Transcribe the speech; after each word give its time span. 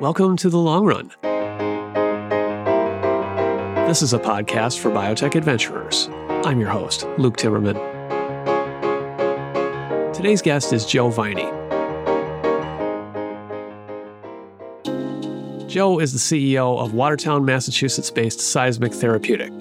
Welcome 0.00 0.36
to 0.36 0.48
The 0.48 0.58
Long 0.58 0.84
Run. 0.84 1.08
This 3.88 4.00
is 4.00 4.12
a 4.12 4.18
podcast 4.20 4.78
for 4.78 4.92
biotech 4.92 5.34
adventurers. 5.34 6.08
I'm 6.44 6.60
your 6.60 6.68
host, 6.68 7.04
Luke 7.18 7.36
Timmerman. 7.36 7.74
Today's 10.14 10.40
guest 10.40 10.72
is 10.72 10.86
Jo 10.86 11.10
Viney. 11.10 11.50
Jo 15.68 15.98
is 15.98 16.12
the 16.12 16.20
CEO 16.20 16.78
of 16.78 16.94
Watertown, 16.94 17.44
Massachusetts 17.44 18.12
based 18.12 18.38
Seismic 18.38 18.92
Therapeutic. 18.92 19.52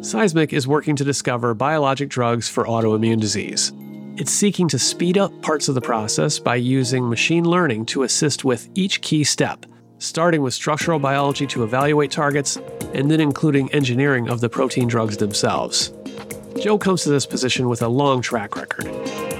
Seismic 0.00 0.52
is 0.52 0.66
working 0.66 0.96
to 0.96 1.04
discover 1.04 1.54
biologic 1.54 2.08
drugs 2.08 2.48
for 2.48 2.64
autoimmune 2.64 3.20
disease. 3.20 3.72
It's 4.16 4.32
seeking 4.32 4.66
to 4.70 4.78
speed 4.80 5.18
up 5.18 5.40
parts 5.40 5.68
of 5.68 5.76
the 5.76 5.80
process 5.80 6.40
by 6.40 6.56
using 6.56 7.08
machine 7.08 7.44
learning 7.44 7.86
to 7.86 8.02
assist 8.02 8.44
with 8.44 8.68
each 8.74 9.00
key 9.00 9.22
step, 9.22 9.64
starting 10.04 10.42
with 10.42 10.54
structural 10.54 10.98
biology 10.98 11.46
to 11.46 11.62
evaluate 11.62 12.10
targets, 12.10 12.56
and 12.92 13.10
then 13.10 13.20
including 13.20 13.72
engineering 13.72 14.28
of 14.28 14.40
the 14.40 14.48
protein 14.48 14.88
drugs 14.88 15.16
themselves. 15.16 15.92
Jo 16.60 16.78
comes 16.78 17.02
to 17.02 17.10
this 17.10 17.26
position 17.26 17.68
with 17.68 17.82
a 17.82 17.88
long 17.88 18.22
track 18.22 18.56
record. 18.56 18.88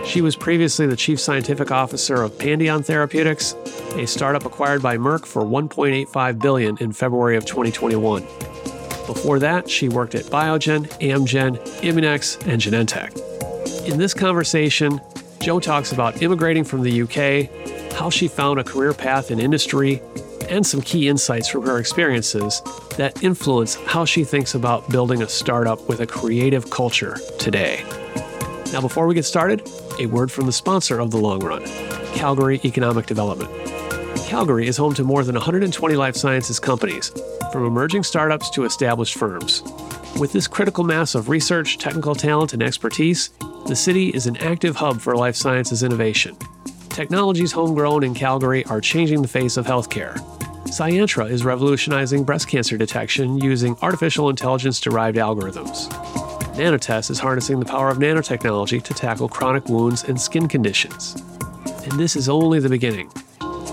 She 0.04 0.20
was 0.20 0.36
previously 0.36 0.86
the 0.86 0.96
chief 0.96 1.18
scientific 1.18 1.70
officer 1.70 2.22
of 2.22 2.32
Pandion 2.32 2.84
Therapeutics, 2.84 3.54
a 3.94 4.06
startup 4.06 4.44
acquired 4.44 4.82
by 4.82 4.96
Merck 4.96 5.24
for 5.24 5.42
1.85 5.42 6.40
billion 6.40 6.76
in 6.78 6.92
February 6.92 7.36
of 7.36 7.46
2021. 7.46 8.22
Before 9.06 9.38
that, 9.38 9.68
she 9.70 9.88
worked 9.88 10.14
at 10.14 10.24
Biogen, 10.24 10.86
Amgen, 11.00 11.58
Immunex, 11.80 12.40
and 12.46 12.60
Genentech. 12.60 13.88
In 13.88 13.98
this 13.98 14.14
conversation, 14.14 15.00
Jo 15.40 15.60
talks 15.60 15.92
about 15.92 16.22
immigrating 16.22 16.64
from 16.64 16.82
the 16.82 17.02
UK, 17.02 17.92
how 17.92 18.10
she 18.10 18.28
found 18.28 18.58
a 18.58 18.64
career 18.64 18.94
path 18.94 19.30
in 19.30 19.38
industry, 19.38 20.02
and 20.50 20.66
some 20.66 20.80
key 20.80 21.08
insights 21.08 21.48
from 21.48 21.62
her 21.62 21.78
experiences 21.78 22.62
that 22.96 23.22
influence 23.22 23.74
how 23.86 24.04
she 24.04 24.24
thinks 24.24 24.54
about 24.54 24.88
building 24.90 25.22
a 25.22 25.28
startup 25.28 25.88
with 25.88 26.00
a 26.00 26.06
creative 26.06 26.70
culture 26.70 27.16
today. 27.38 27.84
Now, 28.72 28.80
before 28.80 29.06
we 29.06 29.14
get 29.14 29.24
started, 29.24 29.68
a 30.00 30.06
word 30.06 30.32
from 30.32 30.46
the 30.46 30.52
sponsor 30.52 30.98
of 30.98 31.10
the 31.10 31.18
long 31.18 31.40
run 31.40 31.64
Calgary 32.14 32.60
Economic 32.64 33.06
Development. 33.06 33.50
Calgary 34.26 34.66
is 34.66 34.76
home 34.76 34.94
to 34.94 35.04
more 35.04 35.22
than 35.22 35.34
120 35.34 35.94
life 35.96 36.16
sciences 36.16 36.58
companies, 36.58 37.12
from 37.52 37.66
emerging 37.66 38.02
startups 38.02 38.50
to 38.50 38.64
established 38.64 39.14
firms. 39.14 39.62
With 40.18 40.32
this 40.32 40.48
critical 40.48 40.84
mass 40.84 41.14
of 41.14 41.28
research, 41.28 41.78
technical 41.78 42.14
talent, 42.14 42.52
and 42.52 42.62
expertise, 42.62 43.30
the 43.66 43.76
city 43.76 44.08
is 44.08 44.26
an 44.26 44.36
active 44.38 44.76
hub 44.76 45.00
for 45.00 45.16
life 45.16 45.36
sciences 45.36 45.82
innovation. 45.82 46.36
Technologies 46.94 47.50
homegrown 47.50 48.04
in 48.04 48.14
Calgary 48.14 48.64
are 48.66 48.80
changing 48.80 49.20
the 49.20 49.26
face 49.26 49.56
of 49.56 49.66
healthcare. 49.66 50.16
Scientra 50.68 51.28
is 51.28 51.44
revolutionizing 51.44 52.22
breast 52.22 52.46
cancer 52.46 52.78
detection 52.78 53.36
using 53.38 53.76
artificial 53.82 54.28
intelligence 54.28 54.78
derived 54.78 55.16
algorithms. 55.16 55.88
Nanotest 56.54 57.10
is 57.10 57.18
harnessing 57.18 57.58
the 57.58 57.66
power 57.66 57.88
of 57.88 57.98
nanotechnology 57.98 58.80
to 58.80 58.94
tackle 58.94 59.28
chronic 59.28 59.68
wounds 59.68 60.04
and 60.04 60.20
skin 60.20 60.46
conditions. 60.46 61.20
And 61.82 61.98
this 61.98 62.14
is 62.14 62.28
only 62.28 62.60
the 62.60 62.68
beginning. 62.68 63.10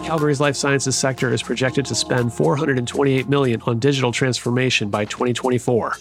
Calgary's 0.04 0.42
life 0.42 0.56
sciences 0.56 0.96
sector 0.96 1.32
is 1.32 1.44
projected 1.44 1.86
to 1.86 1.94
spend 1.94 2.34
428 2.34 3.30
million 3.30 3.62
on 3.68 3.78
digital 3.78 4.12
transformation 4.12 4.90
by 4.90 5.06
2024. 5.06 5.96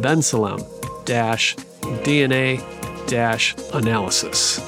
bensalem 0.00 0.64
dash 1.04 1.54
DNA 1.56 2.75
analysis. 3.12 4.58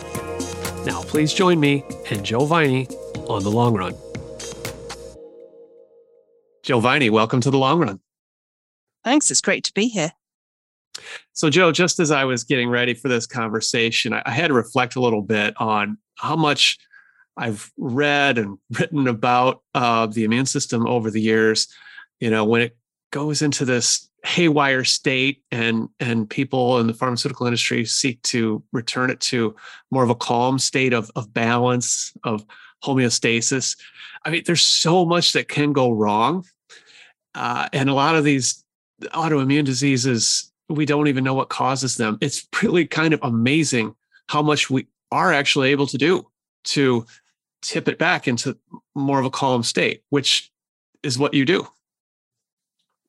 Now, 0.86 1.02
please 1.02 1.32
join 1.32 1.60
me 1.60 1.84
and 2.10 2.24
Jo 2.24 2.44
Viney 2.44 2.86
on 3.28 3.42
the 3.42 3.50
long 3.50 3.74
run. 3.74 3.94
Jo 6.62 6.80
Viney, 6.80 7.10
welcome 7.10 7.40
to 7.40 7.50
the 7.50 7.58
long 7.58 7.80
run. 7.80 8.00
Thanks. 9.04 9.30
It's 9.30 9.40
great 9.40 9.64
to 9.64 9.72
be 9.72 9.88
here. 9.88 10.12
So, 11.32 11.50
Jo, 11.50 11.72
just 11.72 11.98
as 12.00 12.10
I 12.10 12.24
was 12.24 12.44
getting 12.44 12.68
ready 12.68 12.94
for 12.94 13.08
this 13.08 13.26
conversation, 13.26 14.12
I, 14.12 14.30
had 14.30 14.48
to 14.48 14.54
reflect 14.54 14.96
a 14.96 15.00
little 15.00 15.22
bit 15.22 15.54
on 15.60 15.98
how 16.16 16.36
much 16.36 16.78
I've 17.36 17.72
read 17.76 18.38
and 18.38 18.58
written 18.78 19.08
about 19.08 19.62
uh, 19.74 20.06
the 20.06 20.24
immune 20.24 20.46
system 20.46 20.86
over 20.86 21.10
the 21.10 21.20
years. 21.20 21.68
You 22.20 22.30
know, 22.30 22.44
when 22.44 22.62
it 22.62 22.76
goes 23.10 23.42
into 23.42 23.64
this 23.64 24.07
haywire 24.24 24.84
state 24.84 25.42
and 25.50 25.88
and 26.00 26.28
people 26.28 26.78
in 26.78 26.86
the 26.86 26.94
pharmaceutical 26.94 27.46
industry 27.46 27.84
seek 27.84 28.20
to 28.22 28.62
return 28.72 29.10
it 29.10 29.20
to 29.20 29.54
more 29.90 30.02
of 30.02 30.10
a 30.10 30.14
calm 30.14 30.58
state 30.58 30.92
of, 30.92 31.10
of 31.14 31.32
balance 31.32 32.12
of 32.24 32.44
homeostasis. 32.84 33.76
I 34.24 34.30
mean 34.30 34.42
there's 34.44 34.62
so 34.62 35.04
much 35.04 35.32
that 35.34 35.48
can 35.48 35.72
go 35.72 35.92
wrong 35.92 36.44
uh, 37.34 37.68
and 37.72 37.88
a 37.88 37.94
lot 37.94 38.16
of 38.16 38.24
these 38.24 38.64
autoimmune 39.02 39.64
diseases 39.64 40.52
we 40.68 40.84
don't 40.84 41.08
even 41.08 41.24
know 41.24 41.32
what 41.32 41.48
causes 41.48 41.96
them. 41.96 42.18
It's 42.20 42.46
really 42.62 42.86
kind 42.86 43.14
of 43.14 43.20
amazing 43.22 43.94
how 44.28 44.42
much 44.42 44.68
we 44.68 44.86
are 45.10 45.32
actually 45.32 45.70
able 45.70 45.86
to 45.86 45.96
do 45.96 46.26
to 46.64 47.06
tip 47.62 47.88
it 47.88 47.98
back 47.98 48.28
into 48.28 48.56
more 48.94 49.18
of 49.18 49.24
a 49.24 49.30
calm 49.30 49.62
state 49.62 50.02
which 50.10 50.52
is 51.02 51.18
what 51.18 51.34
you 51.34 51.44
do 51.44 51.66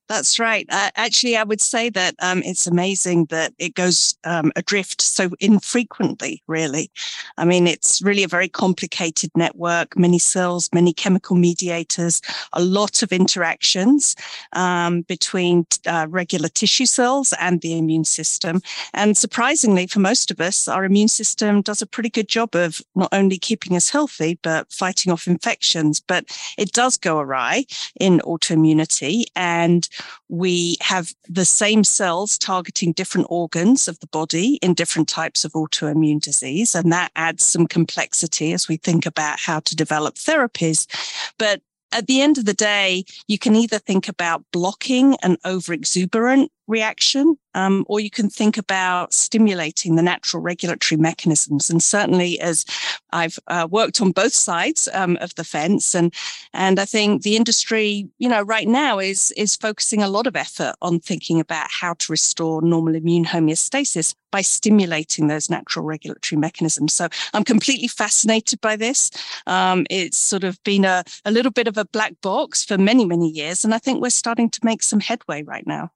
that's 0.09 0.39
right. 0.39 0.65
Uh, 0.69 0.89
actually, 0.95 1.37
I 1.37 1.43
would 1.43 1.61
say 1.61 1.89
that 1.91 2.15
um, 2.19 2.41
it's 2.43 2.65
amazing 2.65 3.25
that 3.25 3.53
it 3.59 3.75
goes 3.75 4.15
um, 4.23 4.51
adrift 4.55 5.01
so 5.01 5.29
infrequently, 5.39 6.41
really. 6.47 6.91
I 7.37 7.45
mean, 7.45 7.67
it's 7.67 8.01
really 8.01 8.23
a 8.23 8.27
very 8.27 8.49
complicated 8.49 9.29
network, 9.35 9.95
many 9.95 10.17
cells, 10.17 10.67
many 10.73 10.93
chemical 10.93 11.35
mediators, 11.35 12.21
a 12.53 12.61
lot 12.61 13.03
of 13.03 13.13
interactions 13.13 14.15
um, 14.53 15.01
between 15.01 15.67
uh, 15.85 16.07
regular 16.09 16.49
tissue 16.49 16.87
cells 16.87 17.31
and 17.39 17.61
the 17.61 17.77
immune 17.77 18.05
system. 18.05 18.61
And 18.95 19.15
surprisingly, 19.15 19.85
for 19.85 19.99
most 19.99 20.31
of 20.31 20.41
us, 20.41 20.67
our 20.67 20.85
immune 20.85 21.09
system 21.09 21.61
does 21.61 21.83
a 21.83 21.87
pretty 21.87 22.09
good 22.09 22.27
job 22.27 22.55
of 22.55 22.81
not 22.95 23.09
only 23.11 23.37
keeping 23.37 23.75
us 23.75 23.91
healthy, 23.91 24.39
but 24.41 24.73
fighting 24.73 25.11
off 25.13 25.27
infections. 25.27 25.99
But 25.99 26.25
it 26.57 26.71
does 26.71 26.97
go 26.97 27.19
awry 27.19 27.65
in 27.99 28.21
autoimmunity. 28.21 29.25
And 29.35 29.87
we 30.27 30.77
have 30.81 31.13
the 31.27 31.45
same 31.45 31.83
cells 31.83 32.37
targeting 32.37 32.93
different 32.93 33.27
organs 33.29 33.87
of 33.87 33.99
the 33.99 34.07
body 34.07 34.55
in 34.61 34.73
different 34.73 35.07
types 35.07 35.43
of 35.43 35.53
autoimmune 35.53 36.21
disease. 36.21 36.75
And 36.75 36.91
that 36.91 37.11
adds 37.15 37.43
some 37.43 37.67
complexity 37.67 38.53
as 38.53 38.67
we 38.67 38.77
think 38.77 39.05
about 39.05 39.39
how 39.39 39.59
to 39.61 39.75
develop 39.75 40.15
therapies. 40.15 40.87
But 41.37 41.61
at 41.91 42.07
the 42.07 42.21
end 42.21 42.37
of 42.37 42.45
the 42.45 42.53
day, 42.53 43.03
you 43.27 43.39
can 43.39 43.55
either 43.55 43.79
think 43.79 44.07
about 44.07 44.43
blocking 44.51 45.15
an 45.23 45.37
overexuberant 45.45 46.49
reaction, 46.69 47.37
um, 47.55 47.85
or 47.89 47.99
you 47.99 48.09
can 48.09 48.29
think 48.29 48.57
about 48.57 49.13
stimulating 49.13 49.95
the 49.95 50.01
natural 50.01 50.41
regulatory 50.41 50.99
mechanisms. 50.99 51.69
And 51.69 51.83
certainly, 51.83 52.39
as 52.39 52.63
I've 53.11 53.39
uh, 53.47 53.67
worked 53.69 53.99
on 53.99 54.11
both 54.11 54.33
sides 54.33 54.87
um, 54.93 55.17
of 55.19 55.33
the 55.35 55.43
fence, 55.43 55.95
and 55.95 56.13
and 56.53 56.79
I 56.79 56.85
think 56.85 57.23
the 57.23 57.35
industry, 57.35 58.07
you 58.19 58.29
know, 58.29 58.43
right 58.43 58.67
now 58.67 58.99
is 58.99 59.31
is 59.31 59.55
focusing 59.55 60.01
a 60.01 60.07
lot 60.07 60.27
of 60.27 60.35
effort 60.35 60.75
on 60.81 60.99
thinking 60.99 61.39
about 61.39 61.67
how 61.69 61.95
to 61.95 62.11
restore 62.11 62.61
normal 62.61 62.95
immune 62.95 63.25
homeostasis 63.25 64.13
by 64.31 64.41
stimulating 64.41 65.27
those 65.27 65.49
natural 65.49 65.83
regulatory 65.85 66.39
mechanisms. 66.39 66.93
So 66.93 67.07
I'm 67.33 67.43
completely 67.43 67.87
fascinated 67.87 68.61
by 68.61 68.75
this. 68.75 69.09
Um, 69.47 69.87
it's 69.89 70.17
sort 70.17 70.43
of 70.43 70.61
been 70.63 70.85
a, 70.85 71.03
a 71.25 71.31
little 71.31 71.51
bit 71.51 71.67
of 71.67 71.77
a 71.77 71.85
black 71.85 72.13
box 72.21 72.63
for 72.63 72.77
many, 72.77 73.05
many 73.05 73.29
years. 73.29 73.65
And 73.65 73.73
I 73.73 73.79
think 73.79 74.01
we're 74.01 74.11
starting 74.11 74.49
to 74.51 74.59
make 74.63 74.83
some 74.83 74.99
headway 74.99 75.41
right 75.41 75.65
now. 75.65 75.91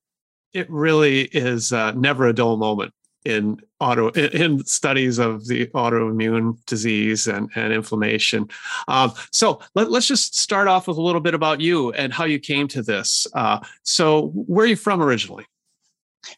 It 0.54 0.70
really 0.70 1.24
is 1.24 1.74
uh, 1.74 1.92
never 1.94 2.28
a 2.28 2.34
dull 2.34 2.58
moment 2.58 2.94
in 3.26 3.58
auto 3.80 4.10
in 4.10 4.64
studies 4.66 5.18
of 5.18 5.48
the 5.48 5.68
autoimmune 5.68 6.64
disease 6.66 7.28
and, 7.28 7.50
and 7.56 7.74
inflammation. 7.74 8.50
Um, 8.88 9.14
so 9.32 9.62
let, 9.76 9.88
us 9.88 10.08
just 10.08 10.36
start 10.36 10.68
off 10.68 10.88
with 10.88 10.98
a 10.98 11.02
little 11.02 11.22
bit 11.22 11.34
about 11.34 11.62
you 11.62 11.92
and 11.94 12.14
how 12.14 12.26
you 12.26 12.40
came 12.40 12.68
to 12.70 12.82
this. 12.82 13.28
Uh, 13.34 13.60
so 13.84 14.28
where 14.36 14.66
are 14.66 14.68
you 14.68 14.76
from 14.76 15.02
originally? 15.02 15.46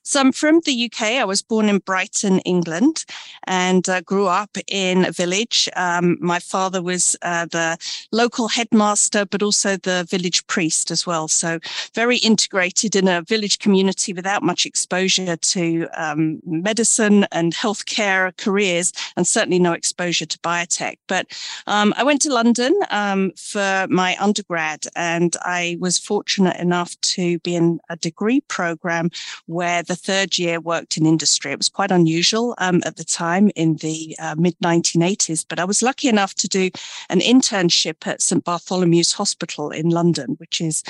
So 0.04 0.20
I'm 0.20 0.32
from 0.32 0.62
the 0.66 0.86
UK. 0.86 1.02
I 1.02 1.26
was 1.26 1.42
born 1.42 1.70
in 1.70 1.80
Brighton, 1.80 2.40
England, 2.40 3.06
and 3.46 3.88
uh, 3.90 4.02
grew 4.02 4.28
up 4.28 4.58
in 4.68 5.06
a 5.06 5.12
village. 5.12 5.70
Um, 5.76 6.18
my 6.20 6.40
father 6.40 6.82
was 6.82 7.16
uh, 7.22 7.46
the 7.46 7.78
local 8.12 8.48
headmaster, 8.48 9.26
but 9.26 9.42
also 9.42 9.78
the 9.78 10.06
village 10.10 10.46
priest 10.48 10.92
as 10.92 11.06
well. 11.06 11.28
So 11.28 11.60
very 11.94 12.18
integrated 12.18 12.96
in 12.96 13.08
a 13.08 13.22
village 13.22 13.60
community 13.60 14.14
without 14.14 14.44
much 14.44 14.66
exposure 14.66 15.36
to 15.36 15.88
um, 15.96 16.40
medicine 16.46 17.26
and 17.32 17.54
healthcare 17.54 18.36
careers, 18.38 18.94
and 19.16 19.28
certainly 19.28 19.60
no 19.60 19.74
exposure 19.74 20.26
to 20.26 20.40
biotech. 20.40 20.98
But 21.08 21.28
um, 21.68 21.94
I 21.98 22.04
went 22.04 22.22
to 22.24 22.34
London 22.34 22.78
um, 22.92 23.32
for 23.38 23.88
my 23.90 24.16
undergrad, 24.20 24.86
and 24.96 25.36
I 25.42 25.78
was 25.80 25.98
fortunate 25.98 26.58
enough 26.60 27.00
to 27.02 27.40
be 27.40 27.56
in 27.56 27.80
a 27.90 27.96
degree 27.96 28.42
program 28.42 29.10
where 29.46 29.75
where 29.75 29.83
the 29.83 29.95
third 29.95 30.39
year 30.39 30.62
worked 30.62 30.95
in 30.95 31.06
industry. 31.06 31.51
It 31.51 31.60
was 31.60 31.68
quite 31.68 31.92
unusual 31.92 32.56
um, 32.60 32.81
at 32.86 32.95
the 32.95 33.04
time 33.04 33.51
in 33.57 33.75
the 33.77 34.16
uh, 34.19 34.36
mid 34.38 34.57
1980s, 34.60 35.45
but 35.50 35.60
I 35.60 35.66
was 35.66 35.81
lucky 35.81 36.07
enough 36.07 36.33
to 36.36 36.48
do 36.48 36.69
an 37.10 37.19
internship 37.19 38.07
at 38.07 38.22
St 38.22 38.42
Bartholomew's 38.45 39.12
Hospital 39.12 39.72
in 39.72 39.89
London, 39.89 40.36
which 40.38 40.62
is 40.62 40.81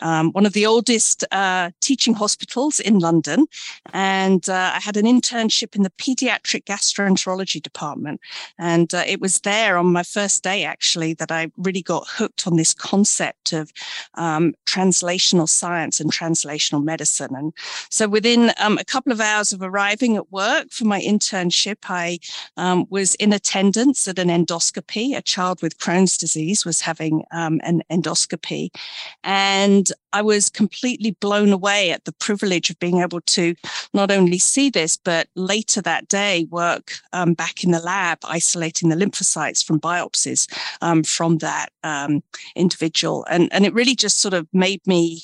um, 0.00 0.32
one 0.32 0.44
of 0.44 0.54
the 0.54 0.66
oldest 0.66 1.24
uh, 1.30 1.70
teaching 1.80 2.14
hospitals 2.14 2.80
in 2.80 2.98
London. 2.98 3.46
And 3.92 4.48
uh, 4.48 4.72
I 4.74 4.80
had 4.80 4.96
an 4.96 5.06
internship 5.06 5.76
in 5.76 5.84
the 5.84 5.90
pediatric 5.90 6.64
gastroenterology 6.64 7.62
department. 7.62 8.20
And 8.58 8.92
uh, 8.92 9.04
it 9.06 9.20
was 9.20 9.40
there 9.40 9.78
on 9.78 9.92
my 9.92 10.02
first 10.02 10.42
day, 10.42 10.64
actually, 10.64 11.14
that 11.14 11.30
I 11.30 11.52
really 11.56 11.82
got 11.82 12.08
hooked 12.08 12.48
on 12.48 12.56
this 12.56 12.74
concept 12.74 13.52
of 13.52 13.72
um, 14.14 14.54
translational 14.66 15.48
science 15.48 16.00
and 16.00 16.12
translational 16.12 16.82
medicine. 16.82 17.36
And 17.36 17.52
so 17.88 18.08
within 18.08 18.31
within 18.36 18.52
um, 18.58 18.78
a 18.78 18.84
couple 18.84 19.12
of 19.12 19.20
hours 19.20 19.52
of 19.52 19.62
arriving 19.62 20.16
at 20.16 20.32
work 20.32 20.70
for 20.70 20.84
my 20.84 21.00
internship, 21.00 21.76
I 21.88 22.18
um, 22.56 22.86
was 22.88 23.14
in 23.16 23.32
attendance 23.32 24.08
at 24.08 24.18
an 24.18 24.28
endoscopy. 24.28 25.16
A 25.16 25.22
child 25.22 25.60
with 25.62 25.78
Crohn's 25.78 26.16
disease 26.16 26.64
was 26.64 26.80
having 26.80 27.24
um, 27.32 27.60
an 27.62 27.82
endoscopy. 27.90 28.70
And 29.22 29.92
I 30.12 30.22
was 30.22 30.48
completely 30.48 31.12
blown 31.12 31.52
away 31.52 31.90
at 31.90 32.04
the 32.04 32.12
privilege 32.12 32.70
of 32.70 32.78
being 32.78 33.00
able 33.00 33.20
to 33.20 33.54
not 33.92 34.10
only 34.10 34.38
see 34.38 34.70
this, 34.70 34.96
but 34.96 35.28
later 35.34 35.82
that 35.82 36.08
day 36.08 36.46
work 36.50 36.92
um, 37.12 37.34
back 37.34 37.64
in 37.64 37.70
the 37.70 37.80
lab, 37.80 38.18
isolating 38.24 38.88
the 38.88 38.96
lymphocytes 38.96 39.64
from 39.64 39.80
biopsies 39.80 40.50
um, 40.80 41.02
from 41.02 41.38
that 41.38 41.70
um, 41.82 42.22
individual. 42.56 43.26
And, 43.30 43.52
and 43.52 43.66
it 43.66 43.74
really 43.74 43.94
just 43.94 44.20
sort 44.20 44.34
of 44.34 44.46
made 44.52 44.86
me 44.86 45.22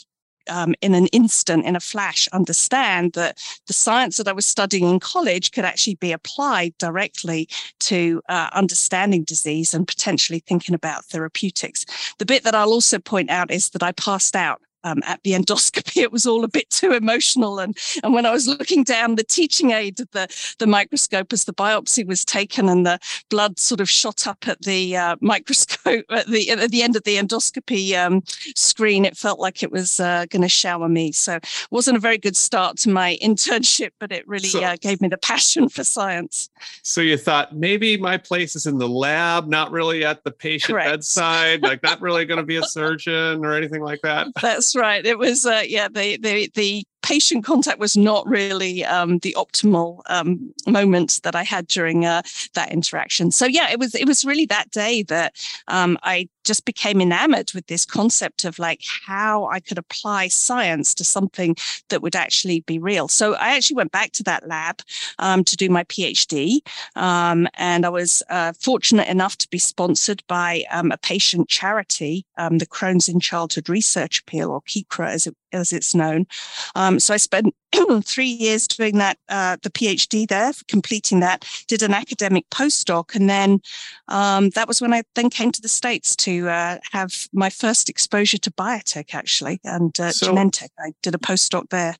um, 0.49 0.75
in 0.81 0.95
an 0.95 1.07
instant, 1.09 1.65
in 1.65 1.77
a 1.77 1.81
flash, 1.81 2.29
understand 2.29 3.13
that 3.15 3.39
the 3.67 3.73
science 3.73 4.17
that 4.17 4.29
I 4.29 4.33
was 4.33 4.47
studying 4.47 4.89
in 4.89 5.01
college 5.01 5.53
could 5.53 5.65
actually 5.65 5.97
be 5.97 6.13
applied 6.13 6.77
directly 6.79 7.49
to 7.81 8.23
uh, 8.29 8.49
understanding 8.53 9.25
disease 9.25 9.75
and 9.75 9.87
potentially 9.87 10.41
thinking 10.41 10.75
about 10.75 11.05
therapeutics. 11.05 11.85
The 12.19 12.27
bit 12.27 12.45
that 12.45 12.55
I'll 12.55 12.73
also 12.73 12.99
point 12.99 13.31
out 13.31 13.51
is 13.51 13.71
that 13.71 13.83
I 13.83 13.93
passed 13.93 14.37
out 14.37 14.61
um, 14.89 15.03
at 15.05 15.23
the 15.23 15.33
endoscopy, 15.33 15.97
it 16.03 16.13
was 16.13 16.27
all 16.27 16.45
a 16.45 16.49
bit 16.49 16.71
too 16.71 16.93
emotional. 16.93 17.59
And, 17.59 17.77
and 18.03 18.13
when 18.15 18.27
I 18.27 18.31
was 18.31 18.49
looking 18.49 18.85
down 18.85 19.15
the 19.15 19.25
teaching 19.25 19.71
aid 19.71 20.01
of 20.01 20.11
the, 20.13 20.29
the 20.59 20.67
microscope 20.67 21.33
as 21.33 21.45
the 21.45 21.55
biopsy 21.55 22.07
was 22.07 22.25
taken 22.25 22.69
and 22.69 22.87
the 22.87 22.99
blood 23.31 23.59
sort 23.59 23.81
of 23.81 23.91
shot 23.91 24.27
up 24.27 24.47
at 24.47 24.63
the 24.63 24.97
uh, 24.97 25.17
microscope 25.21 26.05
at 26.11 26.27
the, 26.27 26.51
at 26.51 26.71
the 26.71 26.83
end 26.83 26.97
of 26.97 27.05
the 27.05 27.17
endoscopy 27.17 27.95
um, 27.95 28.23
screen, 28.55 29.05
it 29.05 29.17
felt 29.17 29.39
like 29.39 29.63
it 29.63 29.73
was 29.73 30.01
uh, 30.01 30.27
going 30.31 30.43
to 30.43 30.49
shower 30.49 30.89
me. 30.89 31.13
So 31.13 31.37
it 31.37 31.47
wasn't 31.71 31.97
a 31.97 32.01
very 32.01 32.19
good 32.19 32.37
start 32.37 32.77
to 32.79 32.91
my 32.91 33.19
internship, 33.23 33.91
but 33.99 34.13
it 34.13 34.27
really 34.27 34.49
so, 34.49 34.63
uh, 34.63 34.77
gave 34.81 35.01
me 35.01 35.09
the 35.09 35.19
passion 35.19 35.69
for 35.69 35.85
science. 35.85 36.49
So 36.83 37.01
you 37.01 37.17
thought 37.17 37.55
maybe 37.55 37.97
my 37.97 38.17
place 38.17 38.57
is 38.57 38.67
in 38.67 38.79
the 38.79 38.89
lab, 38.89 39.47
not 39.47 39.71
really 39.71 40.05
at 40.05 40.25
the 40.25 40.31
patient 40.31 40.73
Correct. 40.73 40.91
bedside, 40.91 41.63
like 41.63 41.83
not 41.83 42.01
really 42.01 42.25
going 42.25 42.39
to 42.39 42.47
be 42.47 42.57
a 42.57 42.63
surgeon 42.63 43.45
or 43.45 43.55
anything 43.55 43.83
like 43.83 44.01
that. 44.03 44.29
That's 44.43 44.75
right. 44.79 45.05
It 45.05 45.19
was, 45.19 45.45
uh, 45.45 45.63
yeah, 45.67 45.89
the, 45.89 46.17
the, 46.19 46.51
the 46.55 46.85
patient 47.03 47.45
contact 47.45 47.79
was 47.79 47.97
not 47.97 48.27
really 48.27 48.85
um, 48.85 49.19
the 49.21 49.35
optimal 49.39 50.03
um, 50.11 50.53
moment 50.67 51.21
that 51.23 51.35
I 51.35 51.43
had 51.43 51.67
during 51.67 52.05
uh, 52.05 52.23
that 52.55 52.73
interaction. 52.73 53.31
So 53.31 53.47
yeah, 53.47 53.71
it 53.71 53.79
was 53.79 53.95
it 53.95 54.07
was 54.07 54.25
really 54.25 54.47
that 54.47 54.71
day 54.71 55.03
that 55.05 55.35
um, 55.69 55.99
I 56.03 56.29
just 56.49 56.65
became 56.65 57.01
enamored 57.01 57.53
with 57.55 57.67
this 57.69 57.85
concept 57.85 58.45
of 58.45 58.59
like 58.59 58.83
how 59.07 59.47
I 59.47 59.61
could 59.61 59.79
apply 59.79 60.29
science 60.29 60.95
to 60.95 61.05
something 61.05 61.55
that 61.91 62.03
would 62.03 62.17
actually 62.17 62.61
be 62.61 62.79
real. 62.79 63.07
So 63.07 63.35
I 63.35 63.55
actually 63.55 63.77
went 63.77 63.93
back 63.93 64.11
to 64.13 64.23
that 64.25 64.49
lab 64.49 64.81
um, 65.21 65.45
to 65.45 65.57
do 65.57 65.69
my 65.69 65.85
PhD, 65.85 66.59
um, 66.97 67.47
and 67.55 67.87
I 67.87 67.91
was 67.91 68.23
uh, 68.31 68.53
fortunate 68.61 69.09
enough 69.09 69.37
to 69.39 69.49
be 69.49 69.59
sponsored 69.59 70.23
by 70.27 70.65
um, 70.71 70.91
a 70.91 70.97
patient 70.97 71.49
charity, 71.49 72.25
the 72.37 72.67
Crohn's 72.67 73.09
in 73.09 73.21
Childhood 73.21 73.69
Research 73.69 74.21
Appeal, 74.21 74.51
or 74.51 74.63
KICRA 74.63 75.09
as 75.09 75.27
it 75.27 75.37
as 75.53 75.73
it's 75.73 75.95
known. 75.95 76.27
Um, 76.75 77.01
so 77.01 77.15
I 77.15 77.17
spent 77.17 77.55
three 78.05 78.27
years 78.27 78.67
doing 78.67 78.99
that, 78.99 79.19
uh, 79.29 79.57
the 79.63 79.71
PhD 79.71 80.27
there, 80.29 80.53
completing 80.69 81.21
that, 81.21 81.45
did 81.67 81.83
an 81.83 81.95
academic 81.95 82.49
postdoc. 82.51 83.15
And 83.15 83.29
then 83.29 83.61
um, 84.09 84.51
that 84.51 84.69
was 84.69 84.81
when 84.81 84.95
I 84.95 85.03
then 85.15 85.31
came 85.31 85.53
to 85.53 85.61
the 85.61 85.69
States 85.69 86.17
to 86.17 86.49
uh, 86.49 86.79
have 86.93 87.29
my 87.33 87.51
first 87.51 87.89
exposure 87.89 88.39
to 88.39 88.51
biotech, 88.51 89.15
actually, 89.15 89.61
and 89.65 89.99
uh, 90.01 90.13
so 90.13 90.33
Genentech. 90.33 90.71
I 90.79 90.93
did 91.03 91.15
a 91.15 91.19
postdoc 91.19 91.71
there. 91.71 91.97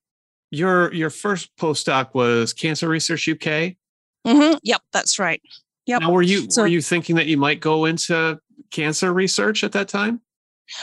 Your, 0.51 0.93
your 0.95 1.11
first 1.11 1.55
postdoc 1.57 2.15
was 2.15 2.53
Cancer 2.53 2.89
Research 2.89 3.29
UK? 3.29 3.77
Mm-hmm. 4.27 4.59
Yep, 4.63 4.83
that's 4.93 5.19
right. 5.19 5.43
Yep. 5.87 6.03
Now, 6.03 6.13
were 6.13 6.23
you 6.23 6.51
so, 6.51 6.63
were 6.63 6.69
you 6.69 6.83
thinking 6.83 7.17
that 7.17 7.27
you 7.27 7.39
might 7.39 7.61
go 7.61 7.87
into 7.87 8.39
cancer 8.71 9.13
research 9.13 9.65
at 9.65 9.73
that 9.73 9.89
time? 9.89 10.21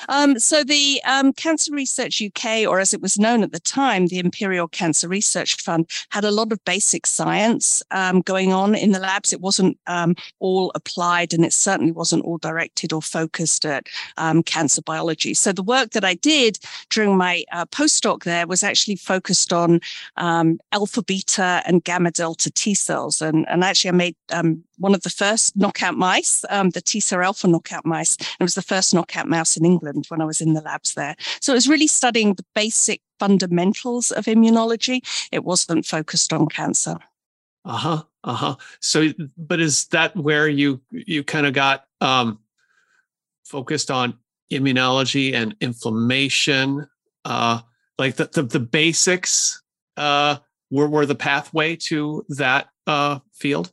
Um, 0.10 0.40
so 0.40 0.64
the 0.64 1.02
um, 1.06 1.34
Cancer 1.34 1.74
Research 1.74 2.22
UK, 2.22 2.68
or 2.68 2.80
as 2.80 2.94
it 2.94 3.02
was 3.02 3.20
known 3.20 3.44
at 3.44 3.52
the 3.52 3.60
time, 3.60 4.08
the 4.08 4.20
Imperial 4.20 4.68
Cancer 4.68 5.08
Research 5.08 5.62
Fund, 5.62 5.90
had 6.10 6.24
a 6.24 6.32
lot 6.32 6.52
of 6.52 6.64
basic 6.66 7.06
science 7.06 7.84
um, 7.92 8.22
going 8.22 8.54
on 8.54 8.76
in 8.76 8.92
the 8.92 9.00
labs. 9.00 9.34
It 9.34 9.42
wasn't 9.42 9.78
um, 9.88 10.16
all 10.40 10.72
applied, 10.76 11.34
and 11.34 11.46
it 11.46 11.54
certainly 11.54 11.92
wasn't 11.92 12.26
all 12.26 12.38
directed 12.38 12.94
or 12.94 13.02
focused 13.02 13.66
at 13.66 13.88
um, 14.18 14.44
cancer 14.44 14.82
biology. 14.82 15.34
So 15.34 15.52
the 15.52 15.64
work 15.64 15.92
that 15.92 16.06
I 16.06 16.16
did 16.16 16.60
during 16.90 17.18
my 17.18 17.44
uh, 17.52 17.66
postdoc 17.66 18.24
there 18.24 18.48
was 18.48 18.64
actually 18.64 18.96
focused 18.96 19.54
on 19.54 19.82
um, 20.18 20.60
alpha 20.72 21.04
beta 21.04 21.62
and 21.66 21.84
gamma 21.84 22.12
delta 22.12 22.52
T 22.52 22.74
cells, 22.74 23.22
and, 23.22 23.48
and 23.50 23.64
actually 23.64 23.90
I 23.90 23.94
made 23.94 24.16
one 24.78 24.94
of 24.94 25.02
the 25.02 25.10
first 25.10 25.56
knockout 25.56 25.96
mice, 25.96 26.42
the 26.42 26.82
T 26.84 27.00
cell 27.00 27.22
alpha 27.22 27.48
knockout 27.48 27.86
mice. 27.86 28.16
And 28.18 28.28
It 28.42 28.44
was 28.44 28.56
the 28.56 28.62
first 28.62 28.94
knockout 28.94 29.28
mouse 29.28 29.56
in 29.56 29.66
England 29.66 29.86
England 29.86 30.06
when 30.10 30.22
I 30.22 30.26
was 30.26 30.42
in 30.42 30.54
the 30.54 30.62
labs 30.62 30.94
there. 30.94 31.16
So 31.42 31.54
it 31.54 31.56
was 31.56 31.68
really 31.68 31.88
studying 31.88 32.34
the 32.34 32.46
basic 32.54 33.02
fundamentals 33.20 34.12
of 34.12 34.26
immunology. 34.26 35.02
It 35.32 35.44
wasn't 35.44 35.86
focused 35.86 36.34
on 36.34 36.48
cancer. 36.48 36.98
Uh 37.64 37.78
huh. 37.78 38.04
Uh 38.24 38.34
huh. 38.34 38.56
So, 38.80 39.10
but 39.38 39.60
is 39.60 39.88
that 39.88 40.16
where 40.16 40.48
you 40.48 40.82
you 40.92 41.24
kind 41.24 41.46
of 41.46 41.54
got 41.54 41.86
um, 42.02 42.40
focused 43.44 43.90
on 43.92 44.18
immunology 44.52 45.34
and 45.34 45.56
inflammation, 45.62 46.88
uh, 47.26 47.62
like 47.98 48.16
the 48.16 48.30
the, 48.32 48.44
the 48.44 48.60
basics 48.60 49.62
uh, 49.98 50.38
were 50.70 50.88
were 50.88 51.06
the 51.06 51.16
pathway 51.16 51.76
to 51.76 52.26
that 52.30 52.70
uh, 52.88 53.20
field? 53.34 53.72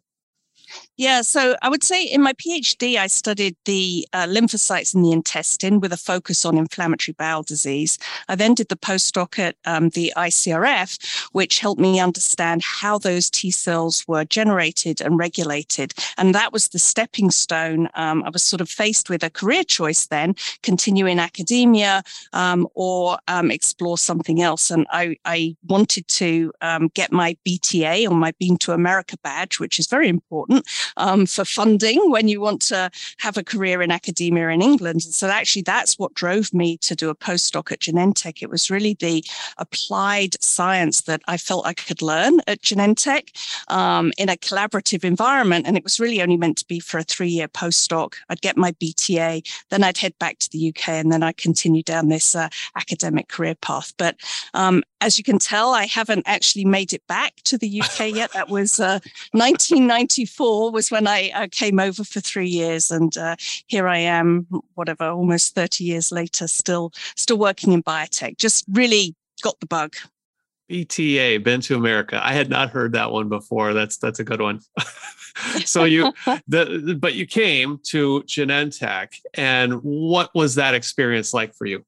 Yeah, 0.98 1.22
so 1.22 1.56
I 1.62 1.70
would 1.70 1.82
say 1.82 2.04
in 2.04 2.22
my 2.22 2.34
PhD, 2.34 2.96
I 2.96 3.06
studied 3.06 3.56
the 3.64 4.06
uh, 4.12 4.26
lymphocytes 4.26 4.94
in 4.94 5.00
the 5.00 5.10
intestine 5.10 5.80
with 5.80 5.90
a 5.90 5.96
focus 5.96 6.44
on 6.44 6.58
inflammatory 6.58 7.14
bowel 7.18 7.42
disease. 7.42 7.98
I 8.28 8.34
then 8.34 8.52
did 8.52 8.68
the 8.68 8.76
postdoc 8.76 9.38
at 9.38 9.56
um, 9.64 9.88
the 9.88 10.12
ICRF, 10.18 11.30
which 11.32 11.60
helped 11.60 11.80
me 11.80 11.98
understand 11.98 12.62
how 12.62 12.98
those 12.98 13.30
T 13.30 13.50
cells 13.50 14.04
were 14.06 14.26
generated 14.26 15.00
and 15.00 15.18
regulated. 15.18 15.94
And 16.18 16.34
that 16.34 16.52
was 16.52 16.68
the 16.68 16.78
stepping 16.78 17.30
stone. 17.30 17.88
Um, 17.94 18.22
I 18.24 18.28
was 18.28 18.42
sort 18.42 18.60
of 18.60 18.68
faced 18.68 19.08
with 19.08 19.24
a 19.24 19.30
career 19.30 19.64
choice 19.64 20.06
then 20.06 20.34
continue 20.62 21.06
in 21.06 21.18
academia 21.18 22.02
um, 22.34 22.68
or 22.74 23.16
um, 23.28 23.50
explore 23.50 23.96
something 23.96 24.42
else. 24.42 24.70
And 24.70 24.86
I, 24.90 25.16
I 25.24 25.56
wanted 25.66 26.06
to 26.08 26.52
um, 26.60 26.88
get 26.92 27.12
my 27.12 27.34
BTA 27.48 28.10
or 28.10 28.14
my 28.14 28.32
Beam 28.38 28.58
to 28.58 28.72
America 28.72 29.16
badge, 29.22 29.58
which 29.58 29.78
is 29.78 29.86
very 29.86 30.08
important 30.08 30.68
um, 30.96 31.26
for 31.26 31.44
funding 31.44 32.10
when 32.10 32.28
you 32.28 32.40
want 32.40 32.62
to 32.62 32.90
have 33.18 33.36
a 33.36 33.44
career 33.44 33.82
in 33.82 33.90
academia 33.90 34.48
in 34.48 34.62
England. 34.62 35.02
And 35.04 35.14
so 35.14 35.28
actually, 35.28 35.62
that's 35.62 35.98
what 35.98 36.14
drove 36.14 36.52
me 36.52 36.76
to 36.78 36.94
do 36.94 37.10
a 37.10 37.14
postdoc 37.14 37.72
at 37.72 37.80
Genentech. 37.80 38.42
It 38.42 38.50
was 38.50 38.70
really 38.70 38.94
the 38.94 39.24
applied 39.58 40.42
science 40.42 41.02
that 41.02 41.22
I 41.26 41.36
felt 41.36 41.66
I 41.66 41.74
could 41.74 42.02
learn 42.02 42.40
at 42.46 42.62
Genentech 42.62 43.30
um, 43.68 44.12
in 44.18 44.28
a 44.28 44.36
collaborative 44.36 45.04
environment. 45.04 45.66
And 45.66 45.76
it 45.76 45.84
was 45.84 46.00
really 46.00 46.22
only 46.22 46.36
meant 46.36 46.58
to 46.58 46.66
be 46.66 46.80
for 46.80 46.98
a 46.98 47.04
three 47.04 47.28
year 47.28 47.48
postdoc. 47.48 48.14
I'd 48.28 48.40
get 48.40 48.56
my 48.56 48.72
BTA, 48.72 49.46
then 49.70 49.84
I'd 49.84 49.98
head 49.98 50.14
back 50.18 50.38
to 50.38 50.50
the 50.50 50.68
UK, 50.68 50.88
and 50.88 51.12
then 51.12 51.22
I 51.22 51.32
continue 51.32 51.82
down 51.82 52.08
this 52.08 52.34
uh, 52.34 52.48
academic 52.76 53.28
career 53.28 53.54
path. 53.54 53.92
But 53.96 54.16
um, 54.54 54.82
as 55.00 55.18
you 55.18 55.24
can 55.24 55.38
tell, 55.38 55.74
I 55.74 55.86
haven't 55.86 56.24
actually 56.26 56.64
made 56.64 56.92
it 56.92 57.06
back 57.06 57.34
to 57.44 57.58
the 57.58 57.82
UK 57.82 58.10
yet. 58.14 58.32
That 58.32 58.48
was 58.48 58.80
uh, 58.80 59.00
1994 59.32 60.71
was 60.72 60.90
when 60.90 61.06
I 61.06 61.30
uh, 61.34 61.48
came 61.50 61.78
over 61.78 62.04
for 62.04 62.20
three 62.20 62.48
years, 62.48 62.90
and 62.90 63.16
uh, 63.16 63.36
here 63.66 63.86
I 63.86 63.98
am, 63.98 64.46
whatever, 64.74 65.04
almost 65.04 65.54
30 65.54 65.84
years 65.84 66.10
later, 66.10 66.48
still 66.48 66.92
still 67.16 67.38
working 67.38 67.72
in 67.72 67.82
biotech. 67.82 68.38
Just 68.38 68.64
really 68.72 69.14
got 69.42 69.60
the 69.60 69.66
bug. 69.66 69.94
BTA, 70.70 71.42
been 71.42 71.60
to 71.62 71.76
America. 71.76 72.20
I 72.24 72.32
had 72.32 72.48
not 72.48 72.70
heard 72.70 72.92
that 72.92 73.12
one 73.12 73.28
before. 73.28 73.74
That's 73.74 73.98
that's 73.98 74.20
a 74.20 74.24
good 74.24 74.40
one. 74.40 74.60
so 75.64 75.84
you 75.84 76.12
the 76.48 76.96
but 76.98 77.14
you 77.14 77.26
came 77.26 77.78
to 77.84 78.22
Genentech 78.22 79.14
and 79.34 79.74
what 79.82 80.30
was 80.34 80.54
that 80.54 80.74
experience 80.74 81.34
like 81.34 81.54
for 81.54 81.66
you? 81.66 81.84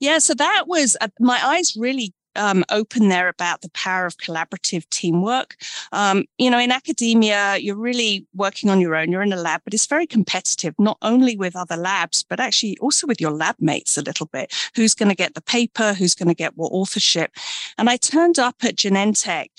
Yeah, 0.00 0.18
so 0.18 0.34
that 0.34 0.64
was 0.66 0.96
uh, 1.00 1.08
my 1.20 1.38
eyes 1.42 1.76
really 1.76 2.12
um, 2.38 2.64
open 2.70 3.08
there 3.08 3.28
about 3.28 3.60
the 3.60 3.70
power 3.70 4.06
of 4.06 4.16
collaborative 4.16 4.88
teamwork. 4.90 5.56
Um, 5.92 6.24
you 6.38 6.50
know, 6.50 6.58
in 6.58 6.72
academia, 6.72 7.56
you're 7.58 7.76
really 7.76 8.26
working 8.34 8.70
on 8.70 8.80
your 8.80 8.94
own. 8.94 9.12
You're 9.12 9.22
in 9.22 9.32
a 9.32 9.36
lab, 9.36 9.62
but 9.64 9.74
it's 9.74 9.86
very 9.86 10.06
competitive, 10.06 10.74
not 10.78 10.98
only 11.02 11.36
with 11.36 11.56
other 11.56 11.76
labs, 11.76 12.24
but 12.28 12.40
actually 12.40 12.78
also 12.78 13.06
with 13.06 13.20
your 13.20 13.32
lab 13.32 13.56
mates 13.58 13.98
a 13.98 14.02
little 14.02 14.26
bit. 14.26 14.54
Who's 14.74 14.94
going 14.94 15.10
to 15.10 15.14
get 15.14 15.34
the 15.34 15.42
paper? 15.42 15.92
Who's 15.92 16.14
going 16.14 16.28
to 16.28 16.34
get 16.34 16.56
what 16.56 16.72
authorship? 16.72 17.32
And 17.76 17.90
I 17.90 17.96
turned 17.96 18.38
up 18.38 18.56
at 18.62 18.76
Genentech, 18.76 19.50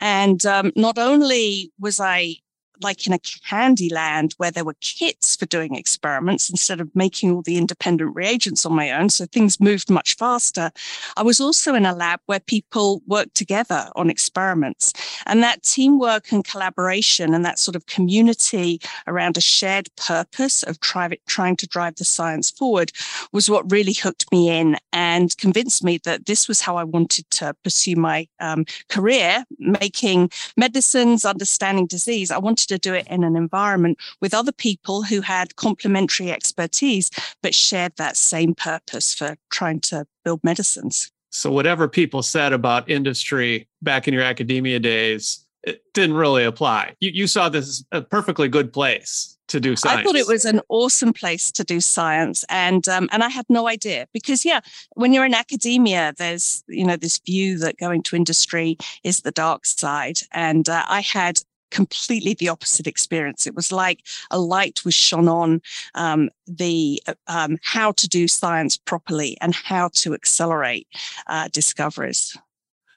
and 0.00 0.44
um, 0.44 0.72
not 0.76 0.98
only 0.98 1.72
was 1.78 2.00
I 2.00 2.36
like 2.80 3.06
in 3.06 3.12
a 3.12 3.18
candy 3.18 3.88
land 3.88 4.34
where 4.38 4.50
there 4.50 4.64
were 4.64 4.76
kits 4.80 5.36
for 5.36 5.46
doing 5.46 5.74
experiments 5.74 6.50
instead 6.50 6.80
of 6.80 6.94
making 6.94 7.30
all 7.30 7.42
the 7.42 7.56
independent 7.56 8.14
reagents 8.14 8.66
on 8.66 8.74
my 8.74 8.90
own. 8.90 9.08
So 9.08 9.26
things 9.26 9.60
moved 9.60 9.90
much 9.90 10.16
faster. 10.16 10.70
I 11.16 11.22
was 11.22 11.40
also 11.40 11.74
in 11.74 11.86
a 11.86 11.94
lab 11.94 12.20
where 12.26 12.40
people 12.40 13.02
worked 13.06 13.34
together 13.34 13.88
on 13.96 14.10
experiments. 14.10 14.92
And 15.26 15.42
that 15.42 15.62
teamwork 15.62 16.32
and 16.32 16.44
collaboration 16.44 17.34
and 17.34 17.44
that 17.44 17.58
sort 17.58 17.76
of 17.76 17.86
community 17.86 18.80
around 19.06 19.36
a 19.36 19.40
shared 19.40 19.88
purpose 19.96 20.62
of 20.62 20.80
try, 20.80 21.16
trying 21.26 21.56
to 21.56 21.66
drive 21.66 21.96
the 21.96 22.04
science 22.04 22.50
forward 22.50 22.92
was 23.32 23.50
what 23.50 23.70
really 23.70 23.92
hooked 23.92 24.30
me 24.32 24.48
in 24.48 24.76
and 24.92 25.36
convinced 25.38 25.84
me 25.84 25.98
that 26.04 26.26
this 26.26 26.48
was 26.48 26.60
how 26.60 26.76
I 26.76 26.84
wanted 26.84 27.28
to 27.32 27.54
pursue 27.62 27.96
my 27.96 28.28
um, 28.40 28.64
career, 28.88 29.44
making 29.58 30.30
medicines, 30.56 31.24
understanding 31.24 31.86
disease. 31.86 32.30
I 32.30 32.38
wanted 32.38 32.68
to 32.74 32.88
do 32.88 32.94
it 32.94 33.06
in 33.08 33.24
an 33.24 33.36
environment 33.36 33.98
with 34.20 34.34
other 34.34 34.52
people 34.52 35.02
who 35.02 35.20
had 35.20 35.56
complementary 35.56 36.30
expertise, 36.30 37.10
but 37.42 37.54
shared 37.54 37.92
that 37.96 38.16
same 38.16 38.54
purpose 38.54 39.14
for 39.14 39.36
trying 39.50 39.80
to 39.80 40.06
build 40.24 40.42
medicines. 40.42 41.10
So, 41.30 41.50
whatever 41.50 41.88
people 41.88 42.22
said 42.22 42.52
about 42.52 42.88
industry 42.88 43.66
back 43.82 44.06
in 44.06 44.14
your 44.14 44.22
academia 44.22 44.78
days, 44.78 45.44
it 45.64 45.82
didn't 45.92 46.16
really 46.16 46.44
apply. 46.44 46.94
You, 47.00 47.10
you 47.10 47.26
saw 47.26 47.48
this 47.48 47.68
as 47.68 47.84
a 47.90 48.02
perfectly 48.02 48.48
good 48.48 48.72
place 48.72 49.36
to 49.48 49.60
do 49.60 49.76
science. 49.76 50.00
I 50.00 50.02
thought 50.04 50.16
it 50.16 50.26
was 50.26 50.44
an 50.44 50.60
awesome 50.68 51.12
place 51.12 51.50
to 51.52 51.64
do 51.64 51.80
science, 51.80 52.44
and 52.48 52.88
um, 52.88 53.08
and 53.12 53.22
I 53.22 53.28
had 53.28 53.46
no 53.48 53.68
idea 53.68 54.06
because 54.12 54.44
yeah, 54.44 54.60
when 54.94 55.12
you're 55.12 55.24
in 55.24 55.34
academia, 55.34 56.14
there's 56.16 56.62
you 56.68 56.84
know 56.84 56.96
this 56.96 57.18
view 57.18 57.58
that 57.58 57.78
going 57.78 58.02
to 58.04 58.16
industry 58.16 58.76
is 59.02 59.20
the 59.20 59.30
dark 59.32 59.66
side, 59.66 60.18
and 60.32 60.68
uh, 60.68 60.84
I 60.88 61.00
had 61.00 61.40
completely 61.74 62.34
the 62.34 62.48
opposite 62.48 62.86
experience. 62.86 63.46
It 63.46 63.54
was 63.54 63.72
like 63.72 64.00
a 64.30 64.38
light 64.38 64.84
was 64.84 64.94
shone 64.94 65.28
on 65.28 65.60
um, 65.94 66.30
the 66.46 67.02
um, 67.26 67.58
how 67.62 67.92
to 67.92 68.08
do 68.08 68.28
science 68.28 68.76
properly 68.76 69.36
and 69.40 69.54
how 69.54 69.90
to 69.94 70.14
accelerate 70.14 70.86
uh, 71.26 71.48
discoveries. 71.52 72.38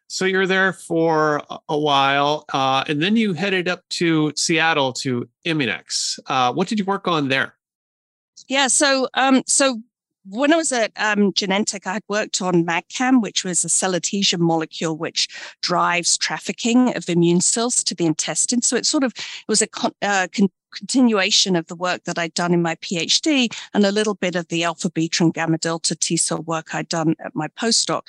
So 0.09 0.23
you're 0.23 0.47
there 0.47 0.71
for 0.71 1.41
a 1.67 1.77
while, 1.77 2.45
uh, 2.53 2.85
and 2.87 3.01
then 3.01 3.17
you 3.17 3.33
headed 3.33 3.67
up 3.67 3.81
to 3.99 4.31
Seattle 4.37 4.93
to 4.93 5.27
Immunex. 5.45 6.17
Uh, 6.27 6.53
what 6.53 6.69
did 6.69 6.79
you 6.79 6.85
work 6.85 7.09
on 7.09 7.27
there? 7.27 7.55
Yeah, 8.47 8.67
so 8.67 9.09
um, 9.15 9.43
so 9.45 9.81
when 10.29 10.53
I 10.53 10.57
was 10.57 10.71
at 10.71 10.91
um, 10.97 11.31
Genentech, 11.33 11.87
I 11.87 11.93
had 11.93 12.03
worked 12.07 12.41
on 12.41 12.65
MAdCAM, 12.65 13.21
which 13.21 13.43
was 13.43 13.63
a 13.63 13.69
cell 13.69 13.95
adhesion 13.95 14.41
molecule 14.41 14.97
which 14.97 15.27
drives 15.61 16.17
trafficking 16.17 16.95
of 16.95 17.09
immune 17.09 17.41
cells 17.41 17.83
to 17.85 17.95
the 17.95 18.05
intestine. 18.05 18.61
So 18.61 18.75
it 18.75 18.85
sort 18.85 19.03
of 19.03 19.13
it 19.17 19.47
was 19.47 19.61
a 19.61 19.67
con- 19.67 19.95
uh, 20.01 20.27
con- 20.35 20.49
continuation 20.73 21.55
of 21.55 21.67
the 21.67 21.75
work 21.75 22.03
that 22.03 22.19
I'd 22.19 22.33
done 22.33 22.53
in 22.53 22.61
my 22.61 22.75
PhD 22.75 23.53
and 23.73 23.85
a 23.85 23.91
little 23.91 24.15
bit 24.15 24.35
of 24.35 24.47
the 24.49 24.63
alpha, 24.63 24.89
beta, 24.89 25.23
and 25.23 25.33
gamma 25.33 25.57
delta 25.57 25.95
T 25.95 26.17
cell 26.17 26.41
work 26.43 26.75
I'd 26.75 26.89
done 26.89 27.15
at 27.23 27.35
my 27.35 27.47
postdoc. 27.47 28.01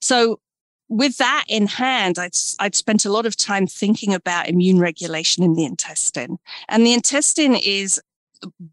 So 0.00 0.40
with 0.88 1.16
that 1.16 1.44
in 1.48 1.66
hand, 1.66 2.18
I'd, 2.18 2.36
I'd 2.60 2.74
spent 2.74 3.04
a 3.04 3.12
lot 3.12 3.26
of 3.26 3.36
time 3.36 3.66
thinking 3.66 4.12
about 4.12 4.48
immune 4.48 4.78
regulation 4.78 5.42
in 5.42 5.54
the 5.54 5.64
intestine. 5.64 6.38
And 6.68 6.86
the 6.86 6.92
intestine 6.92 7.54
is 7.54 8.00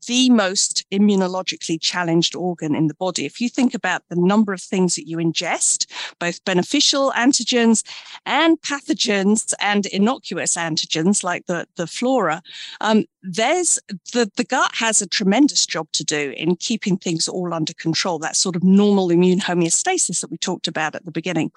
the 0.08 0.30
most 0.30 0.86
immunologically 0.92 1.80
challenged 1.80 2.36
organ 2.36 2.76
in 2.76 2.88
the 2.88 2.94
body. 2.94 3.26
If 3.26 3.40
you 3.40 3.50
think 3.50 3.74
about 3.74 4.04
the 4.10 4.16
number 4.16 4.54
of 4.54 4.62
things 4.62 4.96
that 4.96 5.08
you 5.08 5.18
ingest, 5.18 5.86
both 6.20 6.44
beneficial 6.46 7.12
antigens 7.16 7.84
and 8.26 8.60
pathogens 8.62 9.54
and 9.60 9.86
innocuous 9.88 10.56
antigens 10.56 11.24
like 11.24 11.46
the, 11.46 11.68
the 11.76 11.88
flora, 11.88 12.42
um, 12.82 13.06
there's 13.24 13.80
the, 14.14 14.32
the 14.36 14.44
gut 14.44 14.72
has 14.76 15.02
a 15.02 15.08
tremendous 15.08 15.66
job 15.66 15.88
to 15.94 16.04
do 16.04 16.34
in 16.38 16.56
keeping 16.56 16.98
things 16.98 17.28
all 17.28 17.54
under 17.54 17.74
control, 17.74 18.20
that 18.20 18.36
sort 18.36 18.56
of 18.56 18.64
normal 18.64 19.12
immune 19.12 19.40
homeostasis 19.40 20.22
that 20.22 20.32
we 20.32 20.38
talked 20.38 20.68
about 20.68 20.96
at 20.96 21.06
the 21.06 21.12
beginning. 21.12 21.52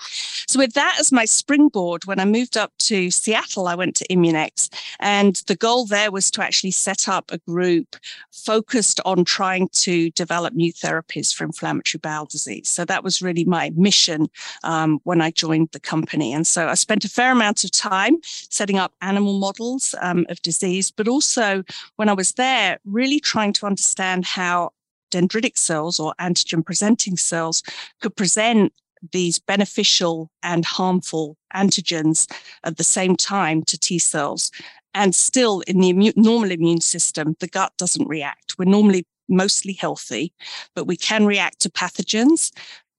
So, 0.47 0.59
with 0.59 0.75
that 0.75 0.97
as 1.01 1.13
my 1.13 1.25
springboard, 1.25 2.05
when 2.05 2.21
I 2.21 2.25
moved 2.25 2.57
up 2.57 2.73
to 2.81 3.11
Seattle, 3.11 3.67
I 3.67 3.75
went 3.75 3.97
to 3.97 4.07
Immunex, 4.09 4.69
and 5.01 5.37
the 5.47 5.57
goal 5.57 5.87
there 5.87 6.11
was 6.11 6.31
to 6.33 6.43
actually 6.43 6.73
set 6.73 7.09
up 7.09 7.31
a 7.31 7.39
group 7.39 7.97
focused 8.31 9.01
on 9.05 9.25
trying 9.25 9.69
to 9.69 10.11
develop 10.11 10.55
new 10.55 10.73
therapies 10.73 11.35
for 11.35 11.45
inflammatory 11.45 12.01
bowel 12.01 12.27
disease. 12.27 12.69
So, 12.69 12.85
that 12.85 13.05
was 13.05 13.23
really 13.23 13.45
my 13.45 13.73
mission 13.75 14.29
um, 14.65 15.01
when 15.05 15.21
I 15.21 15.31
joined 15.31 15.71
the 15.73 15.81
company. 15.81 16.33
And 16.33 16.47
so, 16.47 16.69
I 16.69 16.75
spent 16.75 17.05
a 17.05 17.09
fair 17.09 17.33
amount 17.33 17.65
of 17.65 17.71
time 17.71 18.17
setting 18.23 18.79
up 18.79 18.93
animal 19.01 19.39
models 19.39 19.95
um, 20.01 20.27
of 20.29 20.43
disease, 20.43 20.91
but 20.91 21.09
also 21.09 21.54
when 21.97 22.09
I 22.09 22.15
was 22.15 22.33
there, 22.33 22.79
really 22.85 23.21
trying 23.21 23.53
to 23.55 23.67
understand 23.67 24.25
how 24.27 24.71
dendritic 25.11 25.57
cells 25.57 26.01
or 26.01 26.15
antigen 26.21 26.65
presenting 26.65 27.17
cells 27.17 27.63
could 28.01 28.17
present 28.17 28.73
these 29.13 29.39
beneficial 29.39 30.31
and 30.43 30.65
harmful 30.65 31.37
antigens 31.55 32.31
at 32.65 32.79
the 32.79 32.85
same 32.85 33.17
time 33.17 33.63
to 33.65 33.79
T 33.79 33.99
cells. 33.99 34.51
And 34.95 35.15
still, 35.15 35.61
in 35.67 35.81
the 35.81 36.13
normal 36.17 36.51
immune 36.51 36.81
system, 36.81 37.37
the 37.41 37.49
gut 37.49 37.73
doesn't 37.77 38.09
react. 38.09 38.55
We're 38.59 38.67
normally 38.67 39.07
mostly 39.29 39.73
healthy, 39.73 40.33
but 40.75 40.87
we 40.87 40.97
can 40.97 41.27
react 41.27 41.61
to 41.61 41.71
pathogens. 41.71 42.53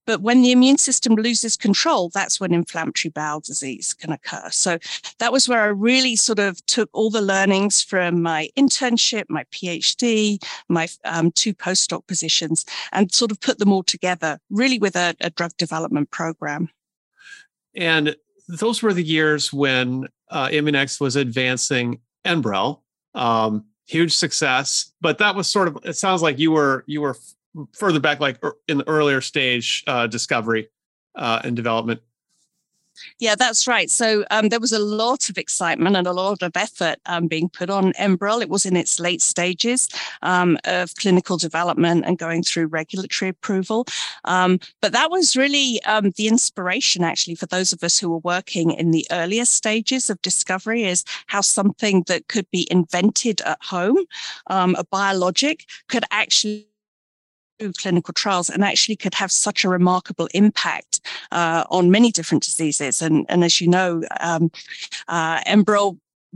But 0.06 0.22
when 0.22 0.42
the 0.42 0.52
immune 0.52 0.78
system 0.78 1.16
loses 1.16 1.58
control, 1.58 2.10
that's 2.10 2.40
when 2.40 2.54
inflammatory 2.54 3.12
bowel 3.12 3.40
disease 3.40 3.94
can 3.94 4.12
occur. 4.12 4.50
So 4.52 4.78
that 5.20 5.32
was 5.32 5.50
where 5.50 5.62
I 5.62 5.68
really 5.68 6.16
sort 6.16 6.40
of 6.40 6.66
took 6.66 6.90
all 6.94 7.10
the 7.10 7.22
learnings 7.22 7.82
from 7.82 8.22
my 8.22 8.50
internship, 8.58 9.26
my 9.30 9.46
PhD, 9.46 10.44
my 10.70 10.88
um, 11.04 11.32
two 11.32 11.54
postdoc 11.54 12.06
positions, 12.08 12.66
and 12.92 13.12
sort 13.12 13.32
of 13.32 13.40
put 13.40 13.60
them 13.60 13.72
all 13.72 13.84
together, 13.84 14.40
really 14.50 14.80
with 14.80 14.96
a, 14.96 15.16
a 15.22 15.30
drug 15.30 15.52
development 15.58 16.12
program. 16.12 16.70
And 17.76 18.16
those 18.48 18.82
were 18.82 18.94
the 18.94 19.04
years 19.04 19.52
when 19.52 20.08
uh, 20.30 20.48
Immunex 20.48 21.02
was 21.02 21.16
advancing 21.16 22.00
Enbrel. 22.26 22.82
Um, 23.14 23.66
huge 23.88 24.14
success, 24.14 24.92
but 25.02 25.18
that 25.20 25.36
was 25.36 25.48
sort 25.48 25.68
of. 25.68 25.78
It 25.84 25.96
sounds 25.96 26.22
like 26.22 26.40
you 26.40 26.52
were 26.52 26.84
you 26.88 27.02
were 27.02 27.16
further 27.74 28.00
back, 28.00 28.20
like 28.20 28.42
in 28.68 28.80
the 28.80 28.88
earlier 28.88 29.22
stage 29.22 29.84
uh, 29.88 30.08
discovery 30.08 30.70
uh, 31.16 31.42
and 31.44 31.56
development? 31.56 32.02
Yeah, 33.20 33.36
that's 33.36 33.68
right. 33.68 33.90
So 33.90 34.26
um, 34.32 34.50
there 34.50 34.60
was 34.60 34.72
a 34.72 34.80
lot 34.80 35.30
of 35.30 35.38
excitement 35.38 35.96
and 35.96 36.08
a 36.08 36.14
lot 36.14 36.42
of 36.42 36.56
effort 36.56 36.98
um, 37.06 37.28
being 37.28 37.50
put 37.50 37.70
on 37.70 37.94
Enbrel. 37.94 38.42
It 38.42 38.50
was 38.50 38.66
in 38.66 38.76
its 38.76 39.00
late 39.00 39.22
stages 39.22 39.90
um, 40.22 40.58
of 40.64 40.96
clinical 40.96 41.38
development 41.38 42.06
and 42.06 42.18
going 42.18 42.44
through 42.44 42.68
regulatory 42.68 43.30
approval. 43.30 43.86
Um, 44.24 44.60
but 44.82 44.94
that 44.94 45.12
was 45.12 45.36
really 45.36 45.82
um, 45.84 46.12
the 46.16 46.28
inspiration, 46.28 47.04
actually, 47.04 47.36
for 47.36 47.48
those 47.48 47.74
of 47.74 47.84
us 47.84 48.00
who 48.00 48.10
were 48.10 48.20
working 48.20 48.72
in 48.72 48.92
the 48.92 49.06
earlier 49.12 49.46
stages 49.46 50.10
of 50.10 50.22
discovery, 50.22 50.84
is 50.84 51.04
how 51.28 51.42
something 51.42 52.04
that 52.08 52.28
could 52.28 52.50
be 52.52 52.68
invented 52.72 53.42
at 53.42 53.62
home, 53.62 53.98
um, 54.48 54.76
a 54.76 54.84
biologic, 54.86 55.66
could 55.90 56.06
actually 56.12 56.68
clinical 57.78 58.14
trials 58.14 58.50
and 58.50 58.64
actually 58.64 58.96
could 58.96 59.14
have 59.14 59.32
such 59.32 59.64
a 59.64 59.70
remarkable 59.70 60.28
impact 60.34 61.00
uh, 61.32 61.64
on 61.70 61.92
many 61.92 62.12
different 62.12 62.44
diseases. 62.44 63.02
And, 63.02 63.26
and 63.30 63.44
as 63.44 63.62
you 63.62 63.68
know, 63.68 64.04
um, 64.20 64.52
uh, 65.08 65.42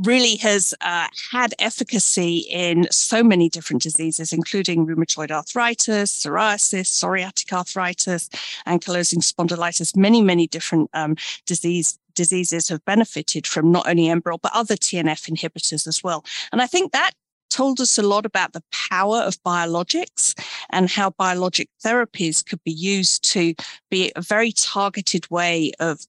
really 0.06 0.38
has 0.38 0.74
uh, 0.82 1.08
had 1.32 1.54
efficacy 1.60 2.46
in 2.50 2.88
so 2.90 3.22
many 3.22 3.50
different 3.50 3.82
diseases, 3.82 4.32
including 4.32 4.88
rheumatoid 4.88 5.30
arthritis, 5.30 6.24
psoriasis, 6.24 6.88
psoriatic 6.88 7.52
arthritis, 7.52 8.30
ankylosing 8.66 9.20
spondylitis. 9.20 9.96
Many, 9.98 10.22
many 10.22 10.48
different 10.48 10.90
um, 10.94 11.16
disease 11.46 12.00
diseases 12.16 12.68
have 12.68 12.84
benefited 12.84 13.48
from 13.48 13.72
not 13.72 13.88
only 13.88 14.08
Enbrel 14.08 14.40
but 14.42 14.52
other 14.54 14.76
TNF 14.76 15.30
inhibitors 15.30 15.88
as 15.88 16.04
well. 16.04 16.26
And 16.52 16.62
I 16.62 16.68
think 16.68 16.92
that 16.92 17.12
told 17.50 17.80
us 17.80 17.98
a 17.98 18.04
lot 18.04 18.26
about 18.26 18.54
the 18.54 18.64
power 18.72 19.18
of 19.18 19.42
biologics 19.44 20.34
and 20.70 20.90
how 20.90 21.12
biologic 21.12 21.70
therapies 21.84 22.46
could 22.46 22.64
be 22.64 22.72
used 22.72 23.24
to 23.32 23.54
be 23.90 24.12
a 24.16 24.22
very 24.22 24.52
targeted 24.52 25.30
way 25.30 25.72
of 25.80 26.06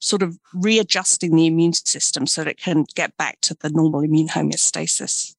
sort 0.00 0.22
of 0.22 0.38
readjusting 0.54 1.34
the 1.36 1.46
immune 1.46 1.74
system 1.74 2.26
so 2.26 2.42
that 2.42 2.50
it 2.50 2.58
can 2.58 2.84
get 2.94 3.16
back 3.16 3.38
to 3.42 3.54
the 3.60 3.70
normal 3.70 4.00
immune 4.00 4.28
homeostasis. 4.28 5.34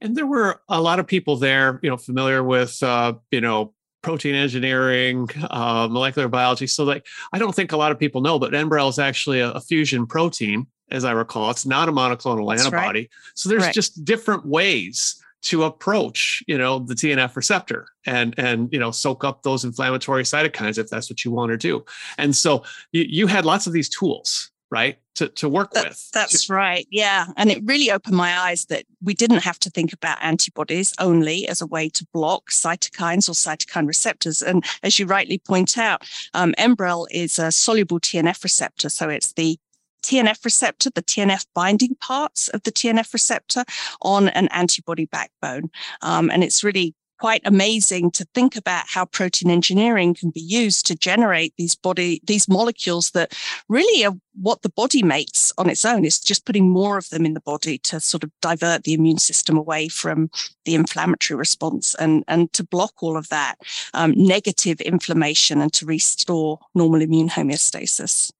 And 0.00 0.16
there 0.16 0.26
were 0.26 0.60
a 0.68 0.80
lot 0.80 0.98
of 0.98 1.06
people 1.06 1.36
there, 1.36 1.78
you 1.82 1.88
know, 1.88 1.96
familiar 1.96 2.42
with, 2.42 2.82
uh, 2.82 3.14
you 3.30 3.40
know, 3.40 3.72
protein 4.02 4.34
engineering, 4.34 5.28
uh, 5.50 5.86
molecular 5.88 6.26
biology. 6.26 6.66
So, 6.66 6.82
like, 6.82 7.06
I 7.32 7.38
don't 7.38 7.54
think 7.54 7.70
a 7.70 7.76
lot 7.76 7.92
of 7.92 7.98
people 8.00 8.20
know, 8.20 8.38
but 8.38 8.52
Enbrel 8.52 8.88
is 8.88 8.98
actually 8.98 9.38
a, 9.38 9.52
a 9.52 9.60
fusion 9.60 10.06
protein 10.06 10.66
as 10.92 11.04
I 11.04 11.12
recall. 11.12 11.50
It's 11.50 11.66
not 11.66 11.88
a 11.88 11.92
monoclonal 11.92 12.48
That's 12.48 12.66
antibody. 12.66 13.00
Right. 13.00 13.10
So 13.34 13.48
there's 13.48 13.64
right. 13.64 13.74
just 13.74 14.04
different 14.04 14.46
ways 14.46 15.20
to 15.42 15.64
approach, 15.64 16.42
you 16.46 16.56
know, 16.56 16.78
the 16.78 16.94
TNF 16.94 17.34
receptor 17.34 17.88
and 18.06 18.34
and 18.38 18.72
you 18.72 18.78
know 18.78 18.90
soak 18.92 19.24
up 19.24 19.42
those 19.42 19.64
inflammatory 19.64 20.22
cytokines 20.22 20.78
if 20.78 20.88
that's 20.88 21.10
what 21.10 21.24
you 21.24 21.32
want 21.32 21.50
to 21.50 21.56
do. 21.56 21.84
And 22.16 22.36
so 22.36 22.62
you, 22.92 23.04
you 23.08 23.26
had 23.26 23.44
lots 23.44 23.66
of 23.66 23.72
these 23.72 23.88
tools, 23.88 24.50
right, 24.70 24.98
to 25.16 25.28
to 25.30 25.48
work 25.48 25.72
that, 25.72 25.88
with. 25.88 26.10
That's 26.12 26.48
right. 26.48 26.86
Yeah, 26.90 27.26
and 27.36 27.50
it 27.50 27.60
really 27.64 27.90
opened 27.90 28.16
my 28.16 28.38
eyes 28.38 28.66
that 28.66 28.84
we 29.02 29.14
didn't 29.14 29.42
have 29.42 29.58
to 29.60 29.70
think 29.70 29.92
about 29.92 30.18
antibodies 30.22 30.94
only 31.00 31.48
as 31.48 31.60
a 31.60 31.66
way 31.66 31.88
to 31.88 32.06
block 32.12 32.50
cytokines 32.50 33.28
or 33.28 33.32
cytokine 33.32 33.88
receptors. 33.88 34.42
And 34.42 34.64
as 34.84 35.00
you 35.00 35.06
rightly 35.06 35.38
point 35.38 35.76
out, 35.76 36.08
um, 36.34 36.54
Enbrel 36.56 37.06
is 37.10 37.40
a 37.40 37.50
soluble 37.50 37.98
TNF 37.98 38.44
receptor, 38.44 38.88
so 38.88 39.08
it's 39.08 39.32
the 39.32 39.58
TNF 40.02 40.44
receptor, 40.44 40.90
the 40.90 41.02
TNF 41.02 41.46
binding 41.54 41.94
parts 41.96 42.48
of 42.48 42.62
the 42.62 42.72
TNF 42.72 43.12
receptor 43.12 43.64
on 44.00 44.28
an 44.30 44.48
antibody 44.48 45.06
backbone. 45.06 45.70
Um, 46.02 46.30
and 46.30 46.42
it's 46.44 46.64
really 46.64 46.94
quite 47.22 47.42
amazing 47.44 48.10
to 48.10 48.26
think 48.34 48.56
about 48.56 48.84
how 48.88 49.04
protein 49.04 49.48
engineering 49.48 50.12
can 50.12 50.30
be 50.30 50.40
used 50.40 50.84
to 50.84 50.96
generate 50.96 51.54
these 51.56 51.76
body 51.76 52.20
these 52.24 52.48
molecules 52.48 53.12
that 53.12 53.32
really 53.68 54.04
are 54.04 54.14
what 54.34 54.62
the 54.62 54.68
body 54.68 55.04
makes 55.04 55.52
on 55.56 55.70
its 55.70 55.84
own 55.84 56.04
is 56.04 56.18
just 56.18 56.44
putting 56.44 56.68
more 56.68 56.98
of 56.98 57.08
them 57.10 57.24
in 57.24 57.34
the 57.34 57.40
body 57.42 57.78
to 57.78 58.00
sort 58.00 58.24
of 58.24 58.30
divert 58.40 58.82
the 58.82 58.92
immune 58.92 59.18
system 59.18 59.56
away 59.56 59.86
from 59.86 60.28
the 60.64 60.74
inflammatory 60.74 61.38
response 61.38 61.94
and 61.94 62.24
and 62.26 62.52
to 62.52 62.64
block 62.64 62.94
all 63.04 63.16
of 63.16 63.28
that 63.28 63.54
um, 63.94 64.12
negative 64.16 64.80
inflammation 64.80 65.60
and 65.60 65.72
to 65.72 65.86
restore 65.86 66.58
normal 66.74 67.00
immune 67.00 67.28
homeostasis 67.28 68.32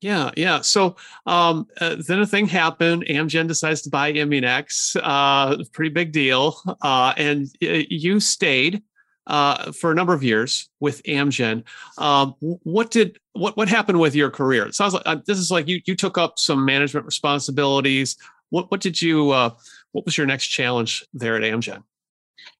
yeah, 0.00 0.30
yeah. 0.36 0.60
So 0.60 0.96
um, 1.26 1.66
uh, 1.80 1.96
then 2.06 2.20
a 2.20 2.26
thing 2.26 2.46
happened. 2.46 3.04
Amgen 3.08 3.48
decides 3.48 3.82
to 3.82 3.90
buy 3.90 4.12
Immunex. 4.12 4.96
Uh, 5.02 5.62
pretty 5.72 5.90
big 5.90 6.12
deal. 6.12 6.60
Uh, 6.82 7.12
and 7.16 7.48
you 7.60 8.20
stayed 8.20 8.82
uh, 9.26 9.72
for 9.72 9.90
a 9.90 9.94
number 9.94 10.14
of 10.14 10.22
years 10.22 10.68
with 10.80 11.02
Amgen. 11.02 11.64
Um, 11.98 12.34
what 12.40 12.90
did 12.90 13.18
what 13.32 13.56
what 13.56 13.68
happened 13.68 13.98
with 13.98 14.14
your 14.14 14.30
career? 14.30 14.66
It 14.66 14.74
sounds 14.74 14.94
like 14.94 15.02
uh, 15.04 15.16
this 15.26 15.38
is 15.38 15.50
like 15.50 15.66
you 15.66 15.80
you 15.84 15.96
took 15.96 16.16
up 16.16 16.38
some 16.38 16.64
management 16.64 17.04
responsibilities. 17.04 18.16
What 18.50 18.70
what 18.70 18.80
did 18.80 19.02
you 19.02 19.30
uh, 19.30 19.50
what 19.92 20.04
was 20.04 20.16
your 20.16 20.26
next 20.26 20.46
challenge 20.46 21.04
there 21.12 21.36
at 21.36 21.42
Amgen? 21.42 21.82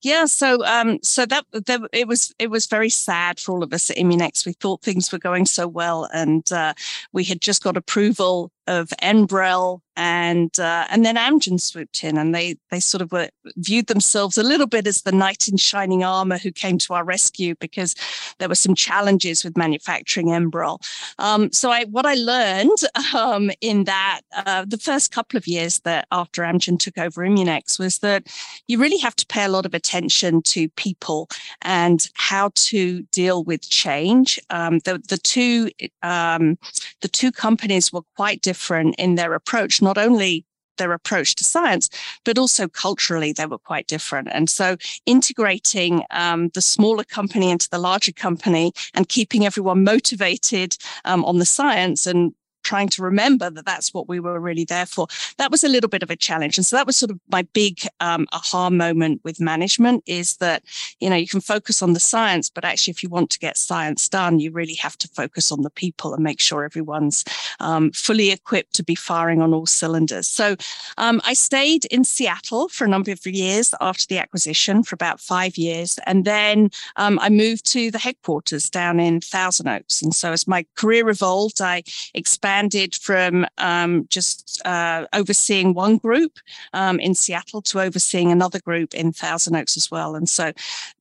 Yeah, 0.03 0.27
so 0.27 0.64
um, 0.64 0.99
so 1.03 1.27
that, 1.27 1.45
that 1.53 1.81
it 1.93 2.07
was 2.07 2.35
it 2.38 2.51
was 2.51 2.67
very 2.67 2.88
sad 2.88 3.41
for 3.41 3.53
all 3.53 3.62
of 3.62 3.73
us 3.73 3.91
at 3.91 3.97
Immunex. 3.97 4.47
We 4.47 4.53
thought 4.53 4.83
things 4.83 5.11
were 5.12 5.19
going 5.19 5.47
so 5.47 5.67
well, 5.67 6.09
and 6.12 6.51
uh, 6.53 6.75
we 7.12 7.25
had 7.25 7.41
just 7.41 7.62
got 7.62 7.77
approval 7.77 8.53
of 8.69 8.91
Enbrel 9.03 9.81
and 9.97 10.61
uh, 10.61 10.87
and 10.91 11.05
then 11.05 11.17
Amgen 11.17 11.61
swooped 11.61 12.05
in 12.05 12.17
and 12.17 12.33
they 12.33 12.57
they 12.71 12.79
sort 12.79 13.03
of 13.03 13.11
were, 13.11 13.31
viewed 13.57 13.89
themselves 13.89 14.39
a 14.39 14.45
little 14.45 14.69
bit 14.69 14.87
as 14.87 15.03
the 15.03 15.11
knight 15.11 15.49
in 15.49 15.57
shining 15.57 16.05
armor 16.05 16.39
who 16.39 16.53
came 16.53 16.79
to 16.79 16.95
our 16.95 17.03
rescue 17.03 17.57
because 17.59 17.97
there 18.39 18.49
were 18.49 18.55
some 18.55 18.77
challenges 18.77 19.43
with 19.43 19.57
manufacturing 19.57 20.29
Enbrel. 20.29 20.79
Um, 21.19 21.51
so 21.51 21.71
I 21.73 21.85
what 21.87 22.07
I 22.07 22.15
learned 22.15 22.79
um, 23.13 23.51
in 23.61 23.85
that 23.85 24.21
uh, 24.37 24.65
the 24.69 24.79
first 24.79 25.11
couple 25.11 25.37
of 25.37 25.49
years 25.49 25.81
that 25.81 26.07
after 26.13 26.43
Amgen 26.43 26.79
took 26.79 26.97
over 26.97 27.23
Immunex 27.23 27.79
was 27.79 27.99
that 27.99 28.29
you 28.69 28.79
really 28.79 28.99
have 28.99 29.17
to 29.17 29.27
pay 29.27 29.45
a 29.45 29.49
lot 29.49 29.67
of 29.67 29.75
attention 29.75 30.43
to 30.43 30.69
people 30.71 31.29
and 31.63 32.09
how 32.15 32.53
to 32.55 33.03
deal 33.11 33.43
with 33.43 33.69
change. 33.69 34.39
Um, 34.51 34.79
the 34.81 35.03
the 35.09 35.19
two 35.19 35.71
um, 36.03 36.57
the 37.01 37.09
two 37.09 37.33
companies 37.33 37.93
were 37.93 38.03
quite 38.15 38.43
different 38.43 38.58
different 38.59 38.97
in 38.99 39.14
their 39.14 39.35
approach, 39.35 39.81
not 39.81 39.97
only 39.97 40.44
their 40.79 40.92
approach 40.92 41.35
to 41.37 41.44
science, 41.44 41.88
but 42.25 42.38
also 42.38 42.66
culturally, 42.68 43.33
they 43.33 43.47
were 43.47 43.59
quite 43.59 43.87
different. 43.87 44.29
And 44.33 44.51
so 44.51 44.77
integrating 45.07 46.03
um, 46.11 46.51
the 46.55 46.61
smaller 46.61 47.05
company 47.05 47.51
into 47.51 47.68
the 47.71 47.79
larger 47.79 48.12
company 48.12 48.73
and 48.94 49.09
keeping 49.09 49.47
everyone 49.47 49.85
motivated 49.85 50.77
um, 51.05 51.25
on 51.25 51.38
the 51.38 51.44
science 51.44 52.07
and 52.07 52.33
trying 52.62 52.88
to 52.88 53.03
remember 53.03 53.51
that 53.51 53.64
that's 53.64 53.94
what 53.94 54.09
we 54.09 54.21
were 54.21 54.38
really 54.40 54.64
there 54.64 54.87
for. 54.87 55.07
That 55.38 55.51
was 55.51 55.64
a 55.64 55.68
little 55.68 55.88
bit 55.88 56.03
of 56.03 56.11
a 56.11 56.16
challenge. 56.16 56.59
And 56.59 56.66
so 56.66 56.77
that 56.77 56.87
was 56.87 56.97
sort 56.97 57.11
of 57.11 57.18
my 57.31 57.42
big 57.53 57.81
um, 58.01 58.27
aha 58.33 58.71
moment 58.71 59.21
with 59.25 59.40
management 59.40 60.03
is 60.07 60.37
that, 60.37 60.62
you 61.01 61.09
know, 61.09 61.16
you 61.16 61.27
can 61.27 61.40
focus 61.40 61.83
on 61.83 61.92
the 61.94 62.01
science, 62.01 62.51
but 62.51 62.64
actually, 62.64 62.90
if 62.90 63.03
you 63.03 63.09
want 63.09 63.31
to 63.31 63.38
get 63.38 63.57
science 63.57 64.09
done, 64.09 64.38
you 64.38 64.51
really 64.51 64.75
have 64.75 64.99
to 64.99 65.09
focus 65.09 65.51
on 65.51 65.62
the 65.62 65.71
people 65.71 66.14
and 66.14 66.23
make 66.23 66.40
sure 66.40 66.64
everyone's 66.64 67.25
um, 67.61 67.90
fully 67.92 68.31
equipped 68.31 68.75
to 68.75 68.83
be 68.83 68.94
firing 68.94 69.40
on 69.40 69.55
all 69.55 69.66
cylinders. 69.66 70.27
So 70.27 70.57
um, 70.99 71.21
I 71.25 71.35
stayed 71.35 71.85
in 71.87 72.05
Seattle 72.05 72.68
for 72.68 72.85
a 72.85 72.88
number 72.88 73.12
of 73.12 73.27
years 73.27 73.75
after 73.81 74.07
the 74.07 74.18
acquisition 74.18 74.83
for 74.83 74.94
about 74.94 75.21
five 75.21 75.57
years. 75.57 75.99
And 76.07 76.25
then 76.25 76.71
um, 76.97 77.18
I 77.21 77.29
moved 77.31 77.64
to 77.73 77.90
the 77.90 77.99
headquarters 77.99 78.68
down 78.68 79.01
in 79.01 79.21
Thousand 79.21 79.68
Oaks. 79.68 80.03
And 80.03 80.14
so 80.14 80.33
as 80.33 80.47
my 80.47 80.66
career 80.75 81.09
evolved, 81.09 81.61
I 81.61 81.83
expanded 82.14 82.48
expanded 82.49 82.95
from 82.95 83.47
um, 83.59 84.07
just 84.09 84.63
uh, 84.65 85.07
overseeing 85.13 85.75
one 85.75 85.99
group 85.99 86.39
um, 86.73 86.99
in 86.99 87.15
Seattle 87.15 87.61
to 87.61 87.81
overseeing 87.81 88.33
another 88.33 88.59
group 88.59 88.95
in 88.95 89.13
Thousand 89.13 89.55
Oaks 89.55 89.77
as 89.77 89.91
well. 89.91 90.17
And 90.17 90.27
so 90.29 90.53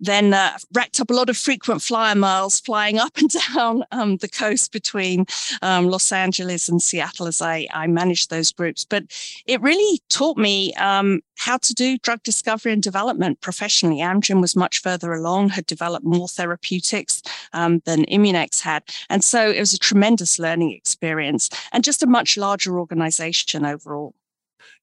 then 0.02 0.34
uh, 0.34 0.58
racked 0.74 1.00
up 1.00 1.10
a 1.10 1.14
lot 1.14 1.30
of 1.30 1.38
frequent 1.38 1.82
flyer 1.82 2.16
miles 2.16 2.60
flying 2.60 2.98
up 2.98 3.18
and 3.18 3.30
down 3.54 3.86
um, 3.94 4.18
the 4.18 4.28
coast 4.28 4.74
between 4.74 5.26
um, 5.62 5.88
Los 5.88 6.12
Angeles 6.12 6.68
and 6.68 6.82
Seattle 6.82 7.28
as 7.28 7.42
I, 7.42 7.66
I 7.74 7.88
managed 7.88 8.30
those 8.30 8.52
groups. 8.52 8.84
But 8.84 9.06
it 9.46 9.62
really 9.62 10.02
taught 10.10 10.38
me 10.38 10.74
um, 10.74 11.22
how 11.38 11.58
to 11.58 11.74
do 11.74 11.98
drug 12.00 12.22
discovery 12.24 12.74
and 12.74 12.84
development 12.84 13.42
professionally. 13.42 13.98
Amgen 13.98 14.42
was 14.42 14.56
much 14.56 14.82
further 14.82 15.14
along, 15.14 15.50
had 15.50 15.66
developed 15.66 16.06
more 16.06 16.28
therapeutics 16.28 17.22
um, 17.54 17.82
than 17.86 18.06
Immunex 18.06 18.62
had. 18.62 18.84
And 19.10 19.24
so 19.24 19.50
it 19.50 19.60
was 19.60 19.74
a 19.74 19.80
tremendous 19.80 20.40
learning 20.40 20.72
experience 20.72 21.50
and 21.72 21.84
just 21.84 22.04
a 22.04 22.08
much 22.08 22.38
larger 22.38 22.80
organization 22.80 23.66
overall. 23.66 24.14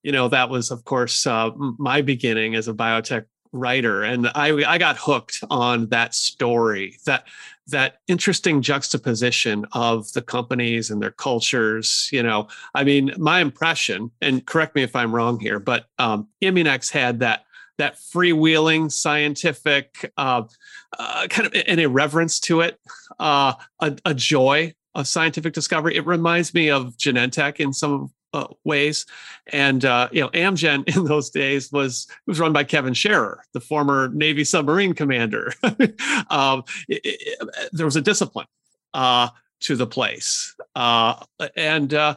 You 0.02 0.12
know, 0.12 0.28
that 0.28 0.48
was, 0.48 0.70
of 0.70 0.84
course, 0.84 1.26
uh, 1.26 1.50
my 1.56 2.02
beginning 2.02 2.54
as 2.54 2.68
a 2.68 2.74
biotech 2.74 3.26
writer 3.52 4.02
and 4.02 4.28
I, 4.34 4.48
I 4.64 4.78
got 4.78 4.96
hooked 4.98 5.44
on 5.48 5.86
that 5.88 6.12
story 6.14 6.98
that 7.06 7.24
that 7.68 8.00
interesting 8.08 8.60
juxtaposition 8.60 9.64
of 9.72 10.12
the 10.12 10.22
companies 10.22 10.90
and 10.90 11.00
their 11.02 11.10
cultures 11.10 12.08
you 12.12 12.22
know 12.22 12.46
i 12.74 12.84
mean 12.84 13.12
my 13.16 13.40
impression 13.40 14.10
and 14.20 14.46
correct 14.46 14.74
me 14.74 14.82
if 14.82 14.94
i'm 14.94 15.14
wrong 15.14 15.38
here 15.40 15.58
but 15.58 15.86
um, 15.98 16.28
immunex 16.42 16.90
had 16.90 17.20
that 17.20 17.44
that 17.78 17.96
freewheeling 17.96 18.90
scientific 18.90 20.12
uh, 20.16 20.42
uh, 20.98 21.26
kind 21.28 21.46
of 21.46 21.62
an 21.66 21.78
irreverence 21.78 22.38
to 22.38 22.60
it 22.60 22.78
uh, 23.18 23.54
a, 23.80 23.96
a, 24.04 24.14
joy 24.14 24.72
of 24.94 25.08
scientific 25.08 25.52
discovery. 25.52 25.96
It 25.96 26.06
reminds 26.06 26.54
me 26.54 26.70
of 26.70 26.96
Genentech 26.96 27.58
in 27.58 27.72
some 27.72 28.12
uh, 28.34 28.48
ways. 28.64 29.06
And 29.52 29.84
uh, 29.84 30.08
you 30.12 30.20
know, 30.20 30.28
Amgen 30.30 30.84
in 30.96 31.04
those 31.04 31.30
days 31.30 31.72
was 31.72 32.06
was 32.26 32.40
run 32.40 32.52
by 32.52 32.64
Kevin 32.64 32.92
Sharer, 32.92 33.44
the 33.52 33.60
former 33.60 34.08
Navy 34.08 34.44
submarine 34.44 34.92
commander. 34.92 35.54
um, 36.30 36.64
it, 36.88 37.00
it, 37.04 37.48
there 37.72 37.86
was 37.86 37.96
a 37.96 38.02
discipline 38.02 38.46
uh, 38.92 39.28
to 39.60 39.76
the 39.76 39.86
place, 39.86 40.54
uh, 40.74 41.24
and 41.56 41.94
uh, 41.94 42.16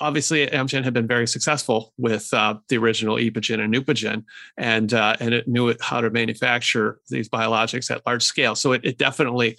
obviously 0.00 0.46
Amgen 0.46 0.82
had 0.82 0.94
been 0.94 1.06
very 1.06 1.28
successful 1.28 1.92
with 1.98 2.30
the 2.30 2.76
original 2.76 3.16
Epogen 3.16 3.60
and 3.60 3.72
Neupogen, 3.72 4.24
and 4.56 4.92
and 4.92 5.34
it 5.34 5.46
knew 5.46 5.74
how 5.80 6.00
to 6.00 6.10
manufacture 6.10 7.00
these 7.08 7.28
biologics 7.28 7.90
at 7.90 8.04
large 8.06 8.24
scale. 8.24 8.54
So 8.54 8.72
it, 8.72 8.84
it 8.84 8.98
definitely. 8.98 9.58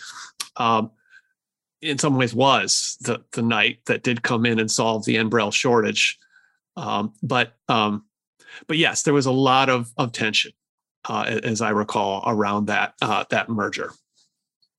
Um, 0.58 0.90
in 1.82 1.98
some 1.98 2.16
ways 2.18 2.34
was 2.34 2.98
the 3.02 3.24
the 3.34 3.42
knight 3.42 3.80
that 3.86 4.04
did 4.04 4.24
come 4.24 4.46
in 4.46 4.60
and 4.60 4.70
solve 4.70 5.06
the 5.06 5.16
Enbrel 5.16 5.54
shortage. 5.54 6.18
Um, 6.76 7.14
but 7.24 7.54
um, 7.68 8.06
but 8.68 8.78
yes, 8.78 9.04
there 9.04 9.14
was 9.14 9.26
a 9.26 9.32
lot 9.32 9.70
of 9.70 9.92
of 9.98 10.12
tension, 10.12 10.52
uh, 11.08 11.40
as 11.44 11.62
I 11.62 11.70
recall, 11.70 12.24
around 12.26 12.68
that 12.68 12.94
uh, 13.02 13.26
that 13.30 13.50
merger. 13.50 13.92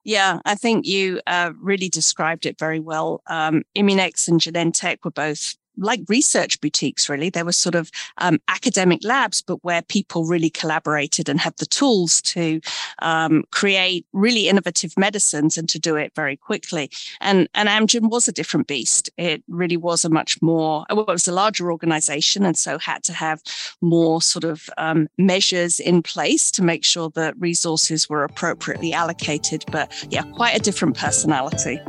Yeah, 0.04 0.40
I 0.46 0.54
think 0.54 0.86
you 0.86 1.20
uh, 1.26 1.52
really 1.60 1.88
described 1.88 2.46
it 2.46 2.58
very 2.58 2.80
well. 2.80 3.20
Um, 3.26 3.64
Immunex 3.76 4.26
and 4.28 4.40
Genentech 4.40 4.98
were 5.04 5.10
both 5.10 5.54
like 5.78 6.00
research 6.08 6.60
boutiques, 6.60 7.08
really. 7.08 7.30
They 7.30 7.42
were 7.42 7.52
sort 7.52 7.74
of 7.74 7.90
um, 8.18 8.38
academic 8.48 9.04
labs, 9.04 9.42
but 9.42 9.62
where 9.64 9.82
people 9.82 10.24
really 10.24 10.50
collaborated 10.50 11.28
and 11.28 11.40
had 11.40 11.56
the 11.56 11.66
tools 11.66 12.20
to 12.22 12.60
um, 13.00 13.44
create 13.50 14.06
really 14.12 14.48
innovative 14.48 14.92
medicines 14.96 15.56
and 15.56 15.68
to 15.68 15.78
do 15.78 15.96
it 15.96 16.12
very 16.14 16.36
quickly. 16.36 16.90
And, 17.20 17.48
and 17.54 17.68
Amgen 17.68 18.10
was 18.10 18.28
a 18.28 18.32
different 18.32 18.66
beast. 18.66 19.10
It 19.16 19.42
really 19.48 19.76
was 19.76 20.04
a 20.04 20.10
much 20.10 20.40
more, 20.42 20.84
well, 20.90 21.00
it 21.00 21.08
was 21.08 21.28
a 21.28 21.32
larger 21.32 21.70
organization 21.70 22.44
and 22.44 22.56
so 22.56 22.78
had 22.78 23.02
to 23.04 23.12
have 23.12 23.42
more 23.80 24.20
sort 24.20 24.44
of 24.44 24.68
um, 24.78 25.08
measures 25.18 25.80
in 25.80 26.02
place 26.02 26.50
to 26.52 26.62
make 26.62 26.84
sure 26.84 27.10
that 27.10 27.38
resources 27.38 28.08
were 28.08 28.24
appropriately 28.24 28.92
allocated. 28.92 29.64
But 29.70 29.92
yeah, 30.10 30.22
quite 30.34 30.56
a 30.56 30.60
different 30.60 30.96
personality. 30.96 31.80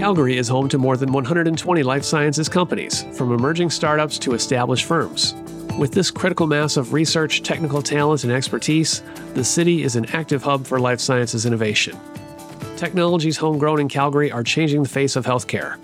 Calgary 0.00 0.38
is 0.38 0.48
home 0.48 0.66
to 0.66 0.78
more 0.78 0.96
than 0.96 1.12
120 1.12 1.82
life 1.82 2.04
sciences 2.04 2.48
companies, 2.48 3.04
from 3.12 3.34
emerging 3.34 3.68
startups 3.68 4.18
to 4.18 4.32
established 4.32 4.86
firms. 4.86 5.34
With 5.78 5.92
this 5.92 6.10
critical 6.10 6.46
mass 6.46 6.78
of 6.78 6.94
research, 6.94 7.42
technical 7.42 7.82
talent, 7.82 8.24
and 8.24 8.32
expertise, 8.32 9.02
the 9.34 9.44
city 9.44 9.82
is 9.82 9.96
an 9.96 10.06
active 10.06 10.42
hub 10.42 10.64
for 10.64 10.80
life 10.80 11.00
sciences 11.00 11.44
innovation. 11.44 12.00
Technologies 12.78 13.36
homegrown 13.36 13.78
in 13.78 13.90
Calgary 13.90 14.32
are 14.32 14.42
changing 14.42 14.82
the 14.82 14.88
face 14.88 15.16
of 15.16 15.26
healthcare. 15.26 15.78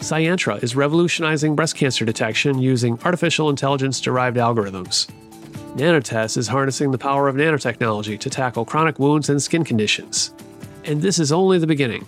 Scientra 0.00 0.60
is 0.64 0.74
revolutionizing 0.74 1.54
breast 1.54 1.76
cancer 1.76 2.04
detection 2.04 2.58
using 2.58 2.98
artificial 3.04 3.50
intelligence 3.50 4.00
derived 4.00 4.36
algorithms. 4.36 5.08
Nanotest 5.76 6.36
is 6.36 6.48
harnessing 6.48 6.90
the 6.90 6.98
power 6.98 7.28
of 7.28 7.36
nanotechnology 7.36 8.18
to 8.18 8.30
tackle 8.30 8.64
chronic 8.64 8.98
wounds 8.98 9.28
and 9.28 9.40
skin 9.40 9.62
conditions. 9.62 10.34
And 10.82 11.00
this 11.00 11.20
is 11.20 11.30
only 11.30 11.58
the 11.60 11.68
beginning. 11.68 12.04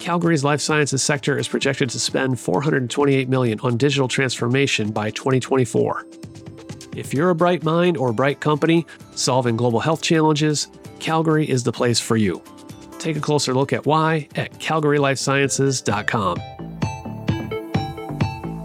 Calgary's 0.00 0.42
life 0.42 0.60
sciences 0.60 1.02
sector 1.02 1.38
is 1.38 1.46
projected 1.46 1.90
to 1.90 2.00
spend 2.00 2.40
428 2.40 3.28
million 3.28 3.60
on 3.60 3.76
digital 3.76 4.08
transformation 4.08 4.90
by 4.90 5.10
2024. 5.10 6.06
If 6.96 7.14
you're 7.14 7.30
a 7.30 7.34
bright 7.34 7.62
mind 7.62 7.96
or 7.96 8.12
bright 8.12 8.40
company 8.40 8.86
solving 9.14 9.56
global 9.56 9.78
health 9.78 10.02
challenges, 10.02 10.68
Calgary 10.98 11.48
is 11.48 11.62
the 11.62 11.72
place 11.72 12.00
for 12.00 12.16
you. 12.16 12.42
Take 12.98 13.16
a 13.16 13.20
closer 13.20 13.54
look 13.54 13.72
at 13.72 13.86
why 13.86 14.26
at 14.34 14.52
calgarylifesciences.com. 14.54 16.40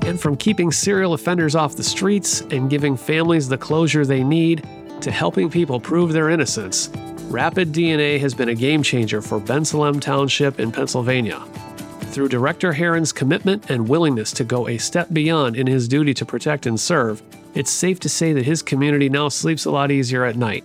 And 0.07 0.19
from 0.19 0.37
keeping 0.37 0.71
serial 0.71 1.13
offenders 1.13 1.55
off 1.55 1.75
the 1.75 1.83
streets 1.83 2.41
and 2.41 2.69
giving 2.69 2.95
families 2.95 3.49
the 3.49 3.57
closure 3.57 4.05
they 4.05 4.23
need 4.23 4.67
to 5.01 5.11
helping 5.11 5.49
people 5.49 5.79
prove 5.79 6.13
their 6.13 6.29
innocence, 6.29 6.89
Rapid 7.29 7.73
DNA 7.73 8.19
has 8.19 8.33
been 8.33 8.49
a 8.49 8.55
game 8.55 8.83
changer 8.83 9.21
for 9.21 9.39
Bensalem 9.39 9.99
Township 9.99 10.59
in 10.59 10.71
Pennsylvania. 10.71 11.43
Through 12.11 12.29
Director 12.29 12.71
Harran's 12.71 13.11
commitment 13.11 13.69
and 13.69 13.89
willingness 13.89 14.31
to 14.33 14.43
go 14.43 14.67
a 14.67 14.77
step 14.77 15.09
beyond 15.11 15.57
in 15.57 15.67
his 15.67 15.87
duty 15.87 16.13
to 16.13 16.25
protect 16.25 16.65
and 16.65 16.79
serve, 16.79 17.21
it's 17.53 17.71
safe 17.71 17.99
to 18.01 18.09
say 18.09 18.33
that 18.33 18.45
his 18.45 18.61
community 18.61 19.09
now 19.09 19.27
sleeps 19.27 19.65
a 19.65 19.71
lot 19.71 19.91
easier 19.91 20.23
at 20.23 20.37
night. 20.37 20.63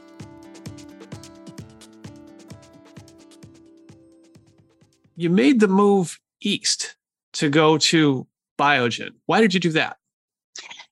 You 5.17 5.31
made 5.31 5.61
the 5.61 5.69
move 5.69 6.21
east 6.41 6.97
to 7.35 7.49
go 7.49 7.79
to 7.79 8.27
Biogen. 8.59 9.11
Why 9.27 9.41
did 9.41 9.55
you 9.55 9.61
do 9.61 9.73
that? 9.73 9.97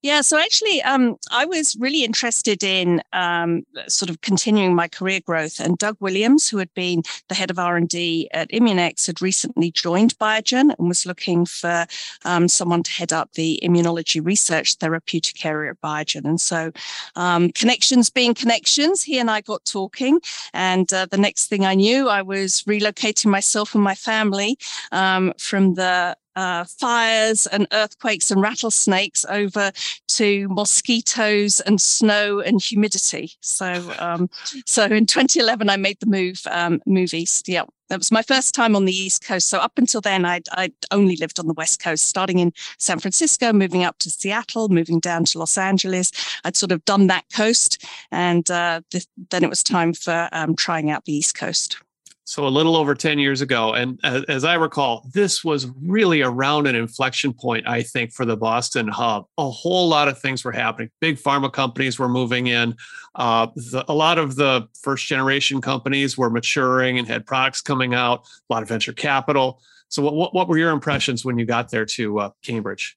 Yeah, 0.04 0.20
so 0.20 0.36
actually, 0.36 0.82
um, 0.82 1.16
I 1.30 1.46
was 1.46 1.76
really 1.76 2.04
interested 2.04 2.62
in 2.62 3.00
um, 3.14 3.62
sort 3.88 4.10
of 4.10 4.20
continuing 4.20 4.74
my 4.74 4.86
career 4.86 5.20
growth. 5.24 5.58
And 5.58 5.78
Doug 5.78 5.96
Williams, 5.98 6.46
who 6.46 6.58
had 6.58 6.68
been 6.74 7.04
the 7.30 7.34
head 7.34 7.50
of 7.50 7.58
R 7.58 7.78
and 7.78 7.88
D 7.88 8.28
at 8.34 8.50
Immunex, 8.50 9.06
had 9.06 9.22
recently 9.22 9.70
joined 9.70 10.14
Biogen 10.18 10.74
and 10.78 10.88
was 10.88 11.06
looking 11.06 11.46
for 11.46 11.86
um, 12.26 12.48
someone 12.48 12.82
to 12.82 12.90
head 12.90 13.14
up 13.14 13.32
the 13.32 13.58
immunology 13.62 14.22
research 14.22 14.74
therapeutic 14.74 15.42
area 15.42 15.70
at 15.70 15.80
Biogen. 15.80 16.26
And 16.26 16.38
so, 16.38 16.70
um, 17.16 17.50
connections 17.52 18.10
being 18.10 18.34
connections, 18.34 19.02
he 19.02 19.18
and 19.18 19.30
I 19.30 19.40
got 19.40 19.64
talking. 19.64 20.20
And 20.52 20.92
uh, 20.92 21.06
the 21.06 21.16
next 21.16 21.46
thing 21.46 21.64
I 21.64 21.74
knew, 21.76 22.10
I 22.10 22.20
was 22.20 22.62
relocating 22.64 23.30
myself 23.30 23.74
and 23.74 23.82
my 23.82 23.94
family 23.94 24.58
um, 24.92 25.32
from 25.38 25.76
the 25.76 26.14
uh, 26.36 26.64
fires 26.64 27.46
and 27.46 27.66
earthquakes 27.72 28.30
and 28.30 28.40
rattlesnakes 28.40 29.24
over 29.28 29.72
to 30.08 30.48
mosquitoes 30.48 31.60
and 31.60 31.80
snow 31.80 32.40
and 32.40 32.62
humidity. 32.62 33.32
So, 33.40 33.92
um, 33.98 34.28
so 34.66 34.84
in 34.84 35.06
2011, 35.06 35.68
I 35.70 35.76
made 35.76 35.98
the 36.00 36.06
move 36.06 36.42
um, 36.50 36.80
move 36.86 37.14
east. 37.14 37.48
Yeah, 37.48 37.64
that 37.88 37.98
was 37.98 38.10
my 38.10 38.22
first 38.22 38.54
time 38.54 38.74
on 38.74 38.86
the 38.86 38.96
East 38.96 39.24
Coast. 39.24 39.48
So 39.48 39.58
up 39.58 39.72
until 39.76 40.00
then, 40.00 40.24
I'd, 40.24 40.48
I'd 40.52 40.72
only 40.90 41.16
lived 41.16 41.38
on 41.38 41.46
the 41.46 41.54
West 41.54 41.82
Coast, 41.82 42.06
starting 42.06 42.38
in 42.38 42.52
San 42.78 42.98
Francisco, 42.98 43.52
moving 43.52 43.84
up 43.84 43.98
to 43.98 44.10
Seattle, 44.10 44.68
moving 44.68 45.00
down 45.00 45.24
to 45.26 45.38
Los 45.38 45.58
Angeles. 45.58 46.10
I'd 46.44 46.56
sort 46.56 46.72
of 46.72 46.84
done 46.84 47.08
that 47.08 47.24
coast, 47.32 47.84
and 48.10 48.50
uh, 48.50 48.80
th- 48.90 49.06
then 49.30 49.44
it 49.44 49.50
was 49.50 49.62
time 49.62 49.92
for 49.92 50.28
um, 50.32 50.56
trying 50.56 50.90
out 50.90 51.04
the 51.04 51.14
East 51.14 51.36
Coast 51.36 51.76
so 52.24 52.46
a 52.46 52.48
little 52.48 52.76
over 52.76 52.94
10 52.94 53.18
years 53.18 53.40
ago 53.40 53.72
and 53.74 54.00
as, 54.02 54.44
i 54.44 54.54
recall 54.54 55.06
this 55.12 55.44
was 55.44 55.66
really 55.82 56.22
around 56.22 56.66
an 56.66 56.74
inflection 56.74 57.32
point 57.32 57.66
i 57.68 57.82
think 57.82 58.12
for 58.12 58.24
the 58.24 58.36
boston 58.36 58.88
hub. 58.88 59.26
A 59.38 59.50
whole 59.50 59.88
lot 59.88 60.08
of 60.08 60.18
things 60.18 60.44
were 60.44 60.52
happening. 60.52 60.90
Big 61.00 61.16
pharma 61.16 61.52
companies 61.52 61.98
were 61.98 62.08
moving 62.08 62.46
in. 62.46 62.76
Uh, 63.14 63.48
the, 63.54 63.84
a 63.88 63.94
lot 63.94 64.18
of 64.18 64.36
the 64.36 64.68
first 64.80 65.06
generation 65.06 65.60
companies 65.60 66.16
were 66.16 66.30
maturing 66.30 66.98
and 66.98 67.06
had 67.06 67.26
products 67.26 67.60
coming 67.60 67.94
out 67.94 68.26
a 68.48 68.52
lot 68.52 68.62
of 68.62 68.68
venture 68.68 68.92
capital. 68.92 69.60
So 69.88 70.02
what, 70.02 70.34
what 70.34 70.48
were 70.48 70.58
your 70.58 70.70
impressions 70.70 71.24
when 71.24 71.38
you 71.38 71.44
got 71.44 71.70
there 71.70 71.84
to 71.86 72.18
uh, 72.20 72.30
cambridge 72.42 72.96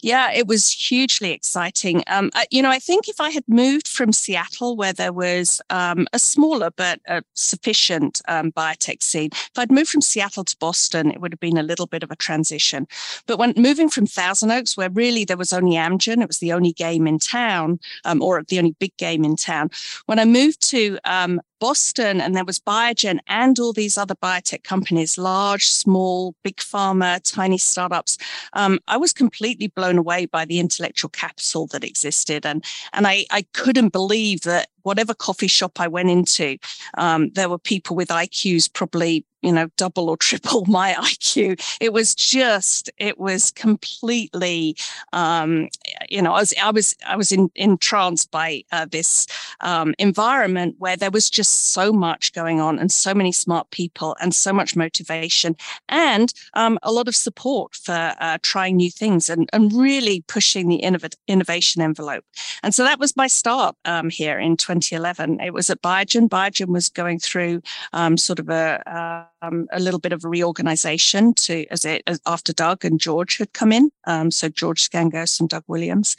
yeah, 0.00 0.32
it 0.32 0.46
was 0.46 0.70
hugely 0.70 1.32
exciting. 1.32 2.02
Um, 2.06 2.30
you 2.50 2.62
know, 2.62 2.70
I 2.70 2.78
think 2.78 3.08
if 3.08 3.20
I 3.20 3.30
had 3.30 3.44
moved 3.48 3.88
from 3.88 4.12
Seattle, 4.12 4.76
where 4.76 4.92
there 4.92 5.12
was 5.12 5.60
um, 5.70 6.06
a 6.12 6.18
smaller 6.18 6.70
but 6.70 7.00
sufficient 7.34 8.20
um, 8.28 8.52
biotech 8.52 9.02
scene, 9.02 9.30
if 9.32 9.58
I'd 9.58 9.72
moved 9.72 9.90
from 9.90 10.00
Seattle 10.00 10.44
to 10.44 10.56
Boston, 10.58 11.10
it 11.10 11.20
would 11.20 11.32
have 11.32 11.40
been 11.40 11.58
a 11.58 11.62
little 11.62 11.86
bit 11.86 12.02
of 12.02 12.10
a 12.10 12.16
transition. 12.16 12.86
But 13.26 13.38
when 13.38 13.54
moving 13.56 13.88
from 13.88 14.06
Thousand 14.06 14.50
Oaks, 14.50 14.76
where 14.76 14.90
really 14.90 15.24
there 15.24 15.36
was 15.36 15.52
only 15.52 15.76
Amgen, 15.76 16.22
it 16.22 16.28
was 16.28 16.38
the 16.38 16.52
only 16.52 16.72
game 16.72 17.06
in 17.06 17.18
town, 17.18 17.78
um, 18.04 18.22
or 18.22 18.42
the 18.48 18.58
only 18.58 18.74
big 18.78 18.96
game 18.96 19.24
in 19.24 19.36
town. 19.36 19.70
When 20.06 20.18
I 20.18 20.24
moved 20.24 20.60
to 20.70 20.98
um, 21.04 21.40
Boston, 21.58 22.20
and 22.20 22.34
there 22.34 22.44
was 22.44 22.58
Biogen 22.58 23.18
and 23.26 23.58
all 23.58 23.72
these 23.72 23.96
other 23.98 24.14
biotech 24.14 24.64
companies, 24.64 25.18
large, 25.18 25.66
small, 25.66 26.34
big 26.42 26.56
pharma, 26.56 27.20
tiny 27.22 27.58
startups. 27.58 28.18
Um, 28.52 28.78
I 28.88 28.96
was 28.96 29.12
completely 29.12 29.68
blown 29.68 29.98
away 29.98 30.26
by 30.26 30.44
the 30.44 30.58
intellectual 30.58 31.10
capital 31.10 31.66
that 31.68 31.84
existed, 31.84 32.44
and 32.46 32.64
and 32.92 33.06
I 33.06 33.26
I 33.30 33.42
couldn't 33.52 33.90
believe 33.90 34.42
that 34.42 34.68
whatever 34.82 35.14
coffee 35.14 35.48
shop 35.48 35.80
I 35.80 35.88
went 35.88 36.10
into, 36.10 36.58
um, 36.96 37.30
there 37.30 37.48
were 37.48 37.58
people 37.58 37.96
with 37.96 38.08
IQs 38.08 38.72
probably 38.72 39.24
you 39.46 39.52
know, 39.52 39.68
double 39.76 40.10
or 40.10 40.16
triple 40.28 40.66
my 40.66 40.94
IQ. 40.94 41.60
It 41.80 41.92
was 41.92 42.14
just, 42.14 42.90
it 42.98 43.18
was 43.18 43.52
completely, 43.52 44.76
um, 45.12 45.68
you 46.08 46.20
know, 46.20 46.32
I 46.34 46.40
was, 46.40 46.54
I 46.60 46.70
was, 46.72 46.96
I 47.06 47.16
was 47.16 47.30
in, 47.30 47.48
entranced 47.54 48.32
by 48.32 48.64
uh, 48.72 48.86
this 48.90 49.28
um, 49.60 49.94
environment 50.00 50.74
where 50.78 50.96
there 50.96 51.12
was 51.12 51.30
just 51.30 51.72
so 51.72 51.92
much 51.92 52.32
going 52.32 52.60
on 52.60 52.80
and 52.80 52.90
so 52.90 53.14
many 53.14 53.30
smart 53.30 53.70
people 53.70 54.16
and 54.20 54.34
so 54.34 54.52
much 54.52 54.74
motivation 54.74 55.54
and 55.88 56.34
um, 56.54 56.76
a 56.82 56.90
lot 56.90 57.06
of 57.06 57.14
support 57.14 57.76
for 57.76 58.14
uh, 58.18 58.38
trying 58.42 58.76
new 58.76 58.90
things 58.90 59.30
and, 59.30 59.48
and 59.52 59.72
really 59.72 60.24
pushing 60.26 60.68
the 60.68 60.80
innov- 60.82 61.14
innovation 61.28 61.80
envelope. 61.80 62.24
And 62.64 62.74
so 62.74 62.82
that 62.82 62.98
was 62.98 63.16
my 63.16 63.28
start 63.28 63.76
um, 63.84 64.10
here 64.10 64.40
in 64.40 64.56
2011. 64.56 65.38
It 65.40 65.54
was 65.54 65.70
at 65.70 65.82
Biogen. 65.82 66.28
Biogen 66.28 66.68
was 66.68 66.88
going 66.88 67.20
through 67.20 67.62
um, 67.92 68.16
sort 68.16 68.40
of 68.40 68.48
a, 68.48 69.28
um, 69.42 69.66
a 69.72 69.80
little 69.80 70.00
bit 70.00 70.12
of 70.12 70.24
a 70.24 70.28
reorganization 70.28 71.34
to 71.34 71.66
as 71.70 71.84
it 71.84 72.02
as 72.06 72.20
after 72.26 72.52
Doug 72.52 72.84
and 72.84 73.00
George 73.00 73.38
had 73.38 73.52
come 73.52 73.72
in. 73.72 73.90
Um, 74.04 74.30
so 74.30 74.48
George 74.48 74.88
Scangos 74.88 75.40
and 75.40 75.48
Doug 75.48 75.64
Williams, 75.66 76.16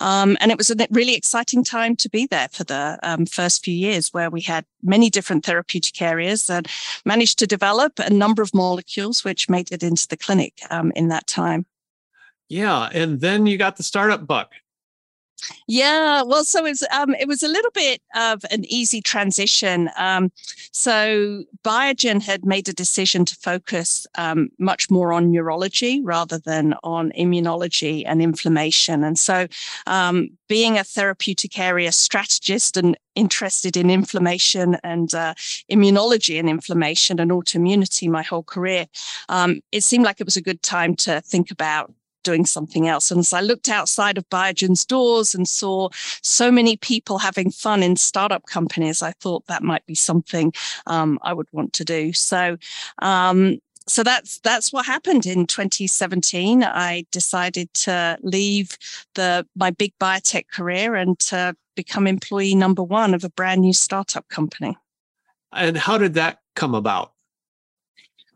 um, 0.00 0.36
and 0.40 0.50
it 0.50 0.58
was 0.58 0.70
a 0.70 0.86
really 0.90 1.14
exciting 1.14 1.64
time 1.64 1.96
to 1.96 2.08
be 2.08 2.26
there 2.26 2.48
for 2.52 2.64
the 2.64 2.98
um, 3.02 3.26
first 3.26 3.64
few 3.64 3.74
years, 3.74 4.12
where 4.12 4.30
we 4.30 4.40
had 4.40 4.64
many 4.82 5.10
different 5.10 5.44
therapeutic 5.44 6.00
areas 6.00 6.50
and 6.50 6.68
managed 7.04 7.38
to 7.38 7.46
develop 7.46 7.98
a 7.98 8.10
number 8.10 8.42
of 8.42 8.54
molecules 8.54 9.24
which 9.24 9.48
made 9.48 9.72
it 9.72 9.82
into 9.82 10.06
the 10.08 10.16
clinic 10.16 10.60
um, 10.70 10.92
in 10.94 11.08
that 11.08 11.26
time. 11.26 11.66
Yeah, 12.48 12.88
and 12.92 13.20
then 13.20 13.46
you 13.46 13.56
got 13.56 13.76
the 13.76 13.84
startup 13.84 14.26
bug. 14.26 14.48
Yeah, 15.66 16.22
well, 16.22 16.44
so 16.44 16.60
it 16.60 16.70
was 16.70 16.86
um, 16.92 17.14
it 17.14 17.28
was 17.28 17.42
a 17.42 17.48
little 17.48 17.70
bit 17.72 18.02
of 18.14 18.44
an 18.50 18.64
easy 18.66 19.00
transition. 19.00 19.90
Um, 19.96 20.32
so 20.72 21.44
Biogen 21.64 22.22
had 22.22 22.44
made 22.44 22.68
a 22.68 22.72
decision 22.72 23.24
to 23.24 23.36
focus 23.36 24.06
um, 24.16 24.50
much 24.58 24.90
more 24.90 25.12
on 25.12 25.30
neurology 25.30 26.00
rather 26.02 26.38
than 26.38 26.74
on 26.82 27.12
immunology 27.12 28.02
and 28.06 28.22
inflammation. 28.22 29.04
And 29.04 29.18
so, 29.18 29.46
um, 29.86 30.30
being 30.48 30.78
a 30.78 30.84
therapeutic 30.84 31.58
area 31.58 31.92
strategist 31.92 32.76
and 32.76 32.96
interested 33.14 33.76
in 33.76 33.90
inflammation 33.90 34.76
and 34.82 35.14
uh, 35.14 35.34
immunology 35.70 36.38
and 36.38 36.48
inflammation 36.48 37.20
and 37.20 37.30
autoimmunity 37.30 38.08
my 38.08 38.22
whole 38.22 38.42
career, 38.42 38.86
um, 39.28 39.60
it 39.72 39.82
seemed 39.82 40.04
like 40.04 40.20
it 40.20 40.26
was 40.26 40.36
a 40.36 40.42
good 40.42 40.62
time 40.62 40.96
to 40.96 41.20
think 41.20 41.50
about 41.50 41.92
doing 42.22 42.46
something 42.46 42.88
else. 42.88 43.10
And 43.10 43.20
as 43.20 43.32
I 43.32 43.40
looked 43.40 43.68
outside 43.68 44.18
of 44.18 44.28
Biogen's 44.28 44.84
doors 44.84 45.34
and 45.34 45.48
saw 45.48 45.88
so 46.22 46.50
many 46.50 46.76
people 46.76 47.18
having 47.18 47.50
fun 47.50 47.82
in 47.82 47.96
startup 47.96 48.46
companies, 48.46 49.02
I 49.02 49.12
thought 49.12 49.46
that 49.46 49.62
might 49.62 49.86
be 49.86 49.94
something 49.94 50.52
um, 50.86 51.18
I 51.22 51.32
would 51.32 51.48
want 51.52 51.72
to 51.74 51.84
do. 51.84 52.12
So, 52.12 52.56
um, 53.00 53.58
so 53.86 54.04
that's 54.04 54.38
that's 54.40 54.72
what 54.72 54.86
happened 54.86 55.26
in 55.26 55.46
2017. 55.46 56.62
I 56.62 57.06
decided 57.10 57.72
to 57.74 58.18
leave 58.22 58.78
the 59.14 59.46
my 59.56 59.70
big 59.70 59.92
biotech 59.98 60.44
career 60.52 60.94
and 60.94 61.18
to 61.20 61.56
become 61.74 62.06
employee 62.06 62.54
number 62.54 62.82
one 62.82 63.14
of 63.14 63.24
a 63.24 63.30
brand 63.30 63.62
new 63.62 63.72
startup 63.72 64.28
company. 64.28 64.76
And 65.52 65.76
how 65.76 65.98
did 65.98 66.14
that 66.14 66.38
come 66.54 66.74
about? 66.74 67.09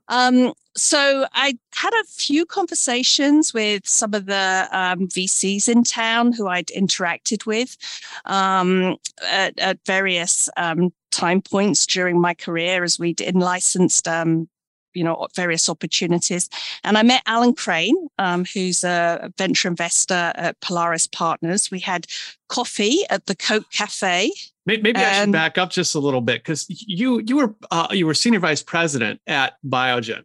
Um, 0.09 0.53
so 0.77 1.27
I 1.33 1.57
had 1.75 1.93
a 1.95 2.05
few 2.09 2.45
conversations 2.45 3.55
with 3.55 3.87
some 3.87 4.13
of 4.13 4.27
the 4.27 4.69
um, 4.73 5.09
VCs 5.09 5.69
in 5.69 5.85
town 5.85 6.33
who 6.33 6.49
I'd 6.49 6.67
interacted 6.69 7.47
with 7.47 7.77
um, 8.25 8.97
at, 9.27 9.59
at, 9.59 9.79
various 9.87 10.51
um, 10.57 10.93
time 11.13 11.41
points 11.41 11.87
during 11.87 12.21
my 12.21 12.35
career 12.35 12.83
as 12.83 12.99
we'd 12.99 13.21
in 13.21 13.39
licensed 13.39 14.09
um, 14.09 14.49
you 14.95 15.05
know 15.05 15.27
various 15.35 15.69
opportunities. 15.69 16.49
And 16.83 16.97
i 16.97 17.03
met 17.03 17.23
alan 17.27 17.55
crane 17.55 17.97
um, 18.19 18.45
who's 18.45 18.85
a 18.85 19.33
venture 19.39 19.69
investor 19.69 20.33
at 20.35 20.61
polaris 20.61 21.07
partners. 21.07 21.71
We 21.71 21.81
had 21.81 22.07
coffee 22.49 23.01
at 23.11 23.27
the 23.27 23.35
Koch 23.35 23.71
cafe. 23.73 24.31
Maybe 24.67 24.91
and, 24.91 24.99
I 24.99 25.21
should 25.21 25.33
back 25.33 25.59
up 25.59 25.71
just 25.71 25.95
a 25.95 25.99
little 25.99 26.21
bit 26.21 26.43
because 26.43 26.67
you 26.69 27.21
you 27.21 27.37
were 27.37 27.55
uh, 27.71 27.89
you 27.91 28.07
were 28.07 28.15
senior 28.15 28.41
vice 28.41 28.63
president 28.63 29.21
at 29.27 29.55
Biogen, 29.67 30.23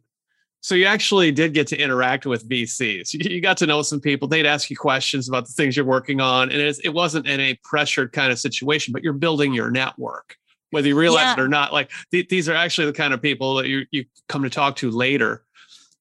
so 0.62 0.75
you 0.75 0.86
actually 0.86 1.32
did 1.32 1.53
get 1.53 1.67
to 1.67 1.77
interact 1.77 2.25
with 2.25 2.47
VCs. 2.47 3.13
You, 3.13 3.36
you 3.36 3.41
got 3.41 3.58
to 3.58 3.65
know 3.65 3.82
some 3.82 3.99
people. 3.99 4.27
They'd 4.27 4.45
ask 4.45 4.69
you 4.69 4.77
questions 4.77 5.27
about 5.27 5.45
the 5.45 5.53
things 5.53 5.75
you're 5.75 5.86
working 5.86 6.21
on, 6.21 6.51
and 6.51 6.62
it 6.62 6.93
wasn't 6.93 7.27
in 7.27 7.39
a 7.39 7.60
pressured 7.63 8.12
kind 8.12 8.32
of 8.32 8.39
situation, 8.39 8.91
but 8.91 9.03
you're 9.03 9.13
building 9.13 9.53
your 9.53 9.71
network, 9.71 10.38
whether 10.71 10.88
you 10.88 10.97
realize 10.97 11.23
yeah. 11.23 11.34
it 11.34 11.39
or 11.39 11.47
not. 11.47 11.73
Like 11.73 11.91
th- 12.12 12.29
these 12.29 12.49
are 12.49 12.55
actually 12.55 12.88
the 12.88 12.93
kind 12.93 13.13
of 13.13 13.21
people 13.21 13.55
that 13.55 13.67
you 13.67 13.86
you 13.91 14.05
come 14.27 14.43
to 14.43 14.49
talk 14.49 14.75
to 14.77 14.91
later 14.91 15.43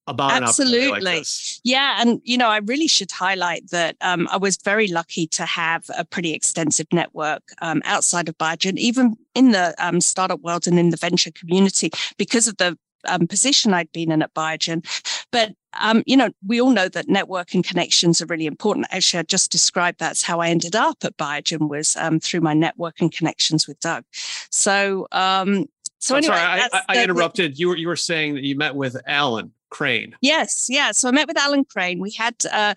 about 0.06 0.42
absolutely 0.42 1.00
like 1.00 1.26
yeah 1.64 1.98
and 2.00 2.22
you 2.24 2.38
know 2.38 2.48
i 2.48 2.56
really 2.64 2.86
should 2.86 3.10
highlight 3.10 3.68
that 3.70 3.94
um, 4.00 4.26
i 4.32 4.38
was 4.38 4.56
very 4.64 4.88
lucky 4.88 5.26
to 5.26 5.44
have 5.44 5.84
a 5.98 6.02
pretty 6.02 6.32
extensive 6.32 6.86
network 6.94 7.42
um, 7.60 7.82
outside 7.84 8.26
of 8.26 8.38
biogen 8.38 8.78
even 8.78 9.14
in 9.34 9.50
the 9.50 9.74
um, 9.78 10.00
startup 10.00 10.40
world 10.40 10.66
and 10.66 10.78
in 10.78 10.88
the 10.88 10.96
venture 10.96 11.30
community 11.30 11.90
because 12.16 12.48
of 12.48 12.56
the 12.56 12.74
um, 13.06 13.26
position 13.26 13.74
I'd 13.74 13.92
been 13.92 14.10
in 14.10 14.22
at 14.22 14.34
Biogen. 14.34 14.84
But 15.30 15.52
um, 15.80 16.02
you 16.06 16.16
know, 16.16 16.30
we 16.46 16.60
all 16.60 16.70
know 16.70 16.88
that 16.88 17.08
network 17.08 17.54
and 17.54 17.64
connections 17.64 18.20
are 18.22 18.26
really 18.26 18.46
important. 18.46 18.86
Actually, 18.90 19.20
I 19.20 19.22
just 19.24 19.50
described 19.50 19.98
that's 19.98 20.22
how 20.22 20.40
I 20.40 20.48
ended 20.48 20.76
up 20.76 20.98
at 21.04 21.16
Biogen 21.16 21.68
was 21.68 21.96
um, 21.96 22.20
through 22.20 22.40
my 22.40 22.54
network 22.54 23.00
and 23.00 23.12
connections 23.12 23.66
with 23.66 23.78
Doug. 23.80 24.04
So, 24.50 25.06
um, 25.12 25.66
so 25.98 26.14
I'm 26.14 26.18
anyway, 26.18 26.36
sorry, 26.36 26.62
I, 26.72 26.82
I, 26.88 27.02
interrupted. 27.02 27.58
You 27.58 27.68
were 27.68 27.76
you 27.76 27.88
were 27.88 27.96
saying 27.96 28.34
that 28.34 28.44
you 28.44 28.56
met 28.56 28.74
with 28.74 28.96
Alan. 29.06 29.52
Crane. 29.70 30.14
Yes, 30.20 30.68
yeah. 30.70 30.92
So 30.92 31.08
I 31.08 31.12
met 31.12 31.28
with 31.28 31.38
Alan 31.38 31.64
Crane. 31.64 31.98
We 31.98 32.10
had 32.10 32.34
uh, 32.50 32.74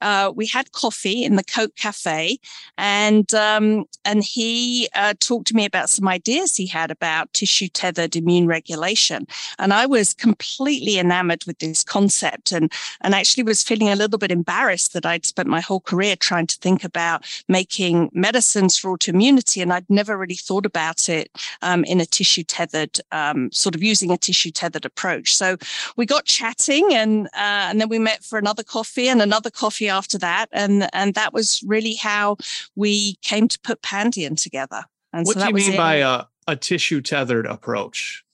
uh, 0.00 0.32
we 0.34 0.46
had 0.46 0.72
coffee 0.72 1.24
in 1.24 1.36
the 1.36 1.44
Koch 1.44 1.74
Cafe, 1.76 2.38
and 2.78 3.32
um, 3.34 3.84
and 4.04 4.24
he 4.24 4.88
uh, 4.94 5.14
talked 5.20 5.48
to 5.48 5.56
me 5.56 5.64
about 5.64 5.90
some 5.90 6.08
ideas 6.08 6.56
he 6.56 6.66
had 6.66 6.90
about 6.90 7.32
tissue 7.32 7.68
tethered 7.68 8.16
immune 8.16 8.46
regulation, 8.46 9.26
and 9.58 9.72
I 9.72 9.86
was 9.86 10.14
completely 10.14 10.98
enamored 10.98 11.44
with 11.46 11.58
this 11.58 11.84
concept, 11.84 12.52
and 12.52 12.72
and 13.02 13.14
actually 13.14 13.42
was 13.42 13.62
feeling 13.62 13.88
a 13.88 13.96
little 13.96 14.18
bit 14.18 14.32
embarrassed 14.32 14.92
that 14.94 15.06
I'd 15.06 15.26
spent 15.26 15.48
my 15.48 15.60
whole 15.60 15.80
career 15.80 16.16
trying 16.16 16.46
to 16.46 16.58
think 16.58 16.84
about 16.84 17.24
making 17.48 18.10
medicines 18.12 18.78
for 18.78 18.96
autoimmunity, 18.96 19.60
and 19.62 19.72
I'd 19.72 19.88
never 19.90 20.16
really 20.16 20.34
thought 20.34 20.66
about 20.66 21.08
it 21.08 21.30
um, 21.62 21.84
in 21.84 22.00
a 22.00 22.06
tissue 22.06 22.44
tethered 22.44 22.98
um, 23.12 23.52
sort 23.52 23.74
of 23.74 23.82
using 23.82 24.10
a 24.10 24.16
tissue 24.16 24.50
tethered 24.50 24.84
approach. 24.86 25.36
So 25.36 25.56
we 25.96 26.06
got 26.06 26.29
chatting 26.30 26.94
and 26.94 27.26
uh, 27.28 27.68
and 27.68 27.80
then 27.80 27.88
we 27.88 27.98
met 27.98 28.24
for 28.24 28.38
another 28.38 28.62
coffee 28.62 29.08
and 29.08 29.20
another 29.20 29.50
coffee 29.50 29.88
after 29.88 30.18
that 30.18 30.48
and 30.52 30.88
and 30.92 31.14
that 31.14 31.32
was 31.32 31.62
really 31.66 31.94
how 31.94 32.36
we 32.76 33.16
came 33.22 33.48
to 33.48 33.58
put 33.60 33.82
Pandion 33.82 34.40
together 34.40 34.84
and 35.12 35.26
what 35.26 35.36
so 35.36 35.42
do 35.42 35.48
you 35.48 35.54
mean 35.54 35.72
it. 35.74 35.76
by 35.76 35.96
a, 35.96 36.24
a 36.46 36.56
tissue 36.56 37.00
tethered 37.00 37.46
approach 37.46 38.24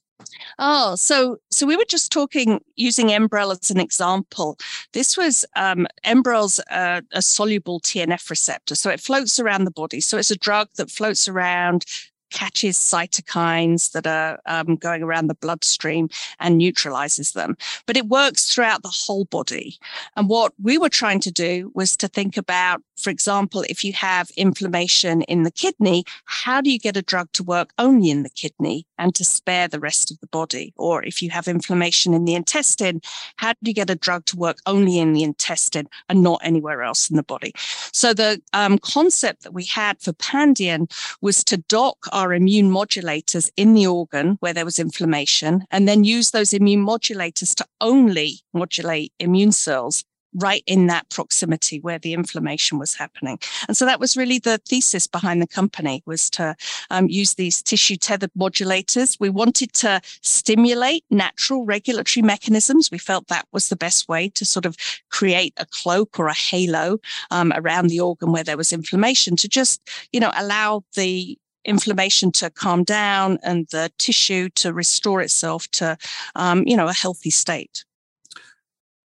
Oh, 0.59 0.95
so 0.97 1.39
so 1.51 1.67
we 1.67 1.77
were 1.77 1.85
just 1.89 2.11
talking 2.11 2.61
using 2.77 3.09
Enbrel 3.09 3.53
as 3.53 3.71
an 3.71 3.81
example. 3.81 4.59
This 4.93 5.17
was 5.17 5.45
um, 5.55 5.87
Enbrel's 6.05 6.61
uh, 6.71 7.03
a 7.13 7.23
soluble 7.23 7.81
TNF 7.81 8.29
receptor, 8.31 8.75
so 8.75 8.91
it 8.91 9.01
floats 9.01 9.39
around 9.39 9.65
the 9.65 9.71
body. 9.71 10.01
So 10.01 10.17
it's 10.19 10.31
a 10.31 10.37
drug 10.37 10.69
that 10.77 10.91
floats 10.91 11.29
around, 11.29 11.85
catches 12.31 12.77
cytokines 12.77 13.93
that 13.93 14.07
are 14.07 14.41
um, 14.47 14.77
going 14.77 15.03
around 15.03 15.27
the 15.29 15.35
bloodstream 15.35 16.09
and 16.41 16.59
neutralizes 16.59 17.33
them. 17.33 17.57
But 17.87 17.97
it 17.97 18.07
works 18.07 18.53
throughout 18.53 18.83
the 18.83 18.93
whole 18.93 19.25
body. 19.27 19.79
And 20.17 20.29
what 20.29 20.53
we 20.63 20.79
were 20.79 20.89
trying 20.89 21.21
to 21.21 21.33
do 21.33 21.71
was 21.75 21.97
to 21.99 22.09
think 22.09 22.37
about, 22.37 22.83
for 22.97 23.11
example, 23.11 23.65
if 23.69 23.85
you 23.85 23.93
have 23.93 24.31
inflammation 24.37 25.23
in 25.23 25.43
the 25.43 25.51
kidney, 25.51 26.05
how 26.25 26.61
do 26.61 26.71
you 26.71 26.79
get 26.79 26.97
a 26.97 27.03
drug 27.03 27.31
to 27.33 27.43
work 27.45 27.71
only 27.79 28.11
in 28.11 28.23
the 28.23 28.31
kidney 28.31 28.87
and 28.99 29.15
to 29.15 29.25
spare 29.25 29.69
the 29.69 29.81
rest 29.81 30.11
of 30.11 30.19
the 30.21 30.27
body? 30.29 30.73
Or 30.77 31.05
if 31.05 31.23
you 31.23 31.31
have 31.31 31.49
inflammation 31.49 32.15
in 32.15 32.25
the 32.25 32.35
intestine, 32.35 33.01
how 33.37 33.53
do 33.53 33.71
you 33.71 33.75
get 33.75 33.91
a 33.91 33.95
drug 33.95 34.25
to 34.27 34.37
work 34.37 34.59
only 34.67 34.99
in 34.99 35.13
the 35.13 35.23
intestine 35.23 35.89
and 36.09 36.23
not 36.23 36.41
anywhere 36.43 36.83
else 36.83 37.11
in 37.11 37.17
the 37.17 37.23
body? 37.23 37.53
So 37.93 38.15
the 38.15 38.41
um, 38.53 38.79
concept 38.79 39.43
that 39.43 39.55
we 39.55 39.65
had 39.65 40.01
for 40.01 40.13
Pandion 40.13 40.91
was 41.21 41.45
to 41.45 41.59
dock 41.59 42.07
our 42.17 42.33
immune 42.33 42.71
modulators 42.71 43.51
in 43.57 43.75
the 43.75 43.87
organ 43.87 44.39
where 44.41 44.55
there 44.55 44.65
was 44.65 44.79
inflammation, 44.79 45.65
and 45.71 45.87
then 45.87 46.03
use 46.03 46.31
those 46.31 46.55
immune 46.55 46.85
modulators 46.85 47.55
to 47.55 47.65
only 47.81 48.41
modulate 48.55 49.13
immune 49.21 49.53
cells 49.53 50.03
right 50.35 50.63
in 50.67 50.87
that 50.87 51.09
proximity 51.11 51.79
where 51.81 51.99
the 51.99 52.13
inflammation 52.13 52.79
was 52.79 52.95
happening. 52.95 53.39
And 53.69 53.77
so 53.77 53.85
that 53.87 54.01
was 54.01 54.17
really 54.17 54.39
the 54.39 54.59
thesis 54.69 55.07
behind 55.07 55.41
the 55.41 55.47
company 55.47 56.03
was 56.07 56.29
to 56.31 56.57
um, 56.91 57.09
use 57.09 57.35
these 57.35 57.63
tissue 57.63 57.97
tethered 57.97 58.33
modulators. 58.39 59.19
We 59.19 59.31
wanted 59.31 59.73
to 59.75 60.01
stimulate 60.23 61.05
natural 61.11 61.65
regulatory 61.65 62.23
mechanisms. 62.23 62.91
We 62.91 62.99
felt 62.99 63.29
that 63.29 63.47
was 63.53 63.69
the 63.69 63.77
best 63.77 64.09
way 64.09 64.29
to 64.31 64.45
sort 64.45 64.67
of 64.67 64.77
create 65.11 65.55
a 65.57 65.67
cloak 65.67 66.19
or 66.19 66.29
a 66.29 66.35
halo 66.35 66.99
um, 67.31 67.53
around 67.55 67.89
the 67.89 68.01
organ 68.01 68.33
where 68.33 68.45
there 68.45 68.59
was 68.59 68.73
inflammation 68.73 69.37
to 69.37 69.49
just, 69.49 69.81
you 70.13 70.21
know, 70.21 70.33
allow 70.37 70.83
the 70.97 71.39
inflammation 71.67 72.33
to 72.33 72.51
calm 72.51 72.85
down 72.85 73.39
and 73.43 73.67
the 73.71 73.93
tissue 73.99 74.49
to 74.51 74.73
restore 74.73 75.21
itself 75.21 75.69
to, 75.73 75.97
um, 76.35 76.67
you 76.67 76.77
know, 76.77 76.89
a 76.89 76.93
healthy 76.93 77.31
state. 77.31 77.85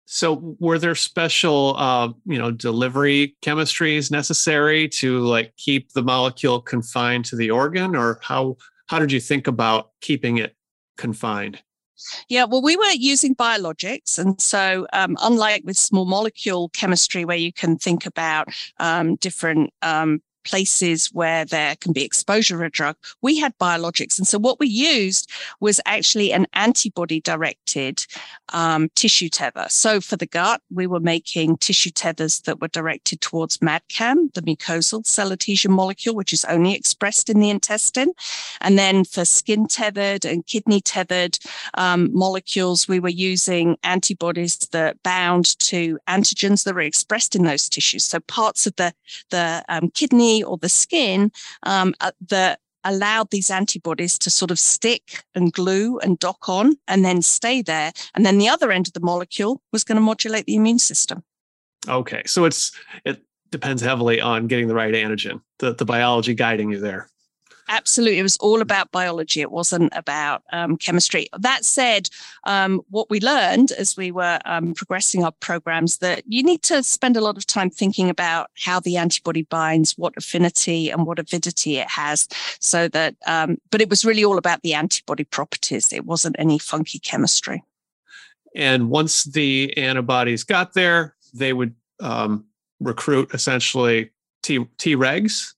So, 0.06 0.56
were 0.60 0.78
there 0.78 0.94
special, 0.94 1.74
uh, 1.78 2.12
you 2.26 2.38
know, 2.38 2.50
delivery 2.50 3.34
chemistries 3.42 4.10
necessary 4.10 4.88
to 5.00 5.20
like 5.20 5.56
keep 5.56 5.92
the 5.92 6.02
molecule 6.02 6.60
confined 6.60 7.24
to 7.26 7.36
the 7.36 7.50
organ, 7.50 7.96
or 7.96 8.18
how 8.22 8.58
how 8.88 8.98
did 8.98 9.10
you 9.10 9.20
think 9.20 9.46
about 9.46 9.90
keeping 10.02 10.36
it 10.36 10.54
confined? 10.98 11.62
Yeah, 12.28 12.44
well, 12.44 12.62
we 12.62 12.76
were 12.76 12.90
using 12.94 13.34
biologics. 13.34 14.18
And 14.18 14.40
so, 14.40 14.86
um, 14.92 15.16
unlike 15.22 15.62
with 15.64 15.76
small 15.76 16.04
molecule 16.04 16.68
chemistry, 16.70 17.24
where 17.24 17.36
you 17.36 17.52
can 17.52 17.78
think 17.78 18.06
about 18.06 18.48
um, 18.78 19.16
different 19.16 19.72
um, 19.82 20.20
places 20.44 21.06
where 21.12 21.44
there 21.44 21.76
can 21.76 21.92
be 21.92 22.04
exposure 22.04 22.56
of 22.56 22.62
a 22.62 22.70
drug, 22.70 22.96
we 23.20 23.38
had 23.38 23.56
biologics. 23.58 24.18
And 24.18 24.26
so 24.26 24.38
what 24.38 24.58
we 24.58 24.68
used 24.68 25.30
was 25.60 25.80
actually 25.86 26.32
an 26.32 26.46
antibody 26.54 27.20
directed 27.20 28.04
um, 28.52 28.88
tissue 28.94 29.28
tether. 29.28 29.66
So 29.68 30.00
for 30.00 30.16
the 30.16 30.26
gut, 30.26 30.60
we 30.70 30.86
were 30.86 31.00
making 31.00 31.58
tissue 31.58 31.90
tethers 31.90 32.40
that 32.40 32.60
were 32.60 32.68
directed 32.68 33.20
towards 33.20 33.58
MAdCAM, 33.58 34.32
the 34.34 34.42
mucosal 34.42 35.06
cell 35.06 35.32
adhesion 35.32 35.72
molecule, 35.72 36.14
which 36.14 36.32
is 36.32 36.44
only 36.46 36.74
expressed 36.74 37.30
in 37.30 37.40
the 37.40 37.50
intestine. 37.50 38.12
And 38.60 38.78
then 38.78 39.04
for 39.04 39.24
skin 39.24 39.66
tethered 39.66 40.24
and 40.24 40.46
kidney 40.46 40.80
tethered 40.80 41.38
um, 41.74 42.10
molecules, 42.12 42.88
we 42.88 43.00
were 43.00 43.08
using 43.08 43.76
antibodies 43.82 44.56
that 44.72 45.02
bound 45.02 45.58
to 45.60 45.98
antigens 46.08 46.64
that 46.64 46.74
were 46.74 46.80
expressed 46.80 47.36
in 47.36 47.44
those 47.44 47.68
tissues. 47.68 48.04
So 48.04 48.20
parts 48.20 48.66
of 48.66 48.76
the, 48.76 48.92
the 49.30 49.64
um, 49.68 49.90
kidney 49.90 50.31
or 50.40 50.56
the 50.56 50.68
skin 50.68 51.32
um, 51.64 51.94
uh, 52.00 52.12
that 52.28 52.60
allowed 52.84 53.30
these 53.30 53.50
antibodies 53.50 54.18
to 54.18 54.30
sort 54.30 54.50
of 54.50 54.58
stick 54.58 55.24
and 55.34 55.52
glue 55.52 55.98
and 55.98 56.18
dock 56.18 56.48
on 56.48 56.76
and 56.88 57.04
then 57.04 57.22
stay 57.22 57.62
there. 57.62 57.92
And 58.14 58.24
then 58.24 58.38
the 58.38 58.48
other 58.48 58.72
end 58.72 58.86
of 58.86 58.92
the 58.92 59.00
molecule 59.00 59.60
was 59.72 59.84
going 59.84 59.96
to 59.96 60.02
modulate 60.02 60.46
the 60.46 60.56
immune 60.56 60.78
system. 60.78 61.22
Okay. 61.88 62.22
So 62.26 62.44
it's 62.44 62.72
it 63.04 63.22
depends 63.50 63.82
heavily 63.82 64.20
on 64.20 64.46
getting 64.46 64.68
the 64.68 64.74
right 64.74 64.94
antigen, 64.94 65.40
the, 65.58 65.74
the 65.74 65.84
biology 65.84 66.34
guiding 66.34 66.70
you 66.70 66.78
there. 66.78 67.08
Absolutely. 67.68 68.18
It 68.18 68.22
was 68.22 68.36
all 68.38 68.60
about 68.60 68.90
biology. 68.90 69.40
It 69.40 69.50
wasn't 69.50 69.92
about 69.94 70.42
um, 70.52 70.76
chemistry. 70.76 71.28
That 71.38 71.64
said, 71.64 72.08
um, 72.44 72.82
what 72.90 73.08
we 73.08 73.20
learned 73.20 73.72
as 73.72 73.96
we 73.96 74.10
were 74.10 74.40
um, 74.44 74.74
progressing 74.74 75.24
our 75.24 75.32
programs 75.32 75.98
that 75.98 76.24
you 76.26 76.42
need 76.42 76.62
to 76.64 76.82
spend 76.82 77.16
a 77.16 77.20
lot 77.20 77.36
of 77.36 77.46
time 77.46 77.70
thinking 77.70 78.10
about 78.10 78.50
how 78.56 78.80
the 78.80 78.96
antibody 78.96 79.42
binds, 79.42 79.96
what 79.96 80.14
affinity 80.16 80.90
and 80.90 81.06
what 81.06 81.18
avidity 81.18 81.78
it 81.78 81.88
has. 81.88 82.28
So 82.60 82.88
that, 82.88 83.14
um, 83.26 83.58
but 83.70 83.80
it 83.80 83.88
was 83.88 84.04
really 84.04 84.24
all 84.24 84.38
about 84.38 84.62
the 84.62 84.74
antibody 84.74 85.24
properties. 85.24 85.92
It 85.92 86.04
wasn't 86.04 86.36
any 86.38 86.58
funky 86.58 86.98
chemistry. 86.98 87.62
And 88.54 88.90
once 88.90 89.24
the 89.24 89.76
antibodies 89.78 90.44
got 90.44 90.74
there, 90.74 91.14
they 91.32 91.52
would 91.52 91.74
um, 92.00 92.44
recruit 92.80 93.32
essentially 93.32 94.10
T 94.42 94.58
Tregs 94.58 95.54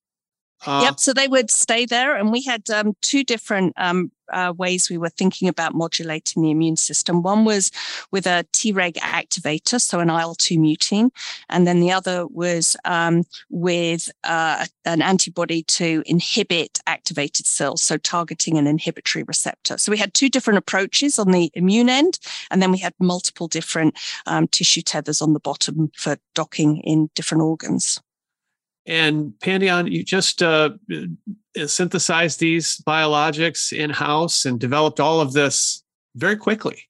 uh, 0.67 0.81
yep. 0.83 1.01
So 1.01 1.13
they 1.13 1.29
would 1.29 1.51
stay 1.51 1.87
there, 1.87 2.17
and 2.17 2.33
we 2.33 2.43
had 2.43 2.69
um, 2.71 2.97
two 3.03 3.25
different 3.25 3.75
um, 3.77 4.11
uh, 4.33 4.53
ways 4.57 4.89
we 4.89 4.99
were 4.99 5.11
thinking 5.11 5.49
about 5.49 5.75
modulating 5.75 6.43
the 6.43 6.51
immune 6.51 6.77
system. 6.77 7.23
One 7.23 7.45
was 7.45 7.71
with 8.11 8.27
a 8.27 8.47
Treg 8.53 8.95
activator, 8.95 9.81
so 9.81 10.01
an 10.01 10.11
IL 10.11 10.35
two 10.35 10.59
mutein, 10.59 11.11
and 11.49 11.67
then 11.67 11.81
the 11.81 11.93
other 11.93 12.27
was 12.27 12.77
um, 12.85 13.25
with 13.51 14.11
uh, 14.25 14.67
an 14.85 15.03
antibody 15.03 15.63
to 15.65 16.03
inhibit 16.07 16.81
activated 16.87 17.47
cells, 17.47 17.83
so 17.83 17.97
targeting 17.97 18.59
an 18.59 18.67
inhibitory 18.67 19.25
receptor. 19.25 19.79
So 19.79 19.93
we 19.93 19.99
had 19.99 20.15
two 20.15 20.29
different 20.29 20.59
approaches 20.59 21.19
on 21.19 21.31
the 21.31 21.51
immune 21.55 21.89
end, 21.89 22.19
and 22.51 22.63
then 22.63 22.73
we 22.73 22.79
had 22.79 22.95
multiple 22.99 23.49
different 23.49 23.99
um, 24.27 24.49
tissue 24.49 24.83
tethers 24.83 25.21
on 25.21 25.33
the 25.33 25.41
bottom 25.41 25.91
for 25.97 26.17
docking 26.35 26.79
in 26.79 27.11
different 27.15 27.43
organs. 27.43 28.01
And 28.87 29.33
Pandion, 29.41 29.91
you 29.91 30.03
just 30.05 30.43
uh, 30.43 30.71
synthesized 31.67 32.41
these 32.41 32.79
biologics 32.79 33.73
in 33.73 33.91
house 33.91 34.45
and 34.45 34.61
developed 34.61 35.01
all 35.01 35.21
of 35.21 35.33
this 35.33 35.83
very 36.15 36.37
quickly. 36.37 36.89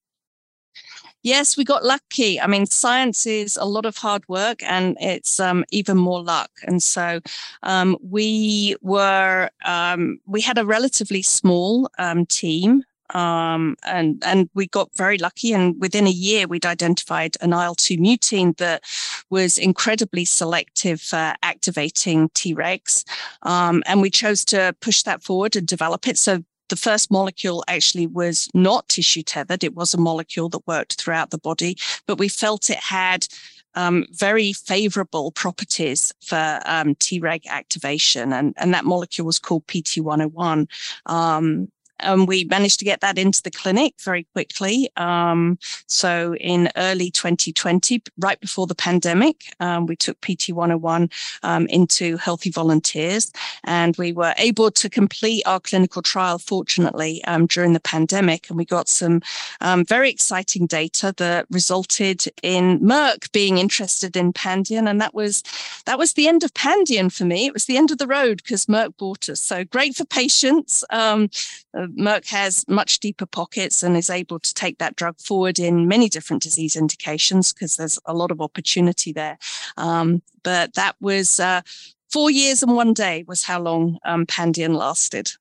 Yes, 1.22 1.56
we 1.56 1.64
got 1.64 1.84
lucky. 1.84 2.38
I 2.38 2.46
mean, 2.46 2.66
science 2.66 3.26
is 3.26 3.56
a 3.56 3.64
lot 3.64 3.86
of 3.86 3.96
hard 3.96 4.28
work 4.28 4.62
and 4.62 4.94
it's 5.00 5.40
um, 5.40 5.64
even 5.70 5.96
more 5.96 6.22
luck. 6.22 6.50
And 6.64 6.82
so 6.82 7.20
um, 7.62 7.96
we 8.02 8.76
were, 8.82 9.48
um, 9.64 10.18
we 10.26 10.42
had 10.42 10.58
a 10.58 10.66
relatively 10.66 11.22
small 11.22 11.88
um, 11.98 12.26
team 12.26 12.84
um, 13.10 13.76
and 13.84 14.22
and 14.24 14.48
we 14.54 14.66
got 14.66 14.90
very 14.96 15.18
lucky. 15.18 15.52
And 15.52 15.78
within 15.80 16.06
a 16.06 16.10
year, 16.10 16.46
we'd 16.46 16.66
identified 16.66 17.36
an 17.40 17.52
IL 17.52 17.74
two 17.74 17.98
mutein 17.98 18.56
that 18.56 18.82
was 19.30 19.58
incredibly 19.58 20.24
selective 20.24 21.00
for 21.00 21.34
activating 21.42 22.28
Tregs, 22.30 23.04
um, 23.42 23.82
and 23.86 24.00
we 24.00 24.10
chose 24.10 24.44
to 24.46 24.74
push 24.80 25.02
that 25.02 25.22
forward 25.22 25.56
and 25.56 25.66
develop 25.66 26.08
it. 26.08 26.18
So 26.18 26.42
the 26.70 26.76
first 26.76 27.10
molecule 27.10 27.62
actually 27.68 28.06
was 28.06 28.48
not 28.54 28.88
tissue 28.88 29.22
tethered. 29.22 29.62
It 29.64 29.74
was 29.74 29.92
a 29.92 29.98
molecule 29.98 30.48
that 30.50 30.66
worked 30.66 31.00
throughout 31.00 31.30
the 31.30 31.38
body, 31.38 31.76
but 32.06 32.18
we 32.18 32.28
felt 32.28 32.70
it 32.70 32.78
had 32.78 33.26
um, 33.74 34.06
very 34.10 34.52
favorable 34.52 35.30
properties 35.32 36.12
for 36.20 36.60
um, 36.64 36.94
Treg 36.96 37.46
activation. 37.46 38.32
And, 38.32 38.54
and 38.56 38.72
that 38.72 38.84
molecule 38.84 39.26
was 39.26 39.38
called 39.38 39.66
PT101. 39.66 40.66
Um, 41.06 41.68
um, 42.04 42.26
we 42.26 42.44
managed 42.44 42.78
to 42.78 42.84
get 42.84 43.00
that 43.00 43.18
into 43.18 43.42
the 43.42 43.50
clinic 43.50 43.94
very 44.02 44.24
quickly. 44.32 44.88
Um, 44.96 45.58
so 45.86 46.34
in 46.36 46.70
early 46.76 47.10
2020, 47.10 48.02
right 48.18 48.40
before 48.40 48.66
the 48.66 48.74
pandemic, 48.74 49.52
um, 49.60 49.86
we 49.86 49.96
took 49.96 50.20
PT101 50.20 51.10
um, 51.42 51.66
into 51.66 52.16
healthy 52.16 52.50
volunteers 52.50 53.32
and 53.64 53.96
we 53.96 54.12
were 54.12 54.34
able 54.38 54.70
to 54.70 54.88
complete 54.88 55.42
our 55.46 55.60
clinical 55.60 56.02
trial, 56.02 56.38
fortunately, 56.38 57.24
um, 57.24 57.46
during 57.46 57.72
the 57.72 57.80
pandemic. 57.80 58.48
And 58.48 58.58
we 58.58 58.64
got 58.64 58.88
some 58.88 59.22
um, 59.60 59.84
very 59.84 60.10
exciting 60.10 60.66
data 60.66 61.14
that 61.18 61.46
resulted 61.50 62.26
in 62.42 62.80
Merck 62.80 63.30
being 63.32 63.58
interested 63.58 64.16
in 64.16 64.32
Pandion. 64.32 64.88
And 64.88 65.00
that 65.00 65.14
was, 65.14 65.42
that 65.86 65.98
was 65.98 66.12
the 66.12 66.28
end 66.28 66.44
of 66.44 66.54
Pandion 66.54 67.12
for 67.12 67.24
me. 67.24 67.46
It 67.46 67.52
was 67.52 67.64
the 67.66 67.76
end 67.76 67.90
of 67.90 67.98
the 67.98 68.06
road 68.06 68.42
because 68.42 68.66
Merck 68.66 68.96
bought 68.96 69.28
us. 69.28 69.40
So 69.40 69.64
great 69.64 69.94
for 69.94 70.04
patients. 70.04 70.84
Um, 70.90 71.28
uh, 71.76 71.86
Merck 71.98 72.28
has 72.28 72.64
much 72.68 73.00
deeper 73.00 73.26
pockets 73.26 73.82
and 73.82 73.96
is 73.96 74.10
able 74.10 74.38
to 74.38 74.54
take 74.54 74.78
that 74.78 74.96
drug 74.96 75.18
forward 75.18 75.58
in 75.58 75.88
many 75.88 76.08
different 76.08 76.42
disease 76.42 76.76
indications 76.76 77.52
because 77.52 77.76
there's 77.76 77.98
a 78.06 78.14
lot 78.14 78.30
of 78.30 78.40
opportunity 78.40 79.12
there. 79.12 79.38
Um, 79.76 80.22
but 80.42 80.74
that 80.74 80.96
was 81.00 81.40
uh, 81.40 81.62
four 82.10 82.30
years 82.30 82.62
and 82.62 82.74
one 82.74 82.92
day 82.92 83.24
was 83.26 83.44
how 83.44 83.60
long 83.60 83.98
um, 84.04 84.26
Pandion 84.26 84.76
lasted. 84.76 85.32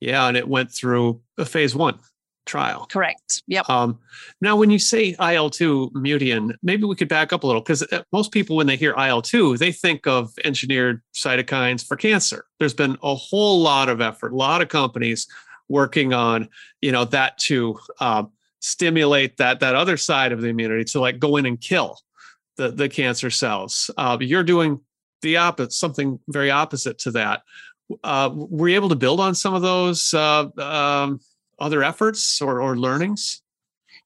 Yeah, 0.00 0.28
and 0.28 0.36
it 0.36 0.48
went 0.48 0.70
through 0.70 1.20
a 1.38 1.44
phase 1.44 1.74
one 1.74 1.98
trial. 2.48 2.86
Correct. 2.90 3.42
Yep. 3.46 3.68
Um, 3.68 3.98
now, 4.40 4.56
when 4.56 4.70
you 4.70 4.78
say 4.78 5.14
IL 5.20 5.50
2 5.50 5.90
mutein, 5.94 6.54
maybe 6.62 6.84
we 6.84 6.96
could 6.96 7.08
back 7.08 7.32
up 7.32 7.44
a 7.44 7.46
little 7.46 7.60
because 7.60 7.82
uh, 7.92 8.02
most 8.12 8.32
people, 8.32 8.56
when 8.56 8.66
they 8.66 8.76
hear 8.76 8.94
IL 8.94 9.22
2, 9.22 9.58
they 9.58 9.70
think 9.70 10.06
of 10.06 10.32
engineered 10.44 11.02
cytokines 11.14 11.86
for 11.86 11.96
cancer. 11.96 12.46
There's 12.58 12.74
been 12.74 12.96
a 13.02 13.14
whole 13.14 13.60
lot 13.60 13.88
of 13.88 14.00
effort, 14.00 14.32
a 14.32 14.36
lot 14.36 14.62
of 14.62 14.68
companies 14.68 15.28
working 15.68 16.12
on 16.12 16.48
you 16.80 16.92
know 16.92 17.04
that 17.04 17.38
to 17.38 17.78
um, 18.00 18.30
stimulate 18.60 19.36
that 19.36 19.60
that 19.60 19.74
other 19.74 19.96
side 19.96 20.32
of 20.32 20.40
the 20.40 20.48
immunity 20.48 20.84
to 20.84 21.00
like 21.00 21.18
go 21.18 21.36
in 21.36 21.46
and 21.46 21.60
kill 21.60 21.98
the 22.56 22.70
the 22.70 22.88
cancer 22.88 23.30
cells. 23.30 23.90
Uh, 23.96 24.16
you're 24.20 24.42
doing 24.42 24.80
the 25.22 25.36
opposite, 25.36 25.72
something 25.72 26.18
very 26.28 26.50
opposite 26.50 26.98
to 26.98 27.10
that. 27.12 27.42
Uh, 28.04 28.30
were 28.32 28.68
you 28.68 28.76
able 28.76 28.88
to 28.88 28.96
build 28.96 29.20
on 29.20 29.34
some 29.34 29.54
of 29.54 29.62
those 29.62 30.12
uh, 30.12 30.48
um, 30.58 31.20
other 31.58 31.82
efforts 31.82 32.42
or, 32.42 32.60
or 32.60 32.76
learnings? 32.76 33.42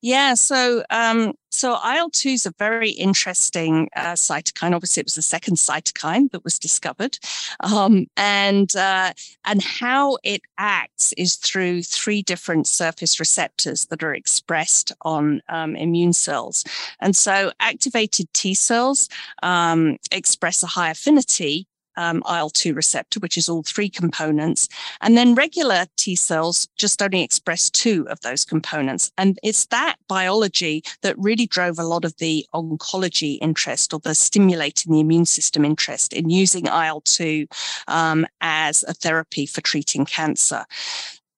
Yeah, 0.05 0.35
so 0.35 0.83
um, 0.91 1.35
so 1.53 1.79
IL 1.89 2.11
two 2.11 2.31
is 2.31 2.45
a 2.45 2.53
very 2.59 2.91
interesting 2.91 3.89
uh, 3.95 4.15
cytokine. 4.15 4.75
Obviously, 4.75 5.01
it 5.01 5.07
was 5.07 5.15
the 5.15 5.23
second 5.23 5.59
cytokine 5.59 6.29
that 6.33 6.43
was 6.43 6.59
discovered, 6.59 7.21
um, 7.61 8.07
and 8.17 8.75
uh, 8.75 9.13
and 9.45 9.63
how 9.63 10.19
it 10.25 10.43
acts 10.59 11.13
is 11.13 11.37
through 11.37 11.85
three 11.85 12.21
different 12.21 12.67
surface 12.67 13.21
receptors 13.21 13.87
that 13.87 14.03
are 14.03 14.13
expressed 14.13 14.91
on 15.03 15.41
um, 15.49 15.77
immune 15.77 16.13
cells. 16.13 16.65
And 16.99 17.15
so, 17.15 17.53
activated 17.61 18.27
T 18.35 18.55
cells 18.55 19.09
um, 19.45 19.99
express 20.11 20.65
a 20.65 20.67
high 20.67 20.91
affinity 20.91 21.69
um, 21.97 22.23
IL 22.29 22.51
2 22.51 22.75
receptor, 22.75 23.21
which 23.21 23.37
is 23.37 23.49
all 23.49 23.63
three 23.63 23.89
components. 23.89 24.69
And 25.01 25.17
then 25.17 25.35
regular 25.35 25.87
T 25.97 26.17
cells 26.17 26.69
just 26.77 27.03
only 27.03 27.23
express 27.23 27.71
two 27.71 28.07
of 28.09 28.21
those 28.21 28.45
components. 28.45 29.13
And 29.19 29.39
it's 29.43 29.67
that 29.67 29.97
biology 30.09 30.83
that 31.03 31.19
really 31.19 31.47
drove 31.47 31.79
a 31.79 31.85
lot 31.85 32.05
of 32.05 32.17
the 32.19 32.47
oncology 32.55 33.39
interest 33.41 33.93
or 33.93 34.01
the 34.01 34.15
stimulating 34.15 34.93
the 34.93 35.01
immune 35.01 35.27
system 35.27 35.65
interest 35.65 36.13
in 36.13 36.31
using 36.31 36.67
IL 36.67 37.03
2 37.03 37.47
um, 37.89 38.27
as 38.41 38.83
a 38.85 38.95
therapy 38.95 39.47
for 39.47 39.61
treating 39.61 40.05
cancer 40.05 40.65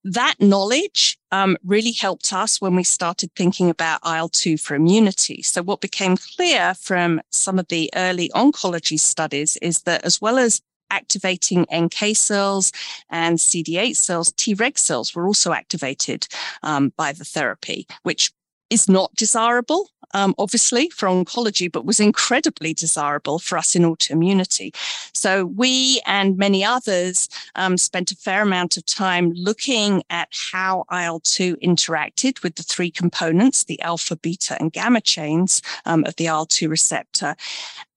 that 0.04 0.34
knowledge 0.38 1.18
um, 1.32 1.56
really 1.64 1.92
helped 1.92 2.32
us 2.32 2.60
when 2.60 2.76
we 2.76 2.84
started 2.84 3.30
thinking 3.34 3.70
about 3.70 4.00
IL 4.06 4.28
2 4.28 4.58
for 4.58 4.74
immunity. 4.74 5.42
So, 5.42 5.62
what 5.62 5.80
became 5.80 6.16
clear 6.16 6.74
from 6.74 7.20
some 7.30 7.58
of 7.58 7.68
the 7.68 7.90
early 7.94 8.30
oncology 8.34 9.00
studies 9.00 9.56
is 9.62 9.82
that 9.82 10.04
as 10.04 10.20
well 10.20 10.38
as 10.38 10.60
activating 10.90 11.66
NK 11.74 12.14
cells 12.14 12.70
and 13.10 13.38
CD8 13.38 13.96
cells, 13.96 14.30
Treg 14.32 14.78
cells 14.78 15.14
were 15.14 15.26
also 15.26 15.52
activated 15.52 16.28
um, 16.62 16.92
by 16.96 17.12
the 17.12 17.24
therapy, 17.24 17.86
which 18.02 18.30
is 18.70 18.88
not 18.88 19.14
desirable, 19.14 19.88
um, 20.12 20.34
obviously, 20.38 20.90
for 20.90 21.08
oncology, 21.08 21.70
but 21.70 21.84
was 21.84 22.00
incredibly 22.00 22.74
desirable 22.74 23.38
for 23.38 23.58
us 23.58 23.74
in 23.74 23.82
autoimmunity. 23.82 24.74
So 25.12 25.46
we 25.46 26.00
and 26.06 26.36
many 26.36 26.64
others 26.64 27.28
um, 27.54 27.78
spent 27.78 28.12
a 28.12 28.16
fair 28.16 28.42
amount 28.42 28.76
of 28.76 28.84
time 28.86 29.32
looking 29.32 30.02
at 30.10 30.28
how 30.52 30.84
IL 30.92 31.20
2 31.20 31.56
interacted 31.56 32.42
with 32.42 32.56
the 32.56 32.62
three 32.62 32.90
components, 32.90 33.64
the 33.64 33.80
alpha, 33.82 34.16
beta, 34.16 34.56
and 34.60 34.72
gamma 34.72 35.00
chains 35.00 35.62
um, 35.86 36.04
of 36.04 36.16
the 36.16 36.26
IL 36.26 36.46
2 36.46 36.68
receptor, 36.68 37.36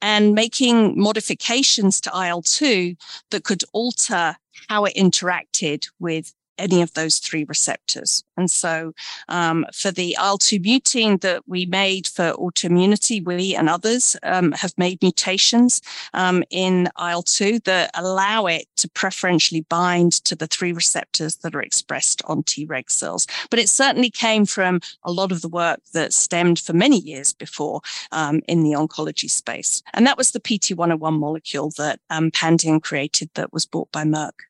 and 0.02 0.34
making 0.34 1.00
modifications 1.00 2.00
to 2.02 2.12
IL 2.28 2.42
2 2.42 2.96
that 3.32 3.44
could 3.44 3.64
alter 3.74 4.36
how 4.70 4.86
it 4.86 4.96
interacted 4.96 5.88
with 6.00 6.34
any 6.58 6.82
of 6.82 6.94
those 6.94 7.18
three 7.18 7.46
receptors. 7.46 8.24
And 8.38 8.50
so 8.50 8.94
um, 9.30 9.66
for 9.74 9.92
the 9.92 10.16
IL-2 10.20 10.64
mutein 10.64 11.22
that 11.22 11.44
we 11.48 11.66
made 11.66 12.08
for 12.08 12.34
autoimmunity, 12.34 13.24
we 13.26 13.56
and 13.56 13.70
others 13.70 14.16
um, 14.24 14.52
have 14.54 14.74
made 14.78 15.02
mutations 15.02 15.82
um, 16.14 16.44
in 16.50 16.88
IL-2 17.00 17.64
that 17.64 17.92
allow 17.96 18.46
it 18.46 18.68
to 18.78 18.90
preferentially 18.90 19.62
bind 19.70 20.14
to 20.26 20.36
the 20.36 20.48
three 20.48 20.72
receptors 20.72 21.38
that 21.38 21.56
are 21.56 21.62
expressed 21.62 22.22
on 22.26 22.44
Treg 22.44 22.90
cells. 22.90 23.28
But 23.50 23.60
it 23.60 23.70
certainly 23.70 24.10
came 24.10 24.46
from 24.46 24.82
a 25.04 25.12
lot 25.12 25.32
of 25.32 25.42
the 25.42 25.50
work 25.50 25.80
that 25.94 26.14
stemmed 26.14 26.60
for 26.60 26.74
many 26.74 27.00
years 27.00 27.34
before 27.34 27.82
um, 28.12 28.42
in 28.48 28.64
the 28.64 28.72
oncology 28.72 29.30
space. 29.30 29.82
And 29.94 30.06
that 30.06 30.18
was 30.18 30.32
the 30.32 30.40
PT101 30.40 31.20
molecule 31.20 31.72
that 31.78 32.00
um, 32.10 32.32
Pandion 32.32 32.82
created 32.82 33.30
that 33.34 33.54
was 33.54 33.66
bought 33.66 33.92
by 33.92 34.04
Merck. 34.04 34.48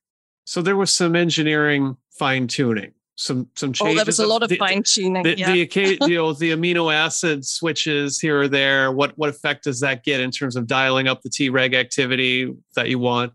So 0.47 0.61
there 0.61 0.77
was 0.77 0.91
some 0.91 1.13
engineering 1.13 1.97
fine 2.09 2.47
tuning, 2.47 2.93
some 3.17 3.49
some 3.55 3.73
changes. 3.73 3.93
Oh, 3.93 3.95
there 3.97 4.05
was 4.05 4.19
a 4.19 4.25
lot 4.25 4.43
of, 4.43 4.51
of 4.51 4.57
fine 4.57 4.81
tuning. 4.81 5.23
The, 5.23 5.37
yeah. 5.37 5.51
the, 5.51 5.97
you 6.07 6.15
know, 6.15 6.31
the 6.31 6.51
amino 6.51 6.91
acid 6.91 7.45
switches 7.45 8.17
here 8.17 8.43
or 8.43 8.47
there. 8.47 8.89
What 8.89 9.17
what 9.17 9.27
effect 9.27 9.65
does 9.65 9.81
that 9.81 10.05
get 10.05 10.21
in 10.21 10.31
terms 10.31 10.55
of 10.55 10.65
dialing 10.65 11.09
up 11.09 11.21
the 11.21 11.29
Treg 11.29 11.75
activity 11.75 12.55
that 12.75 12.87
you 12.87 12.97
want? 12.97 13.33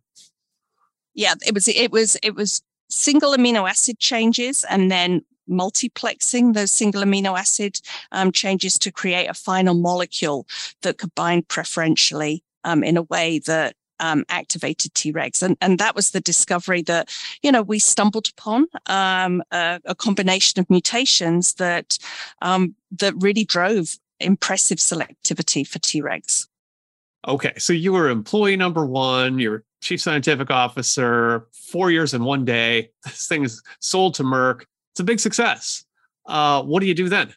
Yeah, 1.13 1.35
it 1.47 1.53
was 1.53 1.69
it 1.69 1.93
was 1.93 2.17
it 2.23 2.35
was 2.35 2.63
single 2.89 3.37
amino 3.37 3.69
acid 3.69 3.99
changes 3.99 4.65
and 4.71 4.91
then 4.91 5.23
multiplexing 5.51 6.55
those 6.55 6.71
single 6.71 7.03
amino 7.03 7.39
acid 7.39 7.79
um, 8.13 8.33
changes 8.33 8.79
to 8.79 8.91
create 8.91 9.27
a 9.27 9.35
final 9.35 9.75
molecule 9.75 10.47
that 10.81 10.97
could 10.97 11.15
bind 11.15 11.47
preferentially 11.49 12.43
um, 12.65 12.83
in 12.83 12.97
a 12.97 13.03
way 13.03 13.39
that 13.41 13.75
um, 14.03 14.25
activated 14.29 14.93
Tregs. 14.95 15.43
And, 15.43 15.57
and 15.61 15.79
that 15.79 15.95
was 15.95 16.11
the 16.11 16.21
discovery 16.21 16.83
that, 16.83 17.09
you 17.43 17.51
know, 17.51 17.63
we 17.63 17.79
stumbled 17.79 18.29
upon 18.37 18.67
um, 18.87 19.43
a, 19.51 19.81
a, 19.85 19.95
combination 19.95 20.61
of 20.61 20.69
mutations 20.69 21.55
that, 21.55 21.97
um, 22.43 22.75
that 22.99 23.15
really 23.17 23.45
drove 23.45 23.97
impressive 24.21 24.79
selectivity 24.79 25.67
for 25.67 25.79
Tregs. 25.79 26.49
Okay. 27.27 27.53
So 27.57 27.73
you 27.73 27.93
were 27.93 28.11
employee 28.11 28.57
number 28.57 28.85
one, 28.85 29.39
you're 29.39 29.65
chief 29.81 30.01
scientific 30.01 30.51
officer, 30.51 31.47
four 31.53 31.91
years 31.91 32.13
in 32.13 32.25
one 32.25 32.45
day. 32.45 32.91
This 33.05 33.29
thing 33.29 33.45
is 33.45 33.63
sold 33.81 34.15
to 34.17 34.25
Merck. 34.25 34.65
It's 34.93 35.01
a 35.01 35.05
big 35.05 35.21
success. 35.21 35.85
Uh, 36.27 36.63
what 36.63 36.81
do 36.81 36.87
you 36.87 36.95
do 36.95 37.09
then? 37.09 37.35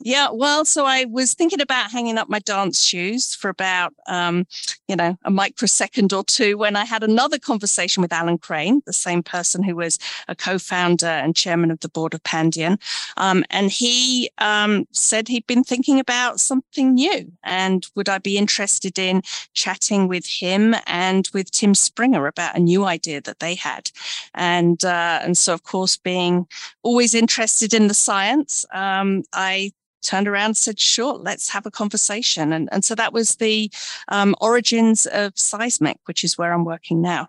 Yeah, 0.00 0.30
well, 0.32 0.64
so 0.64 0.84
I 0.84 1.04
was 1.04 1.32
thinking 1.32 1.60
about 1.60 1.92
hanging 1.92 2.18
up 2.18 2.28
my 2.28 2.40
dance 2.40 2.82
shoes 2.82 3.36
for 3.36 3.48
about, 3.48 3.94
um, 4.08 4.46
you 4.88 4.96
know, 4.96 5.16
a 5.24 5.30
microsecond 5.30 6.12
or 6.12 6.24
two 6.24 6.58
when 6.58 6.74
I 6.74 6.84
had 6.84 7.04
another 7.04 7.38
conversation 7.38 8.00
with 8.00 8.12
Alan 8.12 8.38
Crane, 8.38 8.82
the 8.84 8.92
same 8.92 9.22
person 9.22 9.62
who 9.62 9.76
was 9.76 10.00
a 10.26 10.34
co-founder 10.34 11.06
and 11.06 11.36
chairman 11.36 11.70
of 11.70 11.78
the 11.80 11.88
board 11.88 12.14
of 12.14 12.22
Pandion, 12.24 12.78
um, 13.16 13.44
and 13.50 13.70
he 13.70 14.28
um, 14.38 14.88
said 14.90 15.28
he'd 15.28 15.46
been 15.46 15.62
thinking 15.62 16.00
about 16.00 16.40
something 16.40 16.94
new, 16.94 17.30
and 17.44 17.86
would 17.94 18.08
I 18.08 18.18
be 18.18 18.36
interested 18.36 18.98
in 18.98 19.22
chatting 19.54 20.08
with 20.08 20.26
him 20.26 20.74
and 20.88 21.28
with 21.32 21.52
Tim 21.52 21.76
Springer 21.76 22.26
about 22.26 22.56
a 22.56 22.60
new 22.60 22.84
idea 22.86 23.20
that 23.20 23.38
they 23.38 23.54
had, 23.54 23.92
and 24.34 24.84
uh, 24.84 25.20
and 25.22 25.38
so 25.38 25.54
of 25.54 25.62
course, 25.62 25.96
being 25.96 26.48
always 26.82 27.14
interested 27.14 27.72
in 27.72 27.86
the 27.86 27.94
science, 27.94 28.66
um, 28.74 29.22
I 29.32 29.70
turned 30.02 30.28
around 30.28 30.46
and 30.46 30.56
said, 30.56 30.78
sure, 30.78 31.14
let's 31.14 31.48
have 31.48 31.66
a 31.66 31.70
conversation. 31.70 32.52
And, 32.52 32.68
and 32.72 32.84
so 32.84 32.94
that 32.94 33.12
was 33.12 33.36
the 33.36 33.70
um, 34.08 34.34
origins 34.40 35.06
of 35.06 35.32
Seismic, 35.36 35.98
which 36.04 36.24
is 36.24 36.36
where 36.36 36.52
I'm 36.52 36.64
working 36.64 37.00
now. 37.00 37.28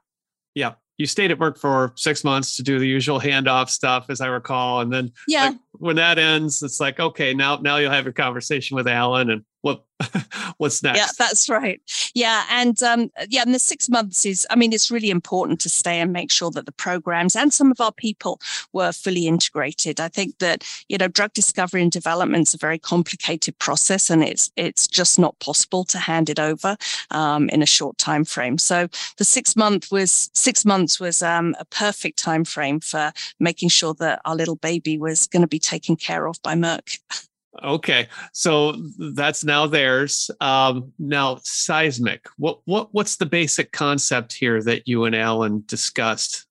Yeah. 0.55 0.73
You 0.97 1.07
stayed 1.07 1.31
at 1.31 1.39
work 1.39 1.57
for 1.57 1.91
six 1.95 2.23
months 2.23 2.55
to 2.57 2.63
do 2.63 2.77
the 2.77 2.87
usual 2.87 3.19
handoff 3.19 3.69
stuff, 3.69 4.05
as 4.09 4.21
I 4.21 4.27
recall. 4.27 4.81
And 4.81 4.93
then 4.93 5.11
yeah. 5.27 5.45
Like, 5.45 5.57
when 5.71 5.95
that 5.95 6.19
ends, 6.19 6.61
it's 6.61 6.79
like, 6.79 6.99
okay, 6.99 7.33
now 7.33 7.57
now 7.57 7.77
you'll 7.77 7.91
have 7.91 8.05
your 8.05 8.13
conversation 8.13 8.75
with 8.75 8.87
Alan 8.87 9.31
and 9.31 9.43
what 9.63 9.83
what's 10.57 10.83
next? 10.83 10.97
yeah 10.97 11.07
that's 11.17 11.49
right. 11.49 11.81
Yeah 12.13 12.43
and 12.49 12.81
um, 12.83 13.09
yeah 13.29 13.41
and 13.41 13.55
the 13.55 13.59
six 13.59 13.89
months 13.89 14.25
is 14.25 14.45
i 14.49 14.55
mean 14.55 14.73
it's 14.73 14.91
really 14.91 15.09
important 15.09 15.59
to 15.61 15.69
stay 15.69 15.99
and 15.99 16.13
make 16.13 16.31
sure 16.31 16.51
that 16.51 16.65
the 16.65 16.71
programs 16.71 17.35
and 17.35 17.53
some 17.53 17.71
of 17.71 17.81
our 17.81 17.91
people 17.91 18.39
were 18.73 18.91
fully 18.91 19.27
integrated. 19.27 19.99
I 19.99 20.09
think 20.09 20.39
that 20.39 20.63
you 20.89 20.97
know 20.97 21.07
drug 21.07 21.33
discovery 21.33 21.81
and 21.81 21.91
development 21.91 22.49
is 22.49 22.53
a 22.53 22.57
very 22.57 22.77
complicated 22.77 23.57
process 23.57 24.09
and 24.09 24.23
it's 24.23 24.51
it's 24.55 24.87
just 24.87 25.17
not 25.17 25.39
possible 25.39 25.85
to 25.85 25.97
hand 25.97 26.29
it 26.29 26.39
over 26.39 26.77
um, 27.11 27.49
in 27.49 27.61
a 27.61 27.65
short 27.65 27.97
time 27.97 28.25
frame 28.25 28.57
so 28.57 28.87
the 29.17 29.23
six 29.23 29.55
month 29.55 29.91
was 29.91 30.29
six 30.33 30.65
months 30.65 30.99
was 30.99 31.23
um, 31.23 31.55
a 31.59 31.65
perfect 31.65 32.19
time 32.19 32.43
frame 32.43 32.79
for 32.79 33.11
making 33.39 33.69
sure 33.69 33.93
that 33.93 34.21
our 34.25 34.35
little 34.35 34.55
baby 34.55 34.97
was 34.97 35.27
going 35.27 35.41
to 35.41 35.47
be 35.47 35.59
taken 35.59 35.95
care 35.95 36.27
of 36.27 36.41
by 36.43 36.53
merck 36.53 36.99
Okay, 37.61 38.07
so 38.31 38.73
that's 38.97 39.43
now 39.43 39.67
theirs. 39.67 40.31
Um, 40.41 40.91
now, 40.97 41.39
seismic. 41.43 42.27
What 42.37 42.59
what 42.65 42.89
what's 42.93 43.17
the 43.17 43.27
basic 43.27 43.71
concept 43.71 44.33
here 44.33 44.63
that 44.63 44.87
you 44.87 45.05
and 45.05 45.15
Alan 45.15 45.63
discussed? 45.67 46.47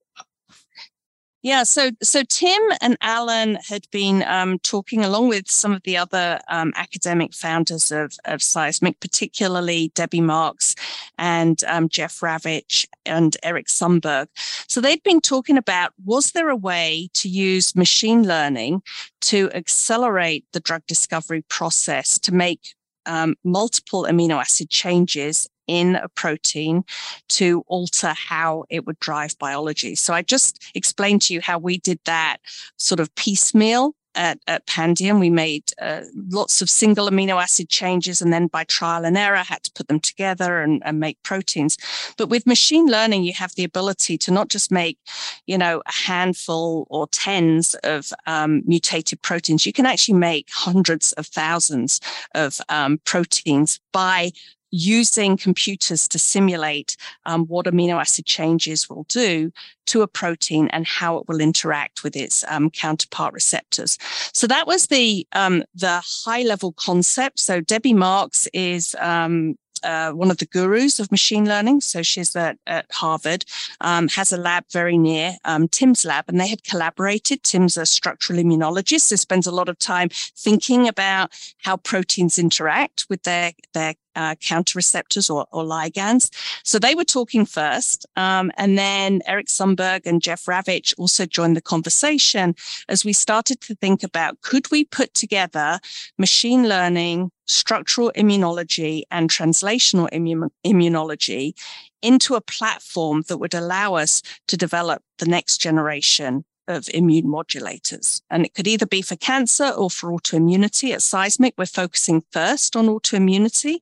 Yeah, 1.43 1.65
so 1.65 1.91
so 2.01 2.23
Tim 2.23 2.63
and 2.81 2.97
Alan 3.01 3.59
had 3.69 3.91
been 3.91 4.23
um, 4.23 4.61
talking 4.61 5.05
along 5.05 5.29
with 5.29 5.51
some 5.51 5.73
of 5.73 5.83
the 5.83 5.97
other 5.97 6.39
um, 6.49 6.73
academic 6.77 7.35
founders 7.35 7.91
of, 7.91 8.13
of 8.27 8.41
Seismic, 8.41 9.01
particularly 9.01 9.91
Debbie 9.97 10.21
Marks 10.21 10.77
and 11.19 11.63
um, 11.65 11.89
Jeff 11.89 12.21
Ravitch 12.21 12.87
and 13.05 13.37
Eric 13.43 13.67
Sundberg. 13.67 14.29
So 14.69 14.81
they'd 14.81 15.03
been 15.03 15.21
talking 15.21 15.59
about 15.59 15.93
was 16.05 16.31
there 16.31 16.49
a 16.49 16.55
way 16.55 17.09
to 17.15 17.29
use 17.29 17.75
machine 17.75 18.23
learning 18.23 18.83
to 19.23 19.51
accelerate 19.53 20.45
the 20.53 20.61
drug 20.61 20.87
discovery 20.87 21.43
process 21.49 22.21
to 22.21 22.33
make 22.33 22.77
um, 23.05 23.35
multiple 23.43 24.05
amino 24.05 24.41
acid 24.41 24.71
changes 24.71 25.49
in 25.73 25.97
a 25.97 26.09
protein 26.11 26.85
to 27.31 27.65
alter 27.67 28.13
how 28.15 28.65
it 28.69 28.85
would 28.87 28.99
drive 28.99 29.39
biology. 29.39 29.95
So 29.95 30.13
I 30.13 30.21
just 30.21 30.63
explained 30.75 31.23
to 31.23 31.35
you 31.35 31.41
how 31.41 31.59
we 31.59 31.79
did 31.79 31.99
that 32.05 32.37
sort 32.77 33.01
of 33.01 33.15
piecemeal 33.15 33.95
at, 34.15 34.39
at 34.47 34.67
Pandion. 34.67 35.19
We 35.19 35.31
made 35.31 35.65
uh, 35.81 36.03
lots 36.15 36.61
of 36.61 36.69
single 36.69 37.09
amino 37.09 37.43
acid 37.43 37.71
changes 37.71 38.21
and 38.21 38.33
then 38.33 38.49
by 38.49 38.65
trial 38.65 39.07
and 39.07 39.17
error 39.17 39.39
had 39.39 39.63
to 39.63 39.73
put 39.73 39.89
them 39.89 40.01
together 40.01 40.61
and, 40.61 40.83
and, 40.85 41.01
make 41.01 41.23
proteins. 41.23 41.79
But 42.19 42.29
with 42.29 42.47
machine 42.47 42.87
learning, 42.87 43.25
you 43.25 43.33
have 43.33 43.55
the 43.55 43.65
ability 43.65 44.19
to 44.19 44.31
not 44.31 44.49
just 44.49 44.71
make, 44.71 44.99
you 45.47 45.57
know, 45.57 45.83
a 45.87 45.93
handful 45.93 46.87
or 46.91 47.07
tens 47.09 47.75
of 47.83 48.13
um, 48.27 48.63
mutated 48.67 49.23
proteins. 49.23 49.65
You 49.65 49.73
can 49.73 49.87
actually 49.87 50.19
make 50.19 50.51
hundreds 50.51 51.13
of 51.15 51.27
thousands 51.27 51.99
of 52.35 52.61
um, 52.69 53.01
proteins 53.05 53.81
by 53.93 54.33
using 54.73 55.37
computers 55.37 56.09
to 56.09 56.19
simulate 56.19 56.97
um, 57.27 57.45
what 57.47 57.67
amino 57.67 58.01
acid 58.01 58.27
changes 58.27 58.89
will 58.89 59.05
do 59.05 59.53
to 59.87 60.03
a 60.03 60.09
protein 60.09 60.69
and 60.69 60.87
how 60.87 61.19
it 61.19 61.29
will 61.29 61.41
interact 61.41 62.03
with 62.03 62.17
its 62.17 62.45
um, 62.49 62.71
counterpart 62.71 63.35
receptors. 63.35 63.99
So 64.33 64.47
that 64.47 64.67
was 64.67 64.87
the 64.87 65.27
um, 65.33 65.63
the 65.75 66.03
high 66.25 66.43
level 66.43 66.73
concept. 66.73 67.39
So 67.39 67.61
Debbie 67.61 67.93
Marks 67.93 68.49
is 68.53 68.97
um, 68.99 69.57
uh, 69.83 70.13
one 70.13 70.31
of 70.31 70.39
the 70.39 70.47
gurus 70.47 71.01
of 71.01 71.11
machine 71.11 71.47
learning. 71.47 71.81
So 71.81 72.03
she's 72.03 72.35
at, 72.37 72.59
at 72.67 72.87
Harvard, 72.93 73.45
um, 73.81 74.09
has 74.09 74.33
a 74.33 74.37
lab 74.37 74.65
very 74.73 74.97
near 74.97 75.37
um, 75.45 75.69
Tim's 75.69 76.05
lab, 76.05 76.25
and 76.29 76.41
they 76.41 76.49
had 76.49 76.65
collaborated. 76.65 77.43
Tim's 77.43 77.77
a 77.77 77.87
structural 77.87 78.39
immunologist, 78.39 79.03
so 79.03 79.17
spends 79.17 79.47
a 79.47 79.53
lot 79.53 79.69
of 79.69 79.79
time 79.79 80.09
thinking 80.11 80.89
about 80.89 81.33
how 81.59 81.77
proteins 81.77 82.39
interact 82.39 83.07
with 83.09 83.23
their 83.25 83.53
their 83.75 83.95
uh, 84.17 84.35
counter 84.37 84.77
receptors 84.77 85.31
or, 85.31 85.47
or, 85.53 85.65
ligands. 85.65 86.31
So 86.65 86.79
they 86.79 86.95
were 86.95 87.05
talking 87.05 87.47
first. 87.47 88.07
Um, 88.17 88.51
and 88.57 88.77
then 88.77 89.23
Eric 89.27 89.47
Sundberg 89.47 90.07
and 90.07 90.21
Jeff 90.21 90.45
Ravitch 90.47 90.95
also 90.99 91.27
joined 91.27 91.57
the 91.57 91.63
conversation 91.63 92.55
as 92.89 93.05
we 93.05 93.13
started 93.13 93.61
to 93.63 93.75
think 93.75 94.03
about 94.03 94.41
could 94.43 94.71
we 94.71 94.85
put 94.85 95.15
together 95.15 95.79
machine 96.19 96.69
learning, 96.69 97.31
structural 97.47 98.13
immunology, 98.17 99.03
and 99.11 99.31
translational 99.31 100.09
immun- 100.11 100.51
immunology 100.67 101.55
into 102.03 102.35
a 102.35 102.41
platform 102.41 103.23
that 103.29 103.39
would 103.39 103.55
allow 103.55 103.95
us 103.95 104.23
to 104.49 104.57
develop 104.57 105.03
the 105.19 105.27
next 105.27 105.59
generation 105.59 106.45
of 106.69 106.89
immune 106.95 107.27
modulators. 107.27 108.23
And 108.31 108.45
it 108.45 108.55
could 108.55 108.67
either 108.67 108.87
be 108.87 109.03
for 109.03 109.17
cancer 109.17 109.69
or 109.69 109.91
for 109.91 110.11
autoimmunity. 110.11 110.93
At 110.93 111.03
Seismic, 111.03 111.55
we're 111.57 111.67
focusing 111.67 112.23
first 112.31 112.77
on 112.77 112.87
autoimmunity, 112.87 113.79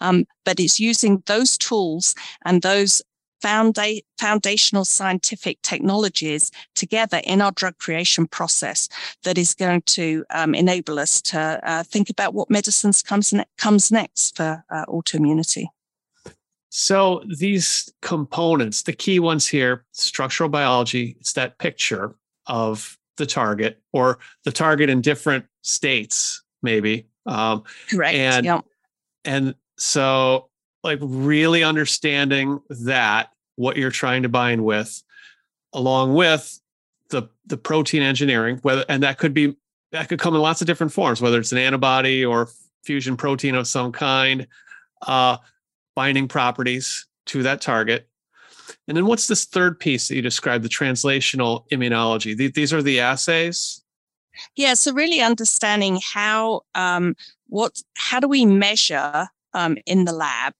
um, 0.00 0.26
but 0.44 0.60
it's 0.60 0.80
using 0.80 1.22
those 1.26 1.58
tools 1.58 2.14
and 2.44 2.62
those 2.62 3.02
founda- 3.42 4.02
foundational 4.18 4.84
scientific 4.84 5.60
technologies 5.62 6.50
together 6.74 7.20
in 7.24 7.40
our 7.40 7.52
drug 7.52 7.78
creation 7.78 8.26
process 8.26 8.88
that 9.24 9.38
is 9.38 9.54
going 9.54 9.82
to 9.82 10.24
um, 10.30 10.54
enable 10.54 10.98
us 10.98 11.22
to 11.22 11.60
uh, 11.62 11.82
think 11.82 12.10
about 12.10 12.34
what 12.34 12.50
medicines 12.50 13.02
comes, 13.02 13.32
ne- 13.32 13.44
comes 13.56 13.90
next 13.90 14.36
for 14.36 14.64
uh, 14.70 14.86
autoimmunity. 14.86 15.66
So 16.70 17.22
these 17.26 17.92
components, 18.02 18.82
the 18.82 18.92
key 18.92 19.20
ones 19.20 19.46
here, 19.46 19.84
structural 19.92 20.48
biology, 20.48 21.16
it's 21.20 21.32
that 21.34 21.58
picture 21.58 22.14
of 22.46 22.98
the 23.16 23.26
target 23.26 23.80
or 23.92 24.18
the 24.44 24.52
target 24.52 24.90
in 24.90 25.00
different 25.00 25.46
states, 25.62 26.42
maybe. 26.62 27.06
Um, 27.26 27.64
Correct. 27.90 28.14
And, 28.14 28.46
yep. 28.46 28.64
and 29.24 29.54
so 29.76 30.48
like 30.84 30.98
really 31.02 31.62
understanding 31.62 32.60
that 32.68 33.30
what 33.56 33.76
you're 33.76 33.90
trying 33.90 34.22
to 34.22 34.28
bind 34.28 34.64
with, 34.64 35.02
along 35.72 36.14
with 36.14 36.60
the 37.10 37.28
the 37.46 37.56
protein 37.56 38.02
engineering, 38.02 38.58
whether 38.62 38.84
and 38.88 39.02
that 39.02 39.18
could 39.18 39.34
be 39.34 39.56
that 39.92 40.08
could 40.08 40.18
come 40.18 40.34
in 40.34 40.40
lots 40.40 40.60
of 40.60 40.66
different 40.66 40.92
forms, 40.92 41.20
whether 41.20 41.38
it's 41.38 41.52
an 41.52 41.58
antibody 41.58 42.24
or 42.24 42.48
fusion 42.84 43.16
protein 43.16 43.54
of 43.54 43.66
some 43.66 43.92
kind. 43.92 44.46
Uh, 45.02 45.38
binding 45.98 46.28
properties 46.28 47.08
to 47.26 47.42
that 47.42 47.60
target. 47.60 48.08
And 48.86 48.96
then 48.96 49.06
what's 49.06 49.26
this 49.26 49.44
third 49.44 49.80
piece 49.80 50.06
that 50.06 50.14
you 50.14 50.22
described, 50.22 50.62
the 50.62 50.68
translational 50.68 51.68
immunology? 51.70 52.54
These 52.54 52.72
are 52.72 52.82
the 52.82 53.00
assays? 53.00 53.82
Yeah, 54.54 54.74
so 54.74 54.92
really 54.92 55.20
understanding 55.20 55.98
how 56.14 56.62
um, 56.76 57.16
what 57.48 57.82
how 57.96 58.20
do 58.20 58.28
we 58.28 58.46
measure 58.46 59.26
um, 59.54 59.76
in 59.86 60.04
the 60.04 60.12
lab 60.12 60.52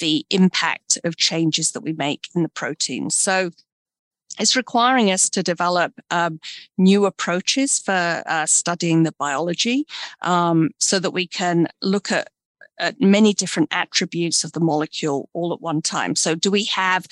the 0.00 0.24
impact 0.30 0.96
of 1.02 1.16
changes 1.16 1.72
that 1.72 1.80
we 1.80 1.92
make 1.94 2.28
in 2.36 2.44
the 2.44 2.48
proteins. 2.48 3.16
So 3.16 3.50
it's 4.38 4.54
requiring 4.54 5.10
us 5.10 5.28
to 5.30 5.42
develop 5.42 5.92
um, 6.12 6.38
new 6.76 7.04
approaches 7.04 7.80
for 7.80 8.22
uh, 8.26 8.46
studying 8.46 9.02
the 9.02 9.14
biology 9.18 9.86
um, 10.22 10.70
so 10.78 11.00
that 11.00 11.10
we 11.10 11.26
can 11.26 11.66
look 11.82 12.12
at 12.12 12.28
at 12.78 13.00
many 13.00 13.32
different 13.32 13.68
attributes 13.70 14.44
of 14.44 14.52
the 14.52 14.60
molecule 14.60 15.28
all 15.32 15.52
at 15.52 15.60
one 15.60 15.82
time. 15.82 16.14
So, 16.16 16.34
do 16.34 16.50
we 16.50 16.64
have 16.64 17.06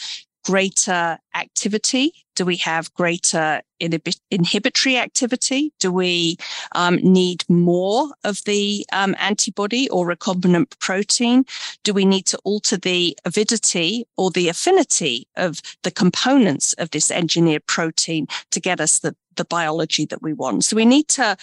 greater 0.47 1.19
activity? 1.35 2.13
Do 2.37 2.45
we 2.45 2.57
have 2.59 2.95
greater 2.95 3.63
inhib- 3.81 4.21
inhibitory 4.31 4.97
activity? 4.97 5.73
Do 5.81 5.91
we 5.91 6.37
um, 6.73 6.97
need 6.97 7.43
more 7.49 8.13
of 8.23 8.45
the 8.45 8.87
um, 8.93 9.17
antibody 9.19 9.91
or 9.91 10.07
recombinant 10.07 10.79
protein? 10.79 11.47
Do 11.83 11.93
we 11.93 12.05
need 12.05 12.27
to 12.27 12.39
alter 12.45 12.77
the 12.77 13.19
avidity 13.25 14.07
or 14.17 14.31
the 14.31 14.49
affinity 14.49 15.27
of 15.37 15.61
the 15.83 15.91
components 15.91 16.75
of 16.75 16.91
this 16.93 17.11
engineered 17.11 17.67
protein 17.67 18.29
to 18.53 18.61
get 18.61 18.81
us 18.81 19.01
the, 19.01 19.17
the 19.35 19.45
biology 19.45 20.07
that 20.07 20.23
we 20.23 20.33
want? 20.33 20.65
So 20.65 20.77
we 20.77 20.85
need 20.85 21.09
to 21.09 21.37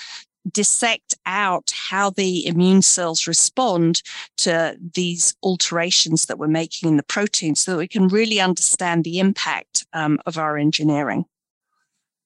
dissect 0.50 1.13
out 1.26 1.72
how 1.76 2.10
the 2.10 2.46
immune 2.46 2.82
cells 2.82 3.28
respond 3.28 4.02
to 4.38 4.78
these 4.94 5.36
alterations 5.44 6.26
that 6.26 6.38
we're 6.38 6.48
making 6.48 6.90
in 6.90 6.98
the 6.98 7.04
protein 7.04 7.56
so 7.56 7.72
that 7.72 7.78
we 7.78 7.88
can 7.88 8.08
really 8.08 8.40
understand 8.40 9.04
the 9.04 9.20
impact 9.20 9.86
um, 9.94 10.20
of 10.26 10.38
our 10.38 10.58
engineering. 10.58 11.26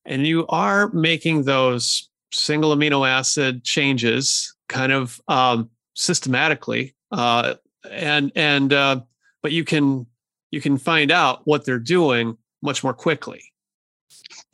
And 0.05 0.25
you 0.25 0.47
are 0.47 0.89
making 0.93 1.43
those 1.43 2.09
single 2.31 2.75
amino 2.75 3.07
acid 3.07 3.63
changes 3.63 4.55
kind 4.69 4.91
of 4.91 5.21
um, 5.27 5.69
systematically, 5.95 6.95
uh, 7.11 7.55
and 7.89 8.31
and 8.35 8.71
uh, 8.73 9.01
but 9.41 9.51
you 9.51 9.63
can 9.63 10.05
you 10.51 10.61
can 10.61 10.77
find 10.77 11.11
out 11.11 11.41
what 11.45 11.65
they're 11.65 11.79
doing 11.79 12.37
much 12.61 12.83
more 12.83 12.93
quickly. 12.93 13.43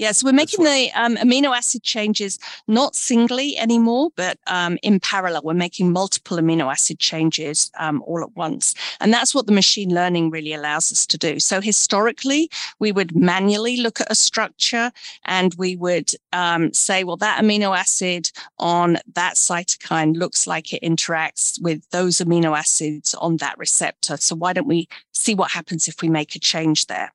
Yes, 0.04 0.22
we're 0.22 0.34
making 0.34 0.66
the 0.66 0.92
um, 0.96 1.16
amino 1.16 1.56
acid 1.56 1.82
changes 1.82 2.38
not 2.68 2.94
singly 2.94 3.58
anymore, 3.58 4.10
but 4.18 4.38
um, 4.48 4.78
in 4.84 5.00
parallel. 5.00 5.44
We're 5.46 5.54
making 5.54 5.94
multiple 5.94 6.36
amino 6.36 6.70
acid 6.70 7.00
changes 7.00 7.72
um, 7.80 8.04
all 8.06 8.22
at 8.22 8.36
once. 8.36 8.76
And 9.00 9.14
that's 9.14 9.34
what 9.34 9.46
the 9.46 9.54
machine 9.54 9.96
learning 9.96 10.30
really 10.30 10.54
allows 10.54 10.92
us 10.92 11.06
to 11.06 11.18
do. 11.18 11.40
So 11.40 11.62
historically, 11.62 12.52
we 12.80 12.92
would 12.92 13.16
manually 13.16 13.78
look 13.78 14.02
at 14.02 14.12
a 14.12 14.16
structure 14.16 14.92
and 15.24 15.56
we 15.58 15.78
would 15.78 16.12
um, 16.34 16.74
say, 16.74 17.06
well, 17.06 17.16
that 17.16 17.42
amino 17.42 17.74
acid 17.74 18.30
on 18.60 18.98
that 19.14 19.36
cytokine 19.36 20.18
looks 20.18 20.46
like 20.46 20.74
it 20.74 20.84
interacts 20.84 21.62
with 21.62 21.90
those 21.92 22.18
amino 22.18 22.58
acids 22.58 23.14
on 23.14 23.38
that 23.38 23.58
receptor. 23.58 24.18
So 24.18 24.36
why 24.36 24.52
don't 24.52 24.68
we 24.68 24.90
see 25.14 25.34
what 25.34 25.52
happens 25.52 25.88
if 25.88 26.02
we 26.02 26.10
make 26.10 26.36
a 26.36 26.40
change 26.40 26.88
there? 26.88 27.14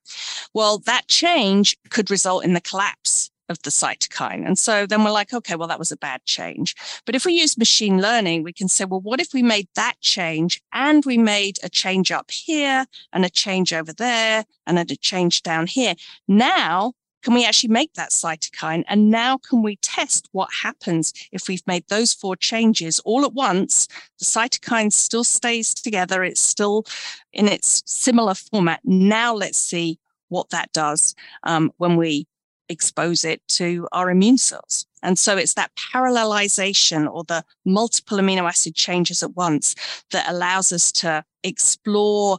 Well, 0.54 0.78
that 0.86 1.06
change 1.08 1.76
could 1.90 2.10
result 2.10 2.46
in 2.46 2.54
the 2.54 2.62
collapse 2.78 3.30
of 3.48 3.60
the 3.62 3.70
cytokine. 3.70 4.46
And 4.46 4.58
so 4.58 4.86
then 4.86 5.02
we're 5.02 5.10
like, 5.10 5.32
okay, 5.32 5.56
well, 5.56 5.68
that 5.68 5.78
was 5.78 5.90
a 5.90 5.96
bad 5.96 6.24
change. 6.26 6.74
But 7.06 7.14
if 7.14 7.24
we 7.24 7.32
use 7.32 7.56
machine 7.56 8.00
learning, 8.00 8.42
we 8.42 8.52
can 8.52 8.68
say, 8.68 8.84
well, 8.84 9.00
what 9.00 9.20
if 9.20 9.32
we 9.32 9.42
made 9.42 9.68
that 9.74 9.94
change 10.00 10.60
and 10.72 11.04
we 11.04 11.16
made 11.16 11.58
a 11.62 11.68
change 11.68 12.12
up 12.12 12.30
here 12.30 12.84
and 13.12 13.24
a 13.24 13.30
change 13.30 13.72
over 13.72 13.92
there 13.92 14.44
and 14.66 14.78
a 14.78 14.96
change 14.96 15.42
down 15.42 15.66
here? 15.66 15.94
Now, 16.28 16.92
can 17.24 17.34
we 17.34 17.44
actually 17.44 17.72
make 17.72 17.94
that 17.94 18.10
cytokine? 18.10 18.84
And 18.86 19.10
now 19.10 19.38
can 19.38 19.62
we 19.62 19.76
test 19.76 20.28
what 20.32 20.50
happens 20.62 21.12
if 21.32 21.48
we've 21.48 21.66
made 21.66 21.84
those 21.88 22.12
four 22.12 22.36
changes 22.36 23.00
all 23.00 23.24
at 23.24 23.32
once? 23.32 23.88
The 24.20 24.26
cytokine 24.26 24.92
still 24.92 25.24
stays 25.24 25.74
together. 25.74 26.22
It's 26.22 26.40
still 26.40 26.84
in 27.32 27.48
its 27.48 27.82
similar 27.86 28.34
format. 28.34 28.80
Now 28.84 29.34
let's 29.34 29.58
see 29.58 29.98
what 30.28 30.50
that 30.50 30.70
does 30.72 31.14
um, 31.42 31.72
when 31.78 31.96
we 31.96 32.26
expose 32.68 33.24
it 33.24 33.40
to 33.48 33.88
our 33.92 34.10
immune 34.10 34.38
cells. 34.38 34.86
And 35.02 35.18
so 35.18 35.36
it's 35.36 35.54
that 35.54 35.70
parallelization 35.92 37.10
or 37.12 37.24
the 37.24 37.44
multiple 37.64 38.18
amino 38.18 38.48
acid 38.48 38.74
changes 38.74 39.22
at 39.22 39.36
once 39.36 39.74
that 40.10 40.28
allows 40.28 40.72
us 40.72 40.90
to 40.92 41.24
explore 41.44 42.38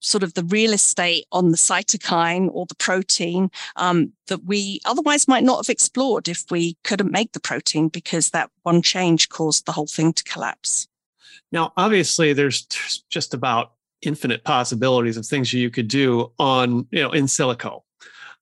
sort 0.00 0.24
of 0.24 0.34
the 0.34 0.44
real 0.44 0.72
estate 0.72 1.26
on 1.30 1.52
the 1.52 1.56
cytokine 1.56 2.50
or 2.52 2.66
the 2.66 2.74
protein 2.74 3.50
um, 3.76 4.12
that 4.26 4.44
we 4.44 4.80
otherwise 4.84 5.28
might 5.28 5.44
not 5.44 5.58
have 5.58 5.70
explored 5.70 6.28
if 6.28 6.44
we 6.50 6.76
couldn't 6.82 7.12
make 7.12 7.32
the 7.32 7.40
protein 7.40 7.88
because 7.88 8.30
that 8.30 8.50
one 8.64 8.82
change 8.82 9.28
caused 9.28 9.64
the 9.64 9.72
whole 9.72 9.86
thing 9.86 10.12
to 10.12 10.24
collapse. 10.24 10.88
Now, 11.52 11.72
obviously, 11.76 12.32
there's 12.32 12.66
just 13.10 13.32
about 13.32 13.72
infinite 14.00 14.42
possibilities 14.42 15.16
of 15.16 15.24
things 15.24 15.52
you 15.52 15.70
could 15.70 15.86
do 15.86 16.32
on, 16.38 16.86
you 16.90 17.02
know, 17.02 17.12
in 17.12 17.26
silico 17.26 17.82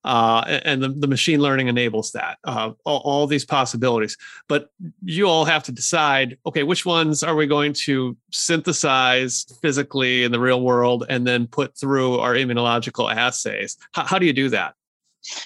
uh, 0.04 0.42
and 0.64 0.82
the, 0.82 0.88
the 0.88 1.06
machine 1.06 1.40
learning 1.40 1.68
enables 1.68 2.12
that 2.12 2.38
uh, 2.44 2.72
all, 2.84 3.02
all, 3.04 3.26
these 3.26 3.44
possibilities. 3.44 4.16
But 4.48 4.70
you 5.04 5.26
all 5.26 5.44
have 5.44 5.62
to 5.64 5.72
decide 5.72 6.38
okay 6.46 6.62
which 6.62 6.86
ones 6.86 7.22
are 7.22 7.36
we 7.36 7.46
going 7.46 7.72
to 7.74 8.16
synthesize 8.30 9.46
physically 9.60 10.24
in 10.24 10.32
the 10.32 10.40
real 10.40 10.62
world 10.62 11.04
and 11.08 11.26
then 11.26 11.46
put 11.46 11.76
through 11.76 12.18
our 12.18 12.34
immunological 12.34 13.14
assays? 13.14 13.76
How, 13.92 14.04
how 14.04 14.18
do 14.18 14.26
you 14.26 14.32
do 14.32 14.48
that? 14.48 14.74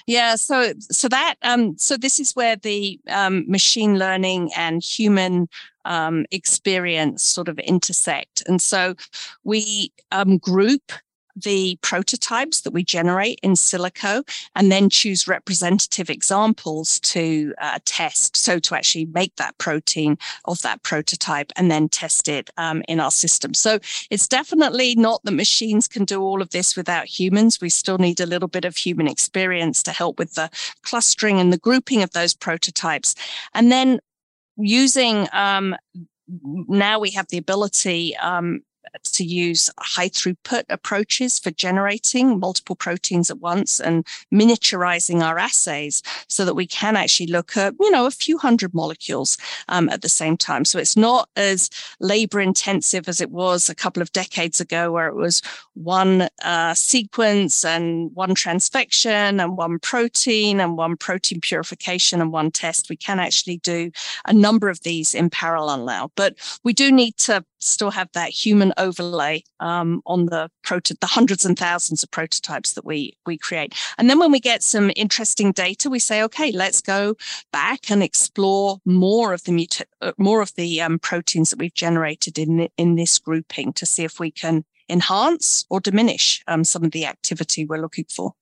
Yeah, 0.07 0.35
so 0.35 0.73
so 0.79 1.09
that 1.09 1.35
um, 1.41 1.77
so 1.77 1.97
this 1.97 2.19
is 2.19 2.31
where 2.33 2.55
the 2.55 2.99
um, 3.09 3.43
machine 3.47 3.99
learning 3.99 4.51
and 4.55 4.81
human 4.81 5.49
um, 5.83 6.25
experience 6.31 7.23
sort 7.23 7.49
of 7.49 7.59
intersect, 7.59 8.41
and 8.47 8.61
so 8.61 8.95
we 9.43 9.91
um, 10.11 10.37
group 10.37 10.93
the 11.35 11.77
prototypes 11.81 12.61
that 12.61 12.71
we 12.71 12.83
generate 12.83 13.39
in 13.43 13.53
silico 13.53 14.27
and 14.55 14.71
then 14.71 14.89
choose 14.89 15.27
representative 15.27 16.09
examples 16.09 16.99
to 17.01 17.53
uh, 17.59 17.79
test. 17.85 18.37
So 18.37 18.59
to 18.59 18.75
actually 18.75 19.05
make 19.05 19.35
that 19.35 19.57
protein 19.57 20.17
of 20.45 20.61
that 20.61 20.83
prototype 20.83 21.51
and 21.55 21.69
then 21.69 21.89
test 21.89 22.27
it 22.27 22.49
um, 22.57 22.83
in 22.87 22.99
our 22.99 23.11
system. 23.11 23.53
So 23.53 23.79
it's 24.09 24.27
definitely 24.27 24.95
not 24.95 25.21
that 25.23 25.31
machines 25.31 25.87
can 25.87 26.05
do 26.05 26.21
all 26.21 26.41
of 26.41 26.51
this 26.51 26.75
without 26.75 27.05
humans. 27.05 27.59
We 27.59 27.69
still 27.69 27.97
need 27.97 28.19
a 28.19 28.25
little 28.25 28.47
bit 28.47 28.65
of 28.65 28.77
human 28.77 29.07
experience 29.07 29.83
to 29.83 29.91
help 29.91 30.19
with 30.19 30.35
the 30.35 30.49
clustering 30.83 31.39
and 31.39 31.51
the 31.51 31.57
grouping 31.57 32.01
of 32.01 32.11
those 32.11 32.33
prototypes. 32.33 33.15
And 33.53 33.71
then 33.71 33.99
using 34.57 35.27
um, 35.33 35.75
now 36.27 36.99
we 36.99 37.11
have 37.11 37.27
the 37.27 37.37
ability 37.37 38.15
um, 38.17 38.61
to 39.03 39.23
use 39.23 39.69
high 39.79 40.09
throughput 40.09 40.63
approaches 40.69 41.39
for 41.39 41.51
generating 41.51 42.39
multiple 42.39 42.75
proteins 42.75 43.29
at 43.31 43.39
once 43.39 43.79
and 43.79 44.05
miniaturizing 44.33 45.21
our 45.21 45.37
assays 45.37 46.01
so 46.27 46.45
that 46.45 46.55
we 46.55 46.67
can 46.67 46.95
actually 46.95 47.27
look 47.27 47.55
at, 47.57 47.73
you 47.79 47.91
know, 47.91 48.05
a 48.05 48.11
few 48.11 48.37
hundred 48.37 48.73
molecules 48.73 49.37
um, 49.69 49.89
at 49.89 50.01
the 50.01 50.09
same 50.09 50.37
time. 50.37 50.65
So 50.65 50.79
it's 50.79 50.97
not 50.97 51.29
as 51.35 51.69
labor 51.99 52.41
intensive 52.41 53.07
as 53.07 53.21
it 53.21 53.31
was 53.31 53.69
a 53.69 53.75
couple 53.75 54.01
of 54.01 54.11
decades 54.11 54.59
ago, 54.59 54.91
where 54.91 55.07
it 55.07 55.15
was 55.15 55.41
one 55.73 56.27
uh, 56.43 56.73
sequence 56.73 57.65
and 57.65 58.11
one 58.15 58.35
transfection 58.35 59.41
and 59.41 59.57
one 59.57 59.79
protein 59.79 60.59
and 60.59 60.77
one 60.77 60.97
protein 60.97 61.41
purification 61.41 62.21
and 62.21 62.31
one 62.31 62.51
test. 62.51 62.89
We 62.89 62.97
can 62.97 63.19
actually 63.19 63.57
do 63.57 63.91
a 64.25 64.33
number 64.33 64.69
of 64.69 64.81
these 64.81 65.13
in 65.13 65.29
parallel 65.29 65.85
now, 65.85 66.11
but 66.15 66.35
we 66.63 66.73
do 66.73 66.91
need 66.91 67.17
to 67.17 67.43
still 67.65 67.91
have 67.91 68.09
that 68.13 68.29
human 68.29 68.73
overlay 68.77 69.43
um, 69.59 70.01
on 70.05 70.27
the 70.27 70.49
proto- 70.63 70.95
the 71.01 71.07
hundreds 71.07 71.45
and 71.45 71.57
thousands 71.57 72.03
of 72.03 72.11
prototypes 72.11 72.73
that 72.73 72.85
we 72.85 73.17
we 73.25 73.37
create. 73.37 73.73
And 73.97 74.09
then 74.09 74.19
when 74.19 74.31
we 74.31 74.39
get 74.39 74.63
some 74.63 74.91
interesting 74.95 75.51
data, 75.51 75.89
we 75.89 75.99
say, 75.99 76.23
okay, 76.23 76.51
let's 76.51 76.81
go 76.81 77.15
back 77.51 77.89
and 77.89 78.03
explore 78.03 78.79
more 78.85 79.33
of 79.33 79.43
the 79.43 79.51
muta- 79.51 79.85
uh, 80.01 80.13
more 80.17 80.41
of 80.41 80.53
the 80.55 80.81
um, 80.81 80.99
proteins 80.99 81.49
that 81.49 81.59
we've 81.59 81.73
generated 81.73 82.37
in 82.37 82.69
in 82.77 82.95
this 82.95 83.19
grouping 83.19 83.73
to 83.73 83.85
see 83.85 84.03
if 84.03 84.19
we 84.19 84.31
can 84.31 84.63
enhance 84.89 85.65
or 85.69 85.79
diminish 85.79 86.43
um, 86.47 86.63
some 86.63 86.83
of 86.83 86.91
the 86.91 87.05
activity 87.05 87.65
we're 87.65 87.81
looking 87.81 88.05
for. 88.09 88.33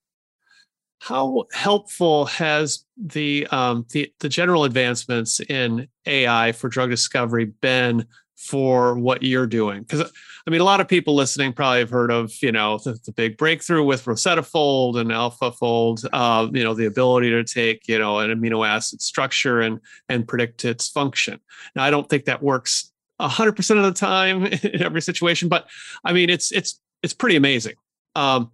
How 1.00 1.44
helpful 1.52 2.26
has 2.26 2.84
the, 2.96 3.46
um, 3.48 3.84
the 3.90 4.10
the 4.20 4.28
general 4.28 4.64
advancements 4.64 5.40
in 5.40 5.88
AI 6.06 6.52
for 6.52 6.68
drug 6.68 6.90
discovery 6.90 7.46
been 7.46 8.06
for 8.44 8.96
what 8.96 9.22
you're 9.22 9.46
doing? 9.46 9.82
Because 9.82 10.12
I 10.46 10.50
mean, 10.50 10.60
a 10.60 10.64
lot 10.64 10.80
of 10.80 10.88
people 10.88 11.14
listening 11.14 11.52
probably 11.54 11.78
have 11.78 11.90
heard 11.90 12.10
of, 12.10 12.32
you 12.42 12.52
know, 12.52 12.78
the, 12.78 12.98
the 13.04 13.12
big 13.12 13.38
breakthrough 13.38 13.82
with 13.82 14.06
Rosetta 14.06 14.42
Fold 14.42 14.98
and 14.98 15.10
AlphaFold. 15.10 16.06
Uh, 16.12 16.48
you 16.52 16.62
know, 16.62 16.74
the 16.74 16.84
ability 16.84 17.30
to 17.30 17.44
take, 17.44 17.88
you 17.88 17.98
know, 17.98 18.18
an 18.18 18.30
amino 18.30 18.66
acid 18.66 19.00
structure 19.00 19.60
and 19.60 19.80
and 20.08 20.28
predict 20.28 20.64
its 20.64 20.88
function. 20.88 21.40
Now, 21.74 21.84
I 21.84 21.90
don't 21.90 22.08
think 22.08 22.26
that 22.26 22.42
works 22.42 22.90
hundred 23.20 23.52
percent 23.52 23.80
of 23.80 23.86
the 23.86 23.92
time 23.92 24.46
in 24.62 24.82
every 24.82 25.00
situation, 25.00 25.48
but 25.48 25.66
I 26.04 26.12
mean, 26.12 26.28
it's 26.28 26.52
it's 26.52 26.80
it's 27.02 27.14
pretty 27.14 27.36
amazing. 27.36 27.74
Um, 28.14 28.50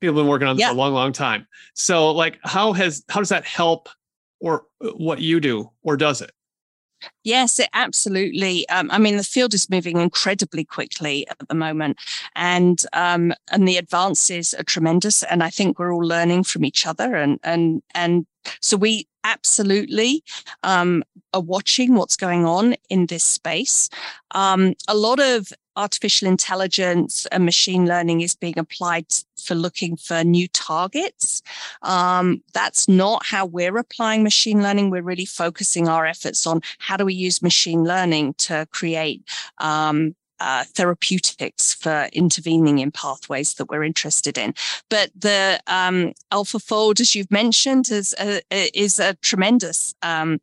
people 0.00 0.16
have 0.16 0.24
been 0.24 0.30
working 0.30 0.48
on 0.48 0.56
this 0.56 0.66
yeah. 0.66 0.72
a 0.72 0.74
long, 0.74 0.92
long 0.92 1.12
time. 1.12 1.46
So, 1.74 2.10
like, 2.10 2.38
how 2.42 2.72
has 2.72 3.04
how 3.08 3.20
does 3.20 3.28
that 3.30 3.44
help, 3.44 3.88
or 4.40 4.64
what 4.80 5.20
you 5.20 5.40
do, 5.40 5.70
or 5.82 5.96
does 5.96 6.20
it? 6.20 6.32
Yes, 7.24 7.58
it 7.58 7.68
absolutely. 7.74 8.68
Um, 8.68 8.90
I 8.90 8.98
mean, 8.98 9.16
the 9.16 9.24
field 9.24 9.54
is 9.54 9.70
moving 9.70 9.98
incredibly 10.00 10.64
quickly 10.64 11.26
at 11.28 11.48
the 11.48 11.54
moment, 11.54 11.98
and 12.34 12.82
um, 12.92 13.32
and 13.50 13.66
the 13.66 13.76
advances 13.76 14.54
are 14.54 14.62
tremendous. 14.64 15.22
And 15.24 15.42
I 15.42 15.50
think 15.50 15.78
we're 15.78 15.92
all 15.92 16.06
learning 16.06 16.44
from 16.44 16.64
each 16.64 16.86
other, 16.86 17.14
and 17.16 17.38
and 17.42 17.82
and 17.94 18.26
so 18.60 18.76
we 18.76 19.06
absolutely 19.24 20.24
um, 20.62 21.04
are 21.34 21.42
watching 21.42 21.94
what's 21.94 22.16
going 22.16 22.46
on 22.46 22.74
in 22.88 23.06
this 23.06 23.24
space. 23.24 23.88
Um, 24.32 24.74
a 24.88 24.94
lot 24.96 25.20
of 25.20 25.52
artificial 25.76 26.28
intelligence 26.28 27.26
and 27.26 27.44
machine 27.44 27.86
learning 27.86 28.20
is 28.20 28.34
being 28.34 28.58
applied 28.58 29.06
for 29.42 29.54
looking 29.54 29.96
for 29.96 30.24
new 30.24 30.48
targets. 30.48 31.42
Um, 31.82 32.42
that's 32.52 32.88
not 32.88 33.24
how 33.24 33.46
we're 33.46 33.76
applying 33.76 34.22
machine 34.22 34.62
learning. 34.62 34.90
We're 34.90 35.02
really 35.02 35.24
focusing 35.24 35.88
our 35.88 36.06
efforts 36.06 36.46
on 36.46 36.60
how 36.78 36.96
do 36.96 37.04
we 37.04 37.14
use 37.14 37.42
machine 37.42 37.84
learning 37.84 38.34
to 38.34 38.66
create 38.70 39.22
um, 39.58 40.14
uh, 40.40 40.64
therapeutics 40.64 41.74
for 41.74 42.08
intervening 42.12 42.78
in 42.78 42.90
pathways 42.90 43.54
that 43.54 43.68
we're 43.68 43.84
interested 43.84 44.38
in. 44.38 44.54
But 44.88 45.10
the 45.14 45.60
um, 45.66 46.12
AlphaFold, 46.32 47.00
as 47.00 47.14
you've 47.14 47.30
mentioned, 47.30 47.90
is 47.90 48.14
a, 48.18 48.40
is 48.50 48.98
a 48.98 49.14
tremendous 49.16 49.94
um, 50.02 50.40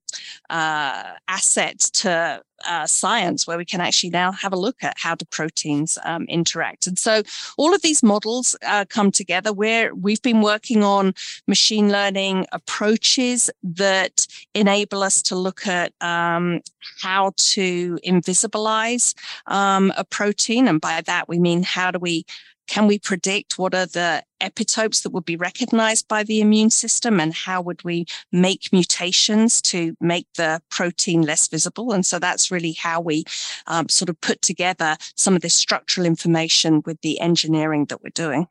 uh, 0.49 1.03
asset 1.27 1.79
to 1.93 2.43
uh, 2.65 2.87
science 2.87 3.45
where 3.45 3.57
we 3.57 3.65
can 3.65 3.81
actually 3.81 4.09
now 4.09 4.31
have 4.31 4.53
a 4.53 4.57
look 4.57 4.83
at 4.83 4.95
how 4.97 5.15
do 5.15 5.25
proteins 5.25 5.97
um, 6.05 6.25
interact. 6.25 6.87
And 6.87 6.97
so 6.97 7.23
all 7.57 7.73
of 7.73 7.81
these 7.81 8.03
models 8.03 8.55
uh, 8.65 8.85
come 8.89 9.11
together 9.11 9.53
where 9.53 9.93
we've 9.93 10.21
been 10.21 10.41
working 10.41 10.83
on 10.83 11.13
machine 11.47 11.91
learning 11.91 12.45
approaches 12.51 13.49
that 13.63 14.27
enable 14.53 15.03
us 15.03 15.21
to 15.23 15.35
look 15.35 15.67
at 15.67 15.93
um, 16.01 16.61
how 17.01 17.31
to 17.37 17.97
invisibilize 18.05 19.13
um, 19.47 19.93
a 19.97 20.03
protein. 20.03 20.67
And 20.67 20.81
by 20.81 21.01
that, 21.01 21.27
we 21.27 21.39
mean 21.39 21.63
how 21.63 21.91
do 21.91 21.99
we 21.99 22.25
can 22.67 22.87
we 22.87 22.99
predict 22.99 23.57
what 23.57 23.73
are 23.73 23.85
the 23.85 24.23
epitopes 24.41 25.01
that 25.03 25.11
would 25.11 25.25
be 25.25 25.35
recognized 25.35 26.07
by 26.07 26.23
the 26.23 26.41
immune 26.41 26.69
system 26.69 27.19
and 27.19 27.33
how 27.33 27.61
would 27.61 27.83
we 27.83 28.05
make 28.31 28.71
mutations 28.71 29.61
to 29.61 29.95
make 29.99 30.27
the 30.35 30.61
protein 30.69 31.21
less 31.21 31.47
visible? 31.47 31.91
And 31.93 32.05
so 32.05 32.19
that's 32.19 32.51
really 32.51 32.73
how 32.73 33.01
we 33.01 33.23
um, 33.65 33.89
sort 33.89 34.09
of 34.09 34.19
put 34.21 34.41
together 34.41 34.97
some 35.15 35.35
of 35.35 35.41
this 35.41 35.55
structural 35.55 36.05
information 36.05 36.83
with 36.85 37.01
the 37.01 37.19
engineering 37.19 37.85
that 37.85 38.03
we're 38.03 38.09
doing. 38.09 38.47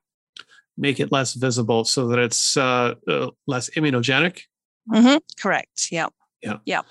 Make 0.77 1.01
it 1.01 1.13
less 1.13 1.35
visible 1.35 1.85
so 1.85 2.09
that 2.09 2.19
it's 2.19 2.57
uh, 2.57 2.95
uh, 3.09 3.31
less 3.47 3.71
immunogenic? 3.71 4.43
Mm-hmm. 4.91 5.19
Correct. 5.41 5.89
Yeah. 5.91 6.09
Yeah. 6.43 6.59
Yeah. 6.65 6.83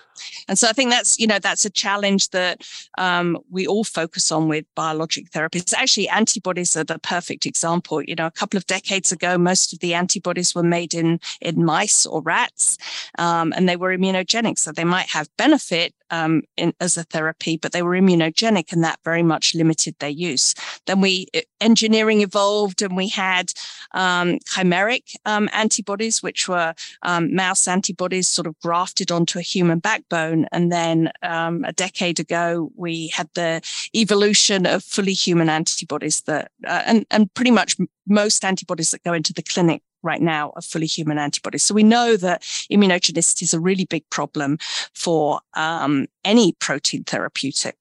And 0.47 0.59
so 0.59 0.67
I 0.67 0.73
think 0.73 0.91
that's, 0.91 1.19
you 1.19 1.27
know, 1.27 1.39
that's 1.39 1.65
a 1.65 1.69
challenge 1.69 2.29
that 2.29 2.61
um, 2.97 3.37
we 3.49 3.65
all 3.67 3.83
focus 3.83 4.31
on 4.31 4.47
with 4.47 4.65
biologic 4.75 5.31
therapies. 5.31 5.73
Actually, 5.73 6.09
antibodies 6.09 6.75
are 6.75 6.83
the 6.83 6.99
perfect 6.99 7.45
example. 7.45 8.01
You 8.01 8.15
know, 8.15 8.25
a 8.25 8.31
couple 8.31 8.57
of 8.57 8.65
decades 8.65 9.11
ago, 9.11 9.37
most 9.37 9.71
of 9.71 9.79
the 9.79 9.93
antibodies 9.93 10.53
were 10.53 10.63
made 10.63 10.93
in, 10.93 11.19
in 11.41 11.63
mice 11.63 12.05
or 12.05 12.21
rats, 12.21 12.77
um, 13.17 13.53
and 13.55 13.69
they 13.69 13.77
were 13.77 13.95
immunogenic. 13.95 14.59
So 14.59 14.71
they 14.71 14.83
might 14.83 15.09
have 15.09 15.29
benefit 15.37 15.94
um, 16.11 16.41
in, 16.57 16.73
as 16.79 16.97
a 16.97 17.03
therapy, 17.03 17.57
but 17.57 17.71
they 17.71 17.81
were 17.81 17.91
immunogenic 17.91 18.71
and 18.71 18.83
that 18.83 18.99
very 19.03 19.23
much 19.23 19.55
limited 19.55 19.95
their 19.99 20.09
use. 20.09 20.53
Then 20.85 21.01
we 21.01 21.27
engineering 21.61 22.21
evolved 22.21 22.81
and 22.81 22.95
we 22.95 23.07
had 23.07 23.51
um, 23.93 24.39
chimeric 24.39 25.15
um, 25.25 25.49
antibodies, 25.51 26.21
which 26.21 26.47
were 26.47 26.73
um, 27.01 27.33
mouse 27.33 27.67
antibodies 27.67 28.27
sort 28.27 28.47
of 28.47 28.59
grafted 28.59 29.11
onto 29.11 29.39
a 29.39 29.41
human 29.41 29.79
backbone. 29.79 30.47
And 30.51 30.71
then 30.71 31.11
um, 31.23 31.63
a 31.65 31.73
decade 31.73 32.19
ago, 32.19 32.71
we 32.75 33.07
had 33.07 33.29
the 33.33 33.61
evolution 33.95 34.65
of 34.65 34.83
fully 34.83 35.13
human 35.13 35.49
antibodies 35.49 36.21
that, 36.21 36.51
uh, 36.65 36.83
and, 36.85 37.05
and 37.11 37.33
pretty 37.33 37.51
much 37.51 37.77
most 38.07 38.45
antibodies 38.45 38.91
that 38.91 39.03
go 39.03 39.13
into 39.13 39.33
the 39.33 39.41
clinic 39.41 39.81
right 40.05 40.21
now 40.21 40.53
are 40.55 40.61
fully 40.61 40.85
human 40.85 41.17
antibodies. 41.17 41.63
So 41.63 41.73
we 41.73 41.83
know 41.83 42.15
that 42.17 42.41
immunogenicity 42.71 43.43
is 43.43 43.53
a 43.53 43.59
really 43.59 43.85
big 43.85 44.09
problem 44.09 44.57
for 44.93 45.41
um, 45.55 46.07
any 46.23 46.53
protein 46.53 47.03
therapeutic. 47.03 47.75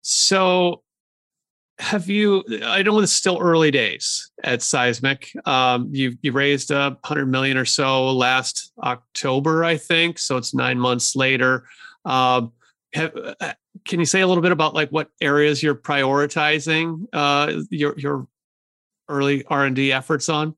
So 0.00 0.82
have 1.78 2.08
you 2.08 2.44
i 2.64 2.82
know 2.82 2.98
it's 3.00 3.12
still 3.12 3.38
early 3.40 3.70
days 3.70 4.30
at 4.44 4.62
seismic 4.62 5.32
um, 5.46 5.88
you 5.90 6.16
you 6.22 6.30
raised 6.30 6.70
a 6.70 6.96
hundred 7.04 7.26
million 7.26 7.56
or 7.56 7.64
so 7.64 8.12
last 8.12 8.72
october 8.82 9.64
i 9.64 9.76
think 9.76 10.18
so 10.18 10.36
it's 10.36 10.54
nine 10.54 10.78
months 10.78 11.16
later 11.16 11.64
um, 12.04 12.52
have, 12.92 13.16
uh, 13.16 13.52
can 13.86 13.98
you 13.98 14.06
say 14.06 14.20
a 14.20 14.26
little 14.26 14.42
bit 14.42 14.52
about 14.52 14.74
like 14.74 14.90
what 14.90 15.08
areas 15.20 15.62
you're 15.62 15.74
prioritizing 15.74 17.04
uh, 17.12 17.60
your 17.70 17.98
your 17.98 18.28
early 19.08 19.44
r&d 19.46 19.92
efforts 19.92 20.28
on 20.28 20.54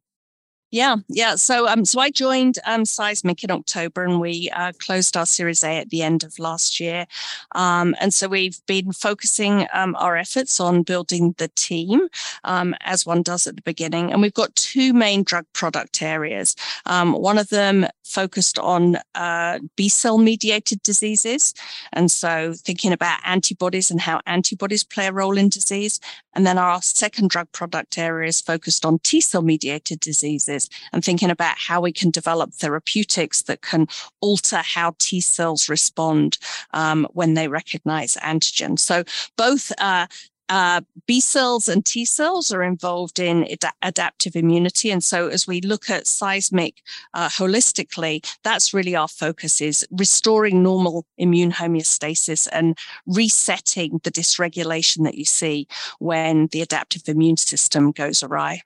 yeah, 0.75 0.97
yeah. 1.09 1.37
So, 1.37 1.69
um, 1.69 1.85
so 1.85 2.01
I 2.01 2.11
joined 2.11 2.59
um, 2.67 2.85
Seismic 2.85 3.45
in 3.45 3.53
October, 3.53 4.03
and 4.03 4.21
we 4.21 4.51
uh, 4.51 4.73
closed 4.81 5.17
our 5.17 5.25
Series 5.25 5.63
A 5.63 5.79
at 5.79 5.91
the 5.91 6.03
end 6.03 6.25
of 6.25 6.37
last 6.41 6.81
year. 6.81 7.07
Um, 7.53 7.95
and 8.01 8.13
so 8.13 8.27
we've 8.27 8.61
been 8.67 8.91
focusing 8.91 9.69
um, 9.73 9.95
our 10.01 10.17
efforts 10.17 10.59
on 10.59 10.83
building 10.83 11.37
the 11.39 11.47
team, 11.55 12.09
um, 12.43 12.75
as 12.81 13.07
one 13.07 13.23
does 13.23 13.47
at 13.47 13.55
the 13.55 13.63
beginning. 13.63 14.13
And 14.13 14.21
we've 14.21 14.35
got 14.35 14.57
two 14.57 14.93
main 14.93 15.23
drug 15.23 15.47
product 15.53 16.03
areas. 16.03 16.57
Um, 16.87 17.13
one 17.13 17.39
of 17.39 17.51
them 17.51 17.87
focused 18.05 18.59
on 18.59 18.99
uh, 19.15 19.59
B 19.77 19.89
cell 19.89 20.19
mediated 20.19 20.83
diseases. 20.83 21.55
And 21.93 22.11
so 22.11 22.53
thinking 22.55 22.93
about 22.93 23.19
antibodies 23.25 23.91
and 23.91 24.01
how 24.01 24.21
antibodies 24.27 24.85
play 24.85 25.07
a 25.07 25.13
role 25.13 25.37
in 25.39 25.49
disease. 25.49 25.99
And 26.35 26.47
then 26.47 26.59
our 26.59 26.83
second 26.83 27.31
drug 27.31 27.51
product 27.53 27.99
area 27.99 28.29
is 28.29 28.41
focused 28.41 28.85
on 28.85 28.99
T 29.01 29.21
cell 29.21 29.43
mediated 29.43 30.01
diseases 30.01 30.69
and 30.93 31.05
thinking 31.05 31.31
about 31.31 31.57
how 31.59 31.81
we 31.81 31.93
can 31.93 32.11
develop 32.11 32.53
therapeutics 32.53 33.43
that 33.43 33.63
can 33.63 33.87
alter 34.21 34.59
how 34.59 34.95
T 34.99 35.21
cells 35.21 35.69
respond 35.69 36.39
um, 36.73 37.07
when 37.13 37.35
they 37.35 37.49
recognize 37.49 38.17
antigen. 38.17 38.79
So 38.79 39.05
both 39.37 39.73
uh, 39.79 40.07
uh, 40.49 40.81
B 41.07 41.21
cells 41.21 41.69
and 41.69 41.85
T 41.85 42.05
cells 42.05 42.53
are 42.53 42.63
involved 42.63 43.19
in 43.19 43.45
ad- 43.51 43.73
adaptive 43.83 44.37
immunity. 44.37 44.91
And 44.91 45.03
so 45.03 45.29
as 45.29 45.47
we 45.47 45.61
look 45.61 45.91
at 45.91 46.07
seismic 46.07 46.83
uh, 47.15 47.29
holistically, 47.29 48.25
that's 48.43 48.75
really 48.75 48.95
our 48.95 49.09
focus 49.09 49.61
is 49.61 49.87
restoring 49.91 50.63
normal 50.63 51.07
immune 51.19 51.53
homeostasis 51.53 52.49
and 52.53 52.77
resetting 53.07 54.01
the 54.05 54.11
dysregulation 54.11 55.05
that 55.05 55.17
you 55.17 55.25
see 55.25 55.67
when 55.99 56.49
the 56.49 56.63
adaptive 56.63 57.09
immune 57.09 57.37
system 57.37 57.91
goes 57.93 58.23
awry. 58.23 58.63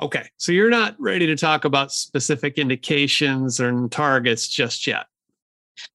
Okay. 0.00 0.28
So 0.38 0.50
you're 0.52 0.70
not 0.70 0.96
ready 0.98 1.26
to 1.26 1.36
talk 1.36 1.66
about 1.66 1.92
specific 1.92 2.56
indications 2.56 3.60
and 3.60 3.92
targets 3.92 4.48
just 4.48 4.86
yet. 4.86 5.06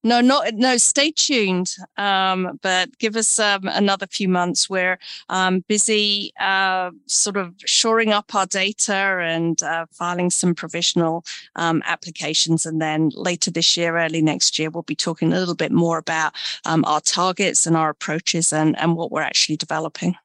No, 0.03 0.21
not 0.21 0.53
no. 0.53 0.77
Stay 0.77 1.11
tuned, 1.11 1.75
um, 1.97 2.59
but 2.61 2.97
give 2.97 3.15
us 3.15 3.39
um, 3.39 3.67
another 3.67 4.07
few 4.07 4.29
months. 4.29 4.69
We're 4.69 4.99
um, 5.29 5.63
busy, 5.67 6.33
uh, 6.39 6.91
sort 7.05 7.37
of 7.37 7.53
shoring 7.65 8.11
up 8.11 8.33
our 8.35 8.45
data 8.45 8.93
and 8.93 9.61
uh, 9.63 9.85
filing 9.91 10.29
some 10.29 10.55
provisional 10.55 11.25
um, 11.55 11.81
applications, 11.85 12.65
and 12.65 12.81
then 12.81 13.11
later 13.15 13.51
this 13.51 13.77
year, 13.77 13.97
early 13.97 14.21
next 14.21 14.59
year, 14.59 14.69
we'll 14.69 14.83
be 14.83 14.95
talking 14.95 15.33
a 15.33 15.39
little 15.39 15.55
bit 15.55 15.71
more 15.71 15.97
about 15.97 16.33
um, 16.65 16.83
our 16.85 17.01
targets 17.01 17.65
and 17.65 17.75
our 17.75 17.89
approaches 17.89 18.53
and 18.53 18.77
and 18.79 18.95
what 18.95 19.11
we're 19.11 19.21
actually 19.21 19.57
developing. 19.57 20.15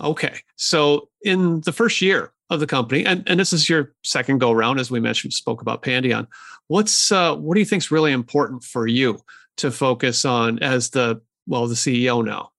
Okay, 0.00 0.40
so 0.56 1.08
in 1.22 1.60
the 1.62 1.72
first 1.72 2.02
year 2.02 2.32
of 2.50 2.60
the 2.60 2.66
company, 2.66 3.04
and, 3.04 3.22
and 3.26 3.40
this 3.40 3.52
is 3.52 3.68
your 3.68 3.94
second 4.02 4.38
go 4.38 4.52
round, 4.52 4.78
as 4.78 4.90
we 4.90 5.00
mentioned, 5.00 5.32
spoke 5.32 5.62
about 5.62 5.82
Pandion. 5.82 6.26
What's 6.68 7.12
uh, 7.12 7.34
what 7.36 7.54
do 7.54 7.60
you 7.60 7.66
think 7.66 7.82
is 7.82 7.90
really 7.90 8.12
important 8.12 8.64
for 8.64 8.86
you 8.86 9.20
to 9.56 9.70
focus 9.70 10.24
on 10.24 10.58
as 10.60 10.90
the 10.90 11.20
well 11.46 11.66
the 11.66 11.74
CEO 11.74 12.24
now? 12.24 12.50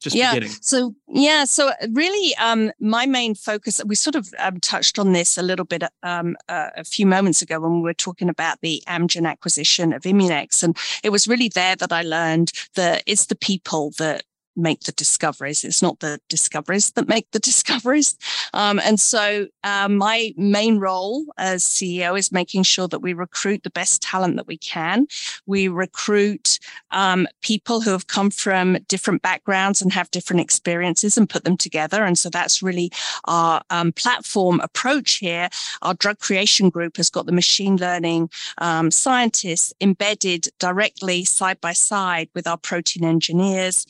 Just 0.00 0.14
yeah. 0.14 0.34
beginning. 0.34 0.54
So 0.60 0.94
yeah, 1.08 1.44
so 1.44 1.72
really, 1.90 2.34
um, 2.36 2.70
my 2.78 3.06
main 3.06 3.34
focus. 3.34 3.80
We 3.84 3.94
sort 3.94 4.14
of 4.14 4.28
um, 4.38 4.60
touched 4.60 4.98
on 4.98 5.12
this 5.12 5.38
a 5.38 5.42
little 5.42 5.64
bit 5.64 5.82
um, 6.02 6.36
uh, 6.48 6.70
a 6.76 6.84
few 6.84 7.06
moments 7.06 7.40
ago 7.40 7.60
when 7.60 7.76
we 7.76 7.80
were 7.80 7.94
talking 7.94 8.28
about 8.28 8.60
the 8.60 8.82
Amgen 8.86 9.26
acquisition 9.26 9.92
of 9.92 10.02
Immunex, 10.02 10.62
and 10.62 10.76
it 11.02 11.10
was 11.10 11.26
really 11.26 11.48
there 11.48 11.76
that 11.76 11.92
I 11.92 12.02
learned 12.02 12.52
that 12.74 13.02
it's 13.06 13.26
the 13.26 13.36
people 13.36 13.92
that 13.98 14.24
make 14.56 14.80
the 14.80 14.92
discoveries. 14.92 15.64
It's 15.64 15.82
not 15.82 16.00
the 16.00 16.20
discoveries 16.28 16.92
that 16.92 17.08
make 17.08 17.30
the 17.32 17.38
discoveries. 17.50 18.16
Um, 18.54 18.80
and 18.80 18.98
so 18.98 19.46
uh, 19.64 19.88
my 19.88 20.32
main 20.36 20.78
role 20.78 21.26
as 21.38 21.64
CEO 21.64 22.18
is 22.18 22.32
making 22.32 22.64
sure 22.64 22.88
that 22.88 23.00
we 23.00 23.12
recruit 23.12 23.62
the 23.62 23.70
best 23.70 24.02
talent 24.02 24.36
that 24.36 24.46
we 24.46 24.58
can. 24.58 25.06
We 25.46 25.68
recruit 25.68 26.58
um, 26.90 27.26
people 27.42 27.80
who 27.80 27.90
have 27.90 28.06
come 28.06 28.30
from 28.30 28.78
different 28.88 29.22
backgrounds 29.22 29.82
and 29.82 29.92
have 29.92 30.10
different 30.10 30.40
experiences 30.40 31.16
and 31.16 31.28
put 31.28 31.44
them 31.44 31.56
together. 31.56 32.04
And 32.04 32.18
so 32.18 32.30
that's 32.30 32.62
really 32.62 32.90
our 33.24 33.62
um, 33.70 33.92
platform 33.92 34.60
approach 34.60 35.14
here. 35.14 35.48
Our 35.82 35.94
drug 35.94 36.18
creation 36.18 36.70
group 36.70 36.96
has 36.96 37.10
got 37.10 37.26
the 37.26 37.32
machine 37.32 37.76
learning 37.76 38.30
um, 38.58 38.90
scientists 38.90 39.72
embedded 39.80 40.48
directly 40.58 41.24
side 41.24 41.60
by 41.60 41.72
side 41.72 42.28
with 42.34 42.46
our 42.46 42.56
protein 42.56 43.04
engineers 43.04 43.86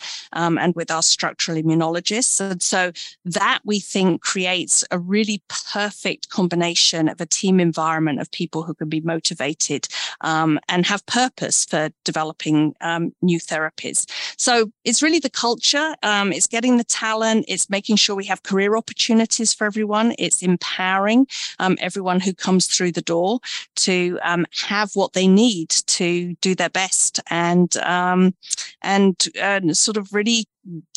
um, 0.57 0.65
and 0.65 0.75
with 0.75 0.91
our 0.91 1.03
structural 1.03 1.61
immunologists. 1.61 2.41
And 2.41 2.63
so 2.63 2.93
that 3.25 3.61
we 3.65 3.81
think 3.81 4.23
creates 4.23 4.85
a 4.91 4.99
really 4.99 5.43
perfect 5.73 6.29
combination 6.31 7.09
of 7.09 7.21
a 7.21 7.27
team 7.27 7.61
environment 7.61 8.21
of 8.21 8.31
people 8.31 8.63
who 8.63 8.75
can 8.75 8.89
be 8.89 9.01
motivated 9.01 9.89
um, 10.23 10.59
and 10.69 10.87
have 10.87 11.05
purpose 11.07 11.65
for 11.65 11.91
developing 12.05 12.75
um, 12.81 13.13
new 13.23 13.39
therapies. 13.39 14.07
So 14.39 14.71
it's 14.85 15.03
really 15.03 15.19
the 15.19 15.31
culture, 15.31 15.95
um, 16.03 16.33
it's 16.33 16.47
getting 16.47 16.77
the 16.77 16.85
talent, 16.85 17.45
it's 17.49 17.71
making 17.71 17.97
sure 17.97 18.17
we 18.17 18.25
have 18.27 18.43
career 18.43 18.77
opportunities 18.77 19.53
for 19.53 19.67
everyone, 19.67 20.15
it's 20.19 20.43
empowering 20.43 21.27
um, 21.59 21.77
everyone 21.81 22.21
who 22.21 22.33
comes 22.33 22.67
through 22.67 22.93
the 22.93 23.03
door 23.03 23.41
to 23.75 24.19
have 24.23 24.91
what 24.95 25.13
they 25.13 25.27
need 25.27 25.71
to 25.71 26.35
do 26.41 26.55
their 26.55 26.71
best 26.71 27.21
and 27.31 27.77
um, 27.79 28.35
and 28.83 29.29
uh, 29.41 29.61
sort 29.73 29.97
of 29.97 30.13
really 30.13 30.46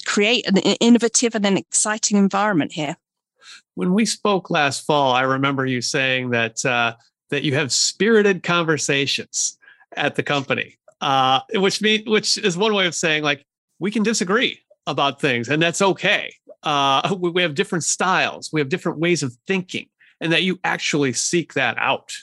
create 0.06 0.47
an 0.47 0.58
innovative 0.58 1.36
and 1.36 1.45
an 1.45 1.58
exciting 1.58 2.18
environment 2.18 2.74
here. 2.74 2.97
When 3.76 3.93
we 3.93 4.06
spoke 4.06 4.50
last 4.50 4.86
fall, 4.86 5.14
I 5.14 5.22
remember 5.22 5.66
you 5.66 5.82
saying 5.82 6.32
that 6.32 6.66
uh, 6.66 6.95
that 7.30 7.43
you 7.43 7.56
have 7.56 7.72
spirited 7.72 8.43
conversations 8.43 9.58
at 9.95 10.16
the 10.16 10.24
company, 10.24 10.78
uh, 11.02 11.41
which 11.54 11.82
mean 11.82 12.04
which 12.06 12.38
is 12.38 12.58
one 12.58 12.74
way 12.74 12.88
of 12.88 12.95
saying 12.95 13.24
like 13.24 13.45
we 13.80 13.91
can 13.91 14.04
disagree 14.04 14.60
about 14.88 15.22
things, 15.22 15.50
and 15.50 15.62
that's 15.62 15.82
okay. 15.82 16.34
Uh, 16.64 17.16
we 17.20 17.41
have 17.41 17.56
different 17.56 17.84
styles, 17.84 18.52
we 18.52 18.60
have 18.60 18.70
different 18.70 19.00
ways 19.00 19.24
of 19.24 19.36
thinking, 19.47 19.88
and 20.20 20.34
that 20.34 20.43
you 20.43 20.60
actually 20.64 21.14
seek 21.14 21.54
that 21.54 21.78
out. 21.78 22.14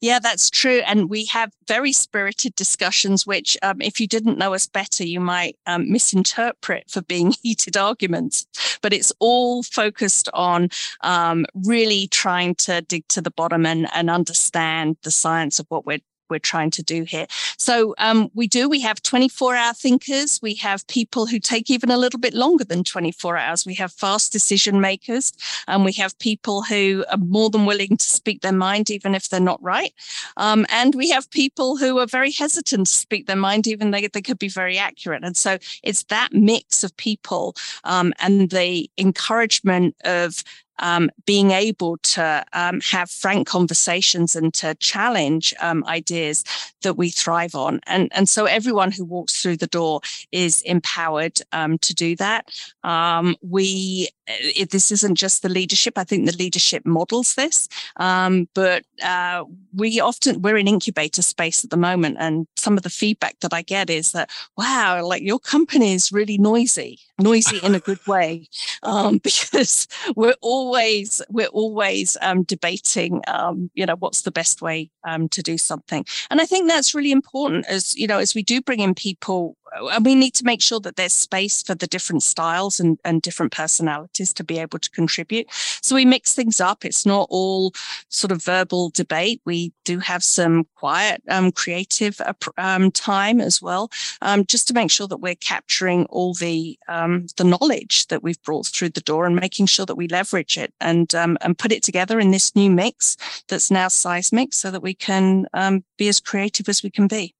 Yeah, 0.00 0.18
that's 0.18 0.50
true. 0.50 0.80
And 0.86 1.10
we 1.10 1.24
have 1.26 1.52
very 1.66 1.92
spirited 1.92 2.54
discussions, 2.54 3.26
which, 3.26 3.56
um, 3.62 3.80
if 3.80 4.00
you 4.00 4.06
didn't 4.06 4.38
know 4.38 4.54
us 4.54 4.66
better, 4.66 5.04
you 5.04 5.20
might 5.20 5.56
um, 5.66 5.90
misinterpret 5.90 6.90
for 6.90 7.02
being 7.02 7.32
heated 7.42 7.76
arguments. 7.76 8.46
But 8.82 8.92
it's 8.92 9.12
all 9.18 9.62
focused 9.62 10.28
on 10.34 10.68
um, 11.02 11.46
really 11.54 12.08
trying 12.08 12.54
to 12.56 12.82
dig 12.82 13.06
to 13.08 13.20
the 13.20 13.30
bottom 13.30 13.66
and, 13.66 13.88
and 13.94 14.10
understand 14.10 14.96
the 15.02 15.10
science 15.10 15.58
of 15.58 15.66
what 15.68 15.86
we're 15.86 16.00
we're 16.28 16.38
trying 16.38 16.70
to 16.72 16.82
do 16.82 17.04
here. 17.04 17.26
So 17.56 17.94
um, 17.98 18.30
we 18.34 18.46
do. 18.46 18.68
We 18.68 18.80
have 18.80 19.02
24 19.02 19.56
hour 19.56 19.74
thinkers. 19.74 20.40
We 20.42 20.54
have 20.54 20.86
people 20.86 21.26
who 21.26 21.38
take 21.38 21.70
even 21.70 21.90
a 21.90 21.96
little 21.96 22.20
bit 22.20 22.34
longer 22.34 22.64
than 22.64 22.84
24 22.84 23.36
hours. 23.36 23.66
We 23.66 23.74
have 23.74 23.92
fast 23.92 24.32
decision 24.32 24.80
makers, 24.80 25.32
and 25.66 25.84
we 25.84 25.92
have 25.92 26.18
people 26.18 26.62
who 26.62 27.04
are 27.10 27.18
more 27.18 27.50
than 27.50 27.66
willing 27.66 27.96
to 27.96 28.04
speak 28.06 28.42
their 28.42 28.52
mind, 28.52 28.90
even 28.90 29.14
if 29.14 29.28
they're 29.28 29.40
not 29.40 29.62
right. 29.62 29.92
Um, 30.36 30.66
and 30.68 30.94
we 30.94 31.10
have 31.10 31.30
people 31.30 31.76
who 31.76 31.98
are 31.98 32.06
very 32.06 32.32
hesitant 32.32 32.86
to 32.86 32.94
speak 32.94 33.26
their 33.26 33.36
mind, 33.36 33.66
even 33.66 33.90
though 33.90 34.00
they 34.12 34.22
could 34.22 34.38
be 34.38 34.48
very 34.48 34.78
accurate. 34.78 35.24
And 35.24 35.36
so 35.36 35.58
it's 35.82 36.04
that 36.04 36.32
mix 36.32 36.84
of 36.84 36.96
people 36.96 37.56
um, 37.84 38.12
and 38.20 38.50
the 38.50 38.90
encouragement 38.98 39.94
of 40.04 40.42
um, 40.78 41.10
being 41.24 41.50
able 41.50 41.96
to 41.98 42.44
um, 42.52 42.80
have 42.80 43.10
frank 43.10 43.46
conversations 43.46 44.36
and 44.36 44.52
to 44.54 44.74
challenge 44.76 45.54
um, 45.60 45.84
ideas 45.86 46.44
that 46.82 46.94
we 46.94 47.10
thrive 47.10 47.54
on. 47.54 47.80
And, 47.86 48.10
and 48.14 48.28
so 48.28 48.44
everyone 48.44 48.92
who 48.92 49.04
walks 49.04 49.42
through 49.42 49.56
the 49.56 49.66
door 49.66 50.00
is 50.32 50.62
empowered 50.62 51.40
um, 51.52 51.78
to 51.78 51.94
do 51.94 52.16
that. 52.16 52.50
Um, 52.84 53.36
we, 53.42 54.08
it, 54.26 54.70
this 54.70 54.92
isn't 54.92 55.16
just 55.16 55.42
the 55.42 55.48
leadership. 55.48 55.98
I 55.98 56.04
think 56.04 56.26
the 56.26 56.36
leadership 56.36 56.86
models 56.86 57.34
this, 57.34 57.68
um, 57.96 58.48
but 58.54 58.84
uh, 59.02 59.44
we 59.74 60.00
often, 60.00 60.42
we're 60.42 60.56
in 60.56 60.68
incubator 60.68 61.22
space 61.22 61.64
at 61.64 61.70
the 61.70 61.76
moment. 61.76 62.16
And 62.20 62.46
some 62.56 62.76
of 62.76 62.82
the 62.82 62.90
feedback 62.90 63.40
that 63.40 63.54
I 63.54 63.62
get 63.62 63.90
is 63.90 64.12
that, 64.12 64.30
wow, 64.56 65.04
like 65.04 65.22
your 65.22 65.38
company 65.38 65.94
is 65.94 66.12
really 66.12 66.38
noisy, 66.38 67.00
noisy 67.18 67.58
in 67.58 67.74
a 67.74 67.80
good 67.80 68.04
way, 68.06 68.48
because 69.22 69.86
we're 70.16 70.34
always 70.40 71.20
we're 71.28 71.46
always 71.48 72.16
um, 72.22 72.42
debating, 72.44 73.22
um, 73.28 73.70
you 73.74 73.86
know, 73.86 73.96
what's 73.96 74.22
the 74.22 74.30
best 74.30 74.62
way 74.62 74.90
um, 75.06 75.28
to 75.30 75.42
do 75.42 75.58
something. 75.58 76.04
And 76.30 76.40
I 76.40 76.46
think 76.46 76.68
that's 76.68 76.94
really 76.94 77.12
important 77.12 77.66
as 77.66 77.96
you 77.96 78.06
know, 78.06 78.18
as 78.18 78.34
we 78.34 78.42
do 78.42 78.62
bring 78.62 78.80
in 78.80 78.94
people 78.94 79.56
and 79.72 80.04
we 80.04 80.14
need 80.14 80.34
to 80.34 80.44
make 80.44 80.62
sure 80.62 80.80
that 80.80 80.96
there's 80.96 81.12
space 81.12 81.62
for 81.62 81.74
the 81.74 81.86
different 81.86 82.22
styles 82.22 82.80
and, 82.80 82.98
and 83.04 83.22
different 83.22 83.52
personalities 83.52 84.32
to 84.34 84.44
be 84.44 84.58
able 84.58 84.78
to 84.78 84.90
contribute. 84.90 85.46
So 85.82 85.94
we 85.94 86.04
mix 86.04 86.34
things 86.34 86.60
up. 86.60 86.84
It's 86.84 87.06
not 87.06 87.26
all 87.30 87.72
sort 88.08 88.32
of 88.32 88.42
verbal 88.42 88.90
debate. 88.90 89.40
We 89.44 89.72
do 89.84 89.98
have 89.98 90.24
some 90.24 90.66
quiet, 90.74 91.22
um, 91.28 91.52
creative 91.52 92.20
um, 92.56 92.90
time 92.90 93.40
as 93.40 93.62
well, 93.62 93.90
um, 94.22 94.44
just 94.44 94.68
to 94.68 94.74
make 94.74 94.90
sure 94.90 95.08
that 95.08 95.18
we're 95.18 95.34
capturing 95.34 96.06
all 96.06 96.34
the 96.34 96.78
um, 96.88 97.26
the 97.36 97.44
knowledge 97.44 98.06
that 98.08 98.22
we've 98.22 98.42
brought 98.42 98.66
through 98.66 98.90
the 98.90 99.00
door 99.00 99.26
and 99.26 99.36
making 99.36 99.66
sure 99.66 99.86
that 99.86 99.96
we 99.96 100.08
leverage 100.08 100.58
it 100.58 100.72
and 100.80 101.14
um, 101.14 101.38
and 101.40 101.58
put 101.58 101.72
it 101.72 101.82
together 101.82 102.20
in 102.20 102.30
this 102.30 102.54
new 102.54 102.70
mix 102.70 103.16
that's 103.48 103.70
now 103.70 103.88
seismic, 103.88 104.52
so 104.52 104.70
that 104.70 104.82
we 104.82 104.94
can 104.94 105.46
um, 105.54 105.84
be 105.96 106.08
as 106.08 106.20
creative 106.20 106.68
as 106.68 106.82
we 106.82 106.90
can 106.90 107.06
be 107.06 107.34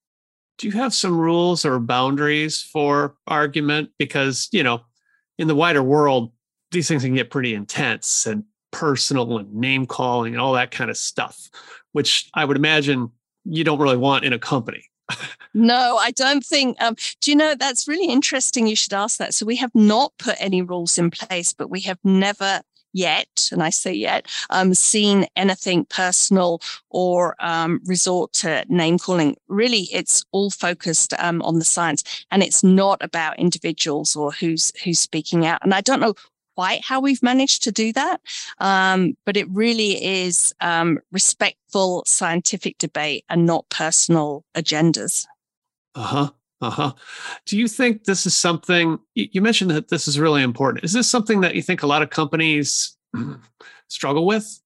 do 0.58 0.66
you 0.66 0.72
have 0.72 0.92
some 0.92 1.16
rules 1.16 1.64
or 1.64 1.78
boundaries 1.78 2.60
for 2.60 3.14
argument? 3.26 3.90
Because, 3.98 4.48
you 4.52 4.62
know, 4.62 4.82
in 5.38 5.48
the 5.48 5.54
wider 5.54 5.82
world, 5.82 6.32
these 6.72 6.88
things 6.88 7.04
can 7.04 7.14
get 7.14 7.30
pretty 7.30 7.54
intense 7.54 8.26
and 8.26 8.44
personal 8.72 9.38
and 9.38 9.54
name 9.54 9.86
calling 9.86 10.34
and 10.34 10.40
all 10.40 10.52
that 10.52 10.70
kind 10.70 10.90
of 10.90 10.96
stuff, 10.96 11.48
which 11.92 12.28
I 12.34 12.44
would 12.44 12.56
imagine 12.56 13.10
you 13.44 13.64
don't 13.64 13.78
really 13.78 13.96
want 13.96 14.24
in 14.24 14.32
a 14.32 14.38
company. 14.38 14.84
no, 15.54 15.96
I 15.96 16.10
don't 16.10 16.44
think. 16.44 16.76
Um, 16.82 16.94
do 17.22 17.30
you 17.30 17.36
know 17.36 17.54
that's 17.54 17.88
really 17.88 18.12
interesting? 18.12 18.66
You 18.66 18.76
should 18.76 18.92
ask 18.92 19.18
that. 19.18 19.32
So 19.32 19.46
we 19.46 19.56
have 19.56 19.74
not 19.74 20.12
put 20.18 20.36
any 20.38 20.60
rules 20.60 20.98
in 20.98 21.10
place, 21.10 21.54
but 21.54 21.70
we 21.70 21.80
have 21.82 21.98
never 22.04 22.60
yet, 22.92 23.48
and 23.52 23.62
I 23.62 23.70
say 23.70 23.92
yet, 23.92 24.26
um, 24.50 24.74
seen 24.74 25.26
anything 25.36 25.84
personal 25.86 26.60
or 26.90 27.36
um, 27.38 27.80
resort 27.84 28.32
to 28.34 28.64
name 28.68 28.98
calling. 28.98 29.36
Really, 29.48 29.88
it's 29.92 30.24
all 30.32 30.50
focused 30.50 31.14
um, 31.18 31.42
on 31.42 31.58
the 31.58 31.64
science, 31.64 32.24
and 32.30 32.42
it's 32.42 32.64
not 32.64 33.02
about 33.02 33.38
individuals 33.38 34.16
or 34.16 34.32
who's 34.32 34.72
who's 34.84 34.98
speaking 34.98 35.46
out. 35.46 35.60
And 35.62 35.74
I 35.74 35.80
don't 35.80 36.00
know 36.00 36.14
quite 36.56 36.84
how 36.84 37.00
we've 37.00 37.22
managed 37.22 37.62
to 37.62 37.70
do 37.70 37.92
that, 37.92 38.20
um, 38.58 39.16
but 39.24 39.36
it 39.36 39.48
really 39.50 40.04
is 40.04 40.52
um, 40.60 40.98
respectful 41.12 42.02
scientific 42.04 42.76
debate 42.78 43.24
and 43.28 43.46
not 43.46 43.68
personal 43.68 44.44
agendas. 44.56 45.24
Uh 45.94 46.02
huh. 46.02 46.30
Uh 46.60 46.70
huh. 46.70 46.92
Do 47.46 47.56
you 47.56 47.68
think 47.68 48.04
this 48.04 48.26
is 48.26 48.34
something 48.34 48.98
you 49.14 49.40
mentioned 49.40 49.70
that 49.70 49.88
this 49.88 50.08
is 50.08 50.18
really 50.18 50.42
important? 50.42 50.84
Is 50.84 50.92
this 50.92 51.08
something 51.08 51.40
that 51.42 51.54
you 51.54 51.62
think 51.62 51.82
a 51.82 51.86
lot 51.86 52.02
of 52.02 52.10
companies 52.10 52.96
struggle 53.88 54.26
with? 54.26 54.60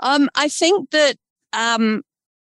Um, 0.00 0.28
I 0.34 0.48
think 0.48 0.90
that, 0.90 1.16
um, 1.52 2.02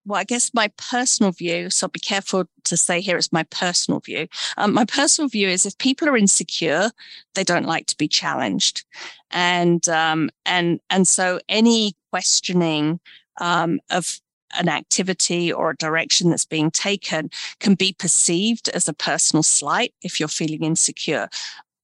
well, 0.07 0.19
I 0.19 0.25
guess 0.25 0.55
my 0.55 0.73
personal 0.79 1.31
view, 1.31 1.69
so 1.69 1.85
I'll 1.85 1.91
be 1.91 2.01
careful 2.01 2.47
to 2.65 2.77
say 2.77 3.03
here 3.03 3.19
it's 3.19 3.33
my 3.33 3.43
personal 3.45 4.01
view. 4.01 4.29
Um, 4.57 4.73
my 4.73 4.87
personal 4.87 5.29
view 5.29 5.49
is 5.49 5.67
if 5.67 5.77
people 5.77 6.09
are 6.09 6.17
insecure, 6.17 6.91
they 7.35 7.45
don't 7.45 7.67
like 7.67 7.87
to 7.87 7.97
be 7.97 8.09
challenged. 8.09 8.85
And 9.31 9.87
um, 9.91 10.31
and 10.47 10.81
and 10.89 11.07
so 11.07 11.39
any 11.49 11.95
questioning 12.11 12.99
um, 13.41 13.79
of 13.91 14.21
an 14.59 14.69
activity 14.69 15.53
or 15.53 15.71
a 15.71 15.77
direction 15.77 16.31
that's 16.31 16.45
being 16.45 16.71
taken 16.71 17.31
can 17.59 17.75
be 17.75 17.95
perceived 17.99 18.69
as 18.71 18.89
a 18.89 18.93
personal 18.93 19.43
slight 19.43 19.95
if 20.03 20.19
you're 20.19 20.29
feeling 20.29 20.65
insecure. 20.65 21.29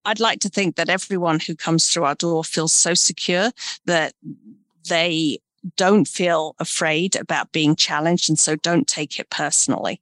I'd 0.05 0.21
like 0.21 0.41
to 0.41 0.49
think 0.49 0.77
that 0.77 0.89
everyone 0.89 1.41
who 1.41 1.57
comes 1.57 1.89
through 1.89 2.05
our 2.05 2.15
door 2.15 2.45
feels 2.45 2.73
so 2.73 2.95
secure 2.95 3.51
that 3.87 4.15
they 4.89 5.39
don't 5.77 6.07
feel 6.07 6.55
afraid 6.61 7.17
about 7.17 7.51
being 7.51 7.75
challenged 7.75 8.29
and 8.29 8.39
so 8.39 8.55
don't 8.57 8.87
take 8.87 9.19
it 9.19 9.31
personally. 9.31 10.01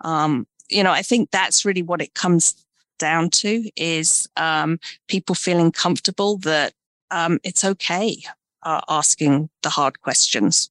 Um, 0.00 0.46
you 0.68 0.82
know, 0.82 0.90
I 0.90 1.02
think 1.02 1.30
that's 1.30 1.64
really 1.64 1.82
what 1.82 2.02
it 2.02 2.14
comes 2.14 2.64
down 2.98 3.30
to 3.30 3.70
is 3.76 4.28
um, 4.36 4.80
people 5.08 5.34
feeling 5.34 5.70
comfortable 5.70 6.38
that 6.38 6.72
um, 7.10 7.38
it's 7.44 7.64
okay 7.64 8.24
uh, 8.64 8.80
asking 8.88 9.50
the 9.62 9.70
hard 9.70 10.00
questions. 10.00 10.70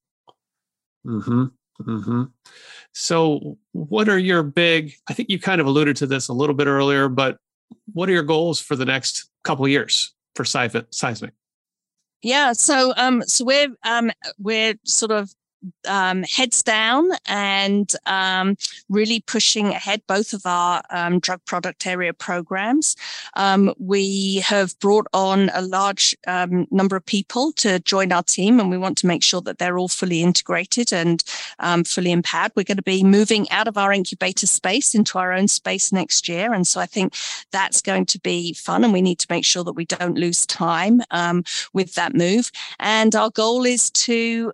Hmm. 1.03 1.45
Hmm. 1.81 2.23
So, 2.93 3.57
what 3.71 4.07
are 4.07 4.19
your 4.19 4.43
big? 4.43 4.93
I 5.09 5.13
think 5.13 5.29
you 5.29 5.39
kind 5.39 5.59
of 5.59 5.67
alluded 5.67 5.95
to 5.97 6.07
this 6.07 6.27
a 6.27 6.33
little 6.33 6.55
bit 6.55 6.67
earlier, 6.67 7.09
but 7.09 7.37
what 7.93 8.07
are 8.09 8.11
your 8.11 8.23
goals 8.23 8.59
for 8.59 8.75
the 8.75 8.85
next 8.85 9.29
couple 9.43 9.65
of 9.65 9.71
years 9.71 10.13
for 10.35 10.45
seismic? 10.45 11.33
Yeah, 12.21 12.53
so 12.53 12.93
um, 12.95 13.21
so 13.23 13.43
we're 13.43 13.75
um, 13.83 14.11
we're 14.39 14.75
sort 14.85 15.11
of 15.11 15.33
um, 15.87 16.23
heads 16.23 16.63
down 16.63 17.09
and 17.27 17.91
um, 18.05 18.57
really 18.89 19.21
pushing 19.21 19.67
ahead 19.67 20.01
both 20.07 20.33
of 20.33 20.45
our 20.45 20.81
um, 20.89 21.19
drug 21.19 21.43
product 21.45 21.85
area 21.87 22.13
programs. 22.13 22.95
Um, 23.35 23.73
we 23.79 24.37
have 24.37 24.77
brought 24.79 25.07
on 25.13 25.49
a 25.53 25.61
large 25.61 26.15
um, 26.27 26.67
number 26.71 26.95
of 26.95 27.05
people 27.05 27.51
to 27.53 27.79
join 27.79 28.11
our 28.11 28.23
team, 28.23 28.59
and 28.59 28.69
we 28.69 28.77
want 28.77 28.97
to 28.99 29.07
make 29.07 29.23
sure 29.23 29.41
that 29.41 29.57
they're 29.57 29.77
all 29.77 29.87
fully 29.87 30.21
integrated 30.21 30.91
and 30.93 31.23
um, 31.59 31.83
fully 31.83 32.11
empowered. 32.11 32.51
We're 32.55 32.63
going 32.63 32.77
to 32.77 32.83
be 32.83 33.03
moving 33.03 33.49
out 33.51 33.67
of 33.67 33.77
our 33.77 33.91
incubator 33.91 34.47
space 34.47 34.95
into 34.95 35.17
our 35.17 35.33
own 35.33 35.47
space 35.47 35.91
next 35.91 36.27
year. 36.27 36.53
And 36.53 36.65
so 36.65 36.79
I 36.79 36.85
think 36.85 37.15
that's 37.51 37.81
going 37.81 38.05
to 38.07 38.19
be 38.19 38.53
fun, 38.53 38.83
and 38.83 38.93
we 38.93 39.01
need 39.01 39.19
to 39.19 39.27
make 39.29 39.45
sure 39.45 39.63
that 39.63 39.73
we 39.73 39.85
don't 39.85 40.17
lose 40.17 40.45
time 40.45 41.01
with 41.73 41.95
that 41.95 42.13
move. 42.13 42.51
And 42.79 43.15
our 43.15 43.29
goal 43.29 43.65
is 43.65 43.91
to 43.91 44.51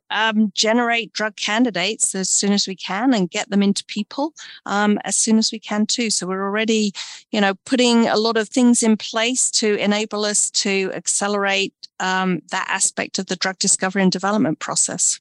generate 0.53 0.99
drug 1.08 1.36
candidates 1.36 2.16
as 2.16 2.30
soon 2.30 2.52
as 2.52 2.68
we 2.68 2.76
can 2.76 3.14
and 3.14 3.30
get 3.30 3.50
them 3.50 3.64
into 3.64 3.84
people 3.86 4.34
um, 4.66 5.00
as 5.04 5.16
soon 5.16 5.38
as 5.38 5.52
we 5.52 5.60
can 5.60 5.86
too. 5.86 6.10
So 6.10 6.28
we're 6.28 6.43
already, 6.43 6.93
you 7.32 7.41
know, 7.41 7.54
putting 7.66 8.08
a 8.08 8.18
lot 8.18 8.38
of 8.38 8.50
things 8.50 8.84
in 8.84 8.97
place 8.97 9.52
to 9.52 9.76
enable 9.76 10.26
us 10.26 10.50
to 10.52 10.91
accelerate 10.93 11.74
um, 12.00 12.41
that 12.52 12.68
aspect 12.70 13.20
of 13.20 13.28
the 13.28 13.36
drug 13.36 13.58
discovery 13.60 14.02
and 14.02 14.12
development 14.12 14.60
process. 14.60 15.20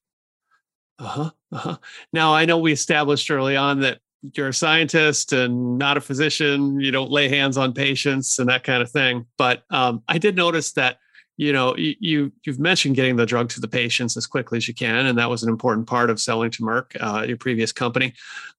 Uh 0.99 1.05
huh. 1.05 1.31
Uh-huh. 1.53 1.77
Now 2.13 2.35
I 2.35 2.45
know 2.45 2.59
we 2.59 2.73
established 2.73 3.31
early 3.31 3.57
on 3.57 3.81
that 3.81 4.01
you're 4.35 4.49
a 4.49 4.55
scientist 4.55 5.33
and 5.33 5.79
not 5.79 5.97
a 5.97 6.01
physician. 6.01 6.81
You 6.81 6.91
don't 6.91 7.11
lay 7.11 7.29
hands 7.29 7.57
on 7.57 7.73
patients 7.73 8.39
and 8.39 8.49
that 8.49 8.65
kind 8.65 8.83
of 8.83 8.91
thing. 8.91 9.27
But 9.37 9.63
um, 9.71 10.03
I 10.09 10.19
did 10.19 10.37
notice 10.37 10.73
that 10.73 10.99
you 11.39 11.53
know 11.53 11.75
you 11.77 12.31
you've 12.43 12.59
mentioned 12.59 12.97
getting 12.97 13.17
the 13.17 13.25
drug 13.25 13.49
to 13.49 13.61
the 13.61 13.69
patients 13.69 14.17
as 14.17 14.27
quickly 14.27 14.59
as 14.59 14.69
you 14.69 14.75
can 14.75 15.07
and 15.07 15.17
that 15.17 15.31
was 15.31 15.43
an 15.43 15.49
important 15.49 15.87
part 15.87 16.11
of 16.11 16.21
selling 16.21 16.51
to 16.51 16.63
merck 16.63 16.97
uh, 17.01 17.23
your 17.23 17.39
previous 17.39 17.73
company. 17.73 18.13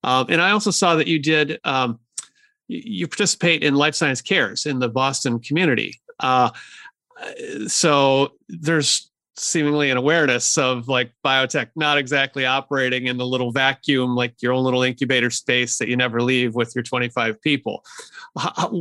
Um, 0.03 0.25
and 0.29 0.41
i 0.41 0.49
also 0.49 0.71
saw 0.71 0.95
that 0.95 1.07
you 1.07 1.19
did 1.19 1.59
um, 1.65 1.99
you 2.67 3.07
participate 3.07 3.63
in 3.63 3.75
life 3.75 3.93
science 3.93 4.21
cares 4.21 4.65
in 4.65 4.79
the 4.79 4.89
boston 4.89 5.39
community. 5.39 5.99
Uh, 6.19 6.49
so 7.67 8.33
there's 8.47 9.11
seemingly 9.35 9.89
an 9.89 9.97
awareness 9.97 10.57
of 10.57 10.87
like 10.87 11.11
biotech 11.25 11.69
not 11.75 11.97
exactly 11.97 12.45
operating 12.45 13.07
in 13.07 13.17
the 13.17 13.25
little 13.25 13.51
vacuum 13.51 14.15
like 14.15 14.41
your 14.41 14.51
own 14.51 14.63
little 14.63 14.83
incubator 14.83 15.29
space 15.29 15.77
that 15.77 15.87
you 15.87 15.95
never 15.95 16.21
leave 16.21 16.55
with 16.55 16.75
your 16.75 16.83
25 16.83 17.41
people. 17.41 17.83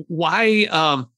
Why 0.08 0.64
um, 0.64 1.08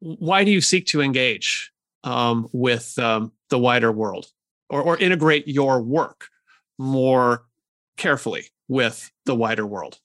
why 0.00 0.44
do 0.44 0.50
you 0.50 0.60
seek 0.60 0.86
to 0.86 1.00
engage 1.00 1.72
um, 2.04 2.48
with 2.52 2.98
um, 2.98 3.32
the 3.50 3.58
wider 3.58 3.92
world 3.92 4.26
or, 4.68 4.82
or 4.82 4.98
integrate 4.98 5.46
your 5.46 5.80
work 5.82 6.28
more 6.78 7.44
carefully 7.96 8.46
with 8.68 9.10
the 9.26 9.34
wider 9.34 9.66
world? 9.66 9.98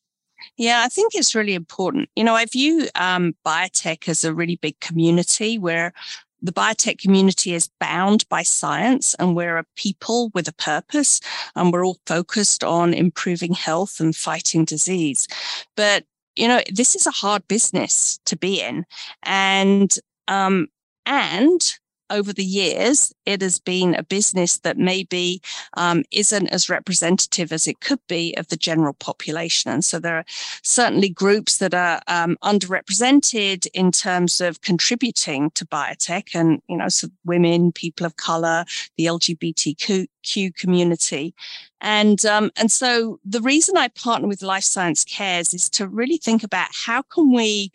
Yeah, 0.57 0.83
I 0.85 0.89
think 0.89 1.15
it's 1.15 1.33
really 1.33 1.53
important. 1.53 2.09
You 2.15 2.23
know, 2.23 2.35
I 2.35 2.45
view 2.45 2.87
um, 2.95 3.35
biotech 3.45 4.07
as 4.07 4.23
a 4.23 4.33
really 4.33 4.57
big 4.57 4.79
community 4.79 5.57
where 5.57 5.93
the 6.41 6.51
biotech 6.51 6.99
community 6.99 7.53
is 7.53 7.69
bound 7.79 8.27
by 8.29 8.43
science 8.43 9.15
and 9.15 9.35
we're 9.35 9.57
a 9.57 9.65
people 9.75 10.29
with 10.33 10.47
a 10.47 10.53
purpose 10.53 11.19
and 11.55 11.71
we're 11.71 11.85
all 11.85 11.97
focused 12.05 12.63
on 12.63 12.93
improving 12.93 13.53
health 13.53 13.99
and 13.99 14.15
fighting 14.15 14.65
disease. 14.65 15.27
But 15.75 16.05
you 16.36 16.47
know, 16.47 16.61
this 16.71 16.95
is 16.95 17.07
a 17.07 17.11
hard 17.11 17.47
business 17.47 18.19
to 18.25 18.36
be 18.36 18.61
in. 18.61 18.86
And, 19.23 19.95
um, 20.27 20.67
and 21.05 21.77
over 22.09 22.33
the 22.33 22.43
years, 22.43 23.13
it 23.25 23.41
has 23.41 23.59
been 23.59 23.95
a 23.95 24.03
business 24.03 24.59
that 24.59 24.77
maybe 24.77 25.41
um, 25.77 26.03
isn't 26.11 26.47
as 26.49 26.69
representative 26.69 27.51
as 27.51 27.67
it 27.67 27.79
could 27.79 27.99
be 28.07 28.33
of 28.37 28.47
the 28.47 28.57
general 28.57 28.93
population. 28.93 29.71
And 29.71 29.83
so 29.83 29.99
there 29.99 30.17
are 30.17 30.25
certainly 30.63 31.09
groups 31.09 31.57
that 31.57 31.73
are 31.73 32.01
um, 32.07 32.37
underrepresented 32.43 33.67
in 33.73 33.91
terms 33.91 34.41
of 34.41 34.61
contributing 34.61 35.51
to 35.51 35.65
biotech 35.65 36.35
and, 36.35 36.61
you 36.67 36.77
know, 36.77 36.89
so 36.89 37.07
women, 37.25 37.71
people 37.71 38.05
of 38.05 38.17
color, 38.17 38.65
the 38.97 39.05
LGBTQ 39.05 40.55
community. 40.55 41.35
And, 41.81 42.25
um, 42.25 42.51
and 42.55 42.71
so 42.71 43.19
the 43.23 43.41
reason 43.41 43.77
I 43.77 43.89
partner 43.89 44.27
with 44.27 44.41
Life 44.41 44.63
Science 44.63 45.03
Cares 45.03 45.53
is 45.53 45.69
to 45.71 45.87
really 45.87 46.17
think 46.17 46.43
about 46.43 46.69
how 46.85 47.03
can 47.03 47.31
we 47.31 47.71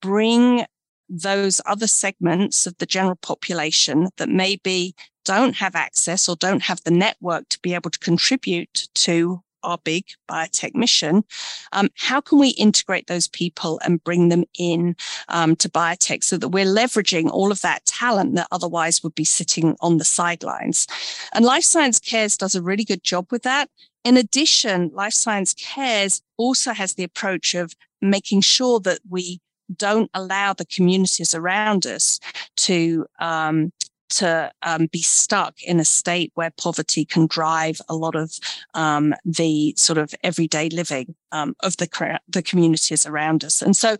bring 0.00 0.66
those 1.08 1.60
other 1.66 1.86
segments 1.86 2.66
of 2.66 2.76
the 2.78 2.86
general 2.86 3.16
population 3.16 4.08
that 4.16 4.28
maybe 4.28 4.94
don't 5.24 5.56
have 5.56 5.74
access 5.74 6.28
or 6.28 6.36
don't 6.36 6.62
have 6.62 6.82
the 6.84 6.90
network 6.90 7.48
to 7.48 7.58
be 7.60 7.74
able 7.74 7.90
to 7.90 7.98
contribute 7.98 8.88
to 8.94 9.42
our 9.66 9.78
big 9.78 10.04
biotech 10.30 10.74
mission, 10.74 11.24
um, 11.72 11.88
how 11.96 12.20
can 12.20 12.38
we 12.38 12.50
integrate 12.50 13.08
those 13.08 13.28
people 13.28 13.80
and 13.84 14.02
bring 14.04 14.28
them 14.28 14.44
in 14.58 14.96
um, 15.28 15.56
to 15.56 15.68
biotech 15.68 16.24
so 16.24 16.38
that 16.38 16.48
we're 16.48 16.64
leveraging 16.64 17.28
all 17.30 17.50
of 17.50 17.60
that 17.60 17.84
talent 17.84 18.34
that 18.36 18.46
otherwise 18.52 19.02
would 19.02 19.14
be 19.14 19.24
sitting 19.24 19.76
on 19.80 19.98
the 19.98 20.04
sidelines? 20.04 20.86
And 21.34 21.44
Life 21.44 21.64
Science 21.64 21.98
Cares 21.98 22.36
does 22.36 22.54
a 22.54 22.62
really 22.62 22.84
good 22.84 23.02
job 23.02 23.26
with 23.30 23.42
that. 23.42 23.68
In 24.04 24.16
addition, 24.16 24.90
Life 24.94 25.14
Science 25.14 25.52
Cares 25.54 26.22
also 26.36 26.72
has 26.72 26.94
the 26.94 27.04
approach 27.04 27.54
of 27.54 27.74
making 28.00 28.42
sure 28.42 28.78
that 28.80 29.00
we 29.08 29.40
don't 29.74 30.10
allow 30.14 30.52
the 30.52 30.66
communities 30.66 31.34
around 31.34 31.86
us 31.86 32.20
to 32.56 33.06
um, 33.18 33.72
to 34.08 34.50
um, 34.62 34.86
be 34.86 35.02
stuck 35.02 35.60
in 35.62 35.80
a 35.80 35.84
state 35.84 36.30
where 36.34 36.52
poverty 36.56 37.04
can 37.04 37.26
drive 37.26 37.80
a 37.88 37.94
lot 37.94 38.14
of 38.14 38.38
um, 38.74 39.14
the 39.24 39.74
sort 39.76 39.98
of 39.98 40.14
everyday 40.22 40.68
living 40.68 41.14
um, 41.32 41.54
of 41.60 41.76
the 41.78 42.20
the 42.28 42.42
communities 42.42 43.06
around 43.06 43.44
us. 43.44 43.62
And 43.62 43.76
so 43.76 43.96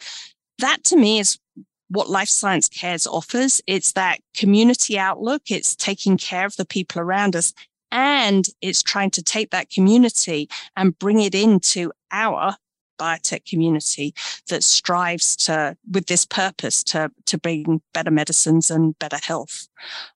that 0.58 0.84
to 0.84 0.96
me 0.96 1.18
is 1.18 1.38
what 1.88 2.10
Life 2.10 2.28
Science 2.28 2.68
Cares 2.68 3.06
offers. 3.06 3.60
It's 3.66 3.92
that 3.92 4.18
community 4.34 4.98
outlook, 4.98 5.50
it's 5.50 5.76
taking 5.76 6.16
care 6.16 6.46
of 6.46 6.56
the 6.56 6.64
people 6.64 7.00
around 7.00 7.36
us, 7.36 7.52
and 7.92 8.46
it's 8.60 8.82
trying 8.82 9.10
to 9.12 9.22
take 9.22 9.50
that 9.50 9.70
community 9.70 10.48
and 10.76 10.98
bring 10.98 11.20
it 11.20 11.34
into 11.34 11.92
our 12.10 12.56
biotech 12.99 13.44
community 13.44 14.14
that 14.49 14.64
strives 14.64 15.36
to 15.36 15.76
with 15.90 16.07
this 16.07 16.24
purpose 16.24 16.82
to 16.84 17.11
to 17.26 17.38
bring 17.38 17.80
better 17.92 18.11
medicines 18.11 18.70
and 18.70 18.99
better 18.99 19.18
health. 19.22 19.68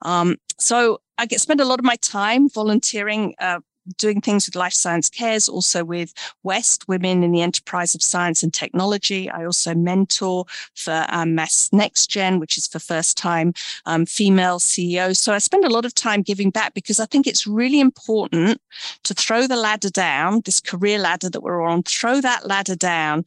Um, 0.03 0.37
so 0.59 1.01
i 1.17 1.27
get 1.27 1.41
spend 1.41 1.61
a 1.61 1.65
lot 1.65 1.79
of 1.79 1.85
my 1.85 1.97
time 1.97 2.49
volunteering 2.49 3.35
uh, 3.39 3.61
doing 3.97 4.21
things 4.21 4.47
with 4.47 4.57
Life 4.57 4.73
Science 4.73 5.09
Cares, 5.09 5.49
also 5.49 5.85
with 5.85 6.13
West 6.43 6.89
Women 6.89 7.23
in 7.23 7.33
the 7.33 7.43
Enterprise 7.43 7.95
of 7.95 8.03
Science 8.03 8.43
and 8.43 8.53
Technology. 8.53 9.31
I 9.31 9.45
also 9.45 9.75
mentor 9.75 10.47
for 10.75 11.07
um, 11.09 11.35
Mass 11.35 11.71
Next 11.73 12.09
Gen, 12.09 12.39
which 12.39 12.57
is 12.57 12.67
for 12.67 12.79
first 12.79 13.17
time 13.17 13.53
um, 13.87 14.07
female 14.07 14.59
CEOs. 14.59 15.19
So 15.19 15.33
I 15.33 15.39
spend 15.39 15.65
a 15.65 15.71
lot 15.71 15.85
of 15.85 15.95
time 15.95 16.23
giving 16.23 16.51
back 16.51 16.75
because 16.75 17.01
I 17.01 17.07
think 17.07 17.27
it's 17.27 17.47
really 17.47 17.81
important 17.81 18.61
to 19.05 19.15
throw 19.15 19.47
the 19.47 19.57
ladder 19.57 19.91
down, 19.91 20.43
this 20.45 20.61
career 20.61 20.99
ladder 20.99 21.31
that 21.31 21.43
we're 21.43 21.63
on, 21.63 21.83
throw 21.83 22.21
that 22.21 22.47
ladder 22.47 22.77
down 22.77 23.25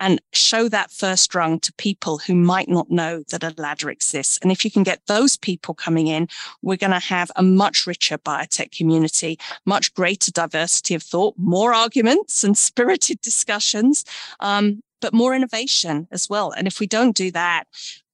and 0.00 0.20
show 0.32 0.68
that 0.68 0.90
first 0.90 1.34
rung 1.34 1.60
to 1.60 1.72
people 1.74 2.18
who 2.18 2.34
might 2.34 2.68
not 2.68 2.90
know 2.90 3.22
that 3.28 3.44
a 3.44 3.54
ladder 3.60 3.90
exists. 3.90 4.38
And 4.42 4.50
if 4.50 4.64
you 4.64 4.70
can 4.70 4.82
get 4.82 5.06
those 5.06 5.36
people 5.36 5.74
coming 5.74 6.06
in, 6.06 6.26
we're 6.62 6.78
going 6.78 6.90
to 6.92 6.98
have 6.98 7.30
a 7.36 7.42
much 7.42 7.86
richer 7.86 8.16
biotech 8.16 8.76
community, 8.76 9.38
much 9.66 9.92
greater 9.94 10.32
diversity 10.32 10.94
of 10.94 11.02
thought, 11.02 11.34
more 11.36 11.74
arguments 11.74 12.42
and 12.42 12.56
spirited 12.70 13.20
discussions, 13.20 14.04
um, 14.40 14.80
but 15.00 15.12
more 15.12 15.34
innovation 15.34 16.08
as 16.10 16.28
well. 16.28 16.50
And 16.52 16.66
if 16.66 16.80
we 16.80 16.86
don't 16.86 17.16
do 17.16 17.30
that, 17.32 17.64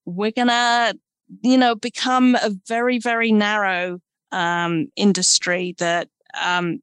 we're 0.04 0.32
going 0.32 0.48
to, 0.48 0.98
you 1.42 1.56
know, 1.56 1.76
become 1.76 2.34
a 2.34 2.50
very, 2.66 2.98
very 2.98 3.30
narrow 3.30 4.00
um, 4.32 4.88
industry 4.96 5.74
that 5.78 6.08
um, 6.40 6.80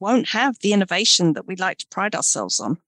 won't 0.00 0.28
have 0.28 0.58
the 0.60 0.72
innovation 0.72 1.32
that 1.32 1.46
we'd 1.46 1.60
like 1.60 1.78
to 1.78 1.86
pride 1.88 2.14
ourselves 2.14 2.60
on 2.60 2.78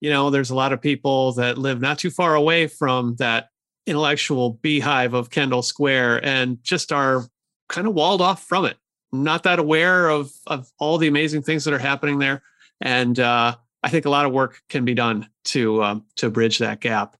you 0.00 0.10
know, 0.10 0.30
there's 0.30 0.50
a 0.50 0.54
lot 0.54 0.72
of 0.72 0.80
people 0.80 1.32
that 1.32 1.58
live 1.58 1.80
not 1.80 1.98
too 1.98 2.10
far 2.10 2.34
away 2.34 2.66
from 2.66 3.16
that 3.16 3.50
intellectual 3.86 4.54
beehive 4.62 5.14
of 5.14 5.30
Kendall 5.30 5.62
Square 5.62 6.24
and 6.24 6.62
just 6.62 6.92
are 6.92 7.26
kind 7.68 7.86
of 7.86 7.94
walled 7.94 8.20
off 8.20 8.42
from 8.42 8.64
it, 8.64 8.76
not 9.12 9.44
that 9.44 9.58
aware 9.58 10.08
of 10.08 10.32
of 10.46 10.70
all 10.78 10.98
the 10.98 11.08
amazing 11.08 11.42
things 11.42 11.64
that 11.64 11.74
are 11.74 11.78
happening 11.78 12.18
there. 12.18 12.42
And 12.80 13.18
uh, 13.18 13.56
I 13.82 13.88
think 13.88 14.04
a 14.04 14.10
lot 14.10 14.26
of 14.26 14.32
work 14.32 14.62
can 14.68 14.84
be 14.84 14.94
done 14.94 15.28
to 15.46 15.82
um, 15.82 16.04
to 16.16 16.30
bridge 16.30 16.58
that 16.58 16.80
gap. 16.80 17.16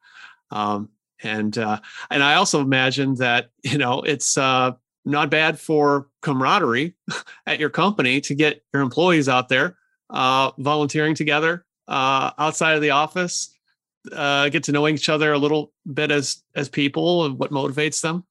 Um, 0.51 0.91
and 1.23 1.57
uh, 1.57 1.81
and 2.11 2.23
I 2.23 2.35
also 2.35 2.61
imagine 2.61 3.15
that 3.17 3.51
you 3.63 3.79
know 3.79 4.03
it's 4.03 4.37
uh, 4.37 4.73
not 5.05 5.31
bad 5.31 5.59
for 5.59 6.09
camaraderie 6.23 6.95
at 7.47 7.59
your 7.59 7.71
company 7.71 8.21
to 8.23 8.35
get 8.35 8.63
your 8.75 8.83
employees 8.83 9.29
out 9.29 9.49
there 9.49 9.77
uh, 10.11 10.51
volunteering 10.59 11.15
together 11.15 11.66
uh, 11.89 12.31
outside 12.39 12.75
of 12.75 12.83
the 12.83 12.91
office, 12.91 13.51
uh, 14.13 14.49
get 14.49 14.65
to 14.65 14.73
know 14.73 14.87
each 14.89 15.09
other 15.09 15.33
a 15.33 15.39
little 15.39 15.73
bit 15.93 16.11
as 16.11 16.43
as 16.55 16.69
people 16.69 17.25
and 17.25 17.39
what 17.39 17.51
motivates 17.51 18.01
them? 18.01 18.25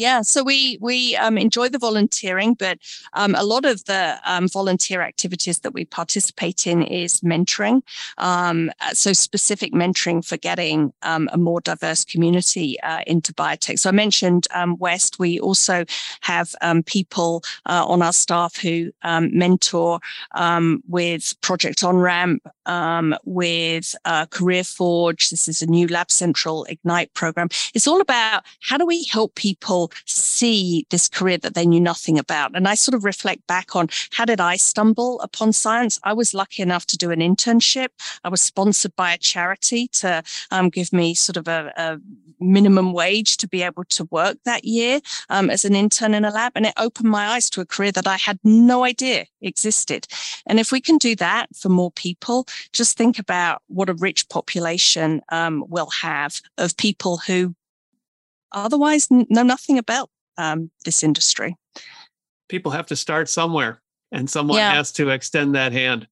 Yeah, 0.00 0.22
so 0.22 0.42
we 0.42 0.78
we 0.80 1.14
um, 1.16 1.36
enjoy 1.36 1.68
the 1.68 1.78
volunteering, 1.78 2.54
but 2.54 2.78
um, 3.12 3.34
a 3.34 3.44
lot 3.44 3.66
of 3.66 3.84
the 3.84 4.18
um, 4.24 4.48
volunteer 4.48 5.02
activities 5.02 5.58
that 5.58 5.74
we 5.74 5.84
participate 5.84 6.66
in 6.66 6.82
is 6.82 7.20
mentoring. 7.20 7.82
Um, 8.16 8.70
uh, 8.80 8.94
so 8.94 9.12
specific 9.12 9.74
mentoring 9.74 10.24
for 10.24 10.38
getting 10.38 10.94
um, 11.02 11.28
a 11.34 11.36
more 11.36 11.60
diverse 11.60 12.06
community 12.06 12.80
uh, 12.80 13.02
into 13.06 13.34
biotech. 13.34 13.78
So 13.78 13.90
I 13.90 13.92
mentioned 13.92 14.48
um, 14.54 14.78
West. 14.78 15.18
We 15.18 15.38
also 15.38 15.84
have 16.22 16.54
people 16.86 17.42
uh, 17.66 17.84
on 17.86 18.00
our 18.00 18.14
staff 18.14 18.56
who 18.56 18.92
mentor 19.04 20.00
with 20.88 21.34
Project 21.42 21.84
On 21.84 21.98
Ramp, 21.98 22.42
with 23.26 23.94
uh, 24.06 24.24
Career 24.26 24.64
Forge. 24.64 25.28
This 25.28 25.46
is 25.46 25.60
a 25.60 25.66
new 25.66 25.86
Lab 25.88 26.10
Central 26.10 26.64
Ignite 26.64 27.12
program. 27.12 27.48
It's 27.74 27.86
all 27.86 28.00
about 28.00 28.44
how 28.60 28.78
do 28.78 28.86
we 28.86 29.04
help 29.04 29.34
people 29.34 29.89
see 30.04 30.86
this 30.90 31.08
career 31.08 31.38
that 31.38 31.54
they 31.54 31.66
knew 31.66 31.80
nothing 31.80 32.18
about. 32.18 32.56
And 32.56 32.68
I 32.68 32.74
sort 32.74 32.94
of 32.94 33.04
reflect 33.04 33.46
back 33.46 33.76
on 33.76 33.88
how 34.12 34.24
did 34.24 34.40
I 34.40 34.56
stumble 34.56 35.20
upon 35.20 35.52
science? 35.52 35.98
I 36.02 36.12
was 36.12 36.34
lucky 36.34 36.62
enough 36.62 36.86
to 36.86 36.96
do 36.96 37.10
an 37.10 37.20
internship. 37.20 37.88
I 38.24 38.28
was 38.28 38.40
sponsored 38.40 38.94
by 38.96 39.12
a 39.12 39.18
charity 39.18 39.88
to 39.88 40.22
um, 40.50 40.68
give 40.68 40.92
me 40.92 41.14
sort 41.14 41.36
of 41.36 41.48
a, 41.48 41.72
a, 41.76 41.98
minimum 42.42 42.94
wage 42.94 43.36
to 43.36 43.46
be 43.46 43.62
able 43.62 43.84
to 43.84 44.04
work 44.10 44.38
that 44.46 44.64
year 44.64 44.98
um, 45.28 45.50
as 45.50 45.66
an 45.66 45.74
intern 45.74 46.14
in 46.14 46.24
a 46.24 46.30
lab. 46.30 46.52
And 46.54 46.64
it 46.64 46.72
opened 46.78 47.10
my 47.10 47.28
eyes 47.28 47.50
to 47.50 47.60
a 47.60 47.66
career 47.66 47.92
that 47.92 48.06
I 48.06 48.16
had 48.16 48.38
no 48.42 48.82
idea 48.82 49.26
existed. 49.42 50.06
And 50.46 50.58
if 50.58 50.72
we 50.72 50.80
can 50.80 50.96
do 50.96 51.14
that 51.16 51.54
for 51.54 51.68
more 51.68 51.90
people, 51.90 52.46
just 52.72 52.96
think 52.96 53.18
about 53.18 53.60
what 53.66 53.90
a 53.90 53.94
rich 53.94 54.26
population 54.30 55.20
um, 55.30 55.64
we'll 55.68 55.90
have 55.90 56.40
of 56.56 56.76
people 56.76 57.18
who 57.18 57.54
otherwise 58.52 59.08
know 59.10 59.42
nothing 59.42 59.78
about 59.78 60.10
um, 60.36 60.70
this 60.84 61.02
industry. 61.02 61.56
People 62.48 62.72
have 62.72 62.86
to 62.86 62.96
start 62.96 63.28
somewhere, 63.28 63.80
and 64.10 64.28
someone 64.28 64.58
yeah. 64.58 64.72
has 64.72 64.92
to 64.92 65.10
extend 65.10 65.54
that 65.54 65.72
hand. 65.72 66.08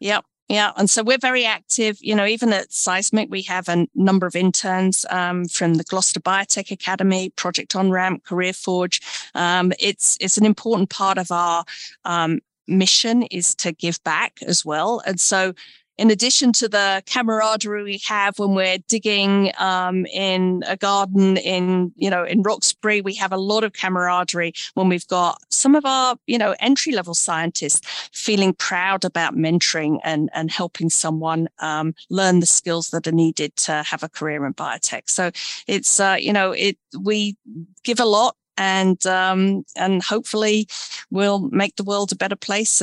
Yep. 0.00 0.24
Yeah, 0.48 0.70
and 0.76 0.88
so 0.88 1.02
we're 1.02 1.18
very 1.18 1.44
active. 1.44 1.98
You 2.00 2.14
know, 2.14 2.24
even 2.24 2.52
at 2.52 2.72
Seismic, 2.72 3.28
we 3.30 3.42
have 3.42 3.68
a 3.68 3.88
number 3.96 4.28
of 4.28 4.36
interns 4.36 5.04
um, 5.10 5.46
from 5.46 5.74
the 5.74 5.82
Gloucester 5.82 6.20
Biotech 6.20 6.70
Academy, 6.70 7.30
Project 7.30 7.74
On 7.74 7.90
Ramp, 7.90 8.22
Career 8.22 8.52
Forge. 8.52 9.00
Um, 9.34 9.72
it's 9.80 10.16
it's 10.20 10.38
an 10.38 10.46
important 10.46 10.88
part 10.88 11.18
of 11.18 11.32
our 11.32 11.64
um, 12.04 12.38
mission 12.68 13.22
is 13.24 13.56
to 13.56 13.72
give 13.72 14.02
back 14.04 14.38
as 14.46 14.64
well, 14.64 15.02
and 15.04 15.18
so 15.20 15.52
in 15.98 16.10
addition 16.10 16.52
to 16.52 16.68
the 16.68 17.02
camaraderie 17.06 17.82
we 17.82 18.00
have 18.06 18.38
when 18.38 18.54
we're 18.54 18.78
digging 18.88 19.52
um, 19.58 20.06
in 20.06 20.62
a 20.66 20.76
garden 20.76 21.36
in 21.38 21.92
you 21.96 22.10
know 22.10 22.24
in 22.24 22.42
Roxbury, 22.42 23.00
we 23.00 23.14
have 23.14 23.32
a 23.32 23.36
lot 23.36 23.64
of 23.64 23.72
camaraderie 23.72 24.52
when 24.74 24.88
we've 24.88 25.06
got 25.08 25.40
some 25.50 25.74
of 25.74 25.84
our 25.84 26.16
you 26.26 26.38
know 26.38 26.54
entry 26.60 26.92
level 26.92 27.14
scientists 27.14 28.08
feeling 28.12 28.52
proud 28.52 29.04
about 29.04 29.34
mentoring 29.34 29.98
and 30.04 30.28
and 30.34 30.50
helping 30.50 30.90
someone 30.90 31.48
um, 31.60 31.94
learn 32.10 32.40
the 32.40 32.46
skills 32.46 32.90
that 32.90 33.06
are 33.06 33.12
needed 33.12 33.54
to 33.56 33.82
have 33.82 34.02
a 34.02 34.08
career 34.08 34.44
in 34.44 34.54
biotech. 34.54 35.08
So 35.08 35.30
it's 35.66 35.98
uh, 35.98 36.16
you 36.18 36.32
know 36.32 36.52
it 36.52 36.76
we 37.00 37.36
give 37.84 38.00
a 38.00 38.04
lot 38.04 38.36
and 38.58 39.06
um, 39.06 39.64
and 39.76 40.02
hopefully 40.02 40.68
we'll 41.10 41.40
make 41.50 41.76
the 41.76 41.84
world 41.84 42.12
a 42.12 42.16
better 42.16 42.36
place 42.36 42.82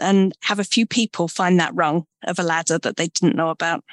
and 0.00 0.32
have 0.42 0.58
a 0.58 0.64
few 0.64 0.86
people 0.86 1.28
find 1.28 1.58
that 1.60 1.74
rung 1.74 2.06
of 2.26 2.38
a 2.38 2.42
ladder 2.42 2.78
that 2.78 2.96
they 2.96 3.08
didn't 3.08 3.36
know 3.36 3.50
about. 3.50 3.84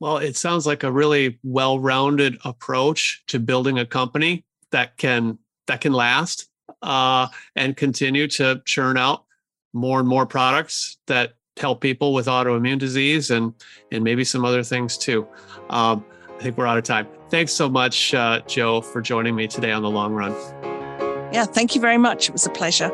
Well, 0.00 0.16
it 0.16 0.36
sounds 0.36 0.66
like 0.66 0.82
a 0.82 0.90
really 0.90 1.38
well-rounded 1.42 2.38
approach 2.44 3.22
to 3.28 3.38
building 3.38 3.78
a 3.78 3.84
company 3.84 4.44
that 4.70 4.96
can 4.96 5.38
that 5.66 5.82
can 5.82 5.92
last 5.92 6.48
uh, 6.82 7.28
and 7.54 7.76
continue 7.76 8.26
to 8.28 8.62
churn 8.64 8.96
out 8.96 9.24
more 9.72 10.00
and 10.00 10.08
more 10.08 10.26
products 10.26 10.96
that 11.06 11.34
help 11.58 11.80
people 11.80 12.14
with 12.14 12.26
autoimmune 12.26 12.78
disease 12.78 13.30
and 13.30 13.52
and 13.92 14.02
maybe 14.02 14.24
some 14.24 14.44
other 14.44 14.62
things 14.62 14.96
too. 14.96 15.26
Um, 15.68 16.04
I 16.38 16.42
think 16.42 16.56
we're 16.56 16.66
out 16.66 16.78
of 16.78 16.84
time. 16.84 17.06
Thanks 17.28 17.52
so 17.52 17.68
much, 17.68 18.14
uh, 18.14 18.40
Jo, 18.46 18.80
for 18.80 19.02
joining 19.02 19.36
me 19.36 19.46
today 19.46 19.70
on 19.70 19.82
the 19.82 19.90
long 19.90 20.14
run. 20.14 20.32
Yeah, 21.32 21.44
thank 21.44 21.74
you 21.74 21.80
very 21.80 21.98
much. 21.98 22.28
It 22.28 22.32
was 22.32 22.46
a 22.46 22.50
pleasure. 22.50 22.90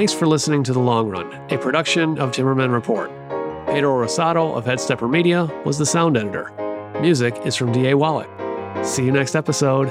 Thanks 0.00 0.14
for 0.14 0.26
listening 0.26 0.64
to 0.64 0.72
The 0.72 0.78
Long 0.78 1.10
Run, 1.10 1.30
a 1.50 1.58
production 1.58 2.18
of 2.18 2.30
Timmerman 2.30 2.72
Report. 2.72 3.10
Pedro 3.66 4.02
Rosado 4.02 4.56
of 4.56 4.64
Headstepper 4.64 5.10
Media 5.10 5.44
was 5.66 5.76
the 5.76 5.84
sound 5.84 6.16
editor. 6.16 6.50
Music 7.02 7.36
is 7.44 7.54
from 7.54 7.70
D.A. 7.70 7.94
Wallach. 7.94 8.26
See 8.82 9.04
you 9.04 9.12
next 9.12 9.36
episode. 9.36 9.88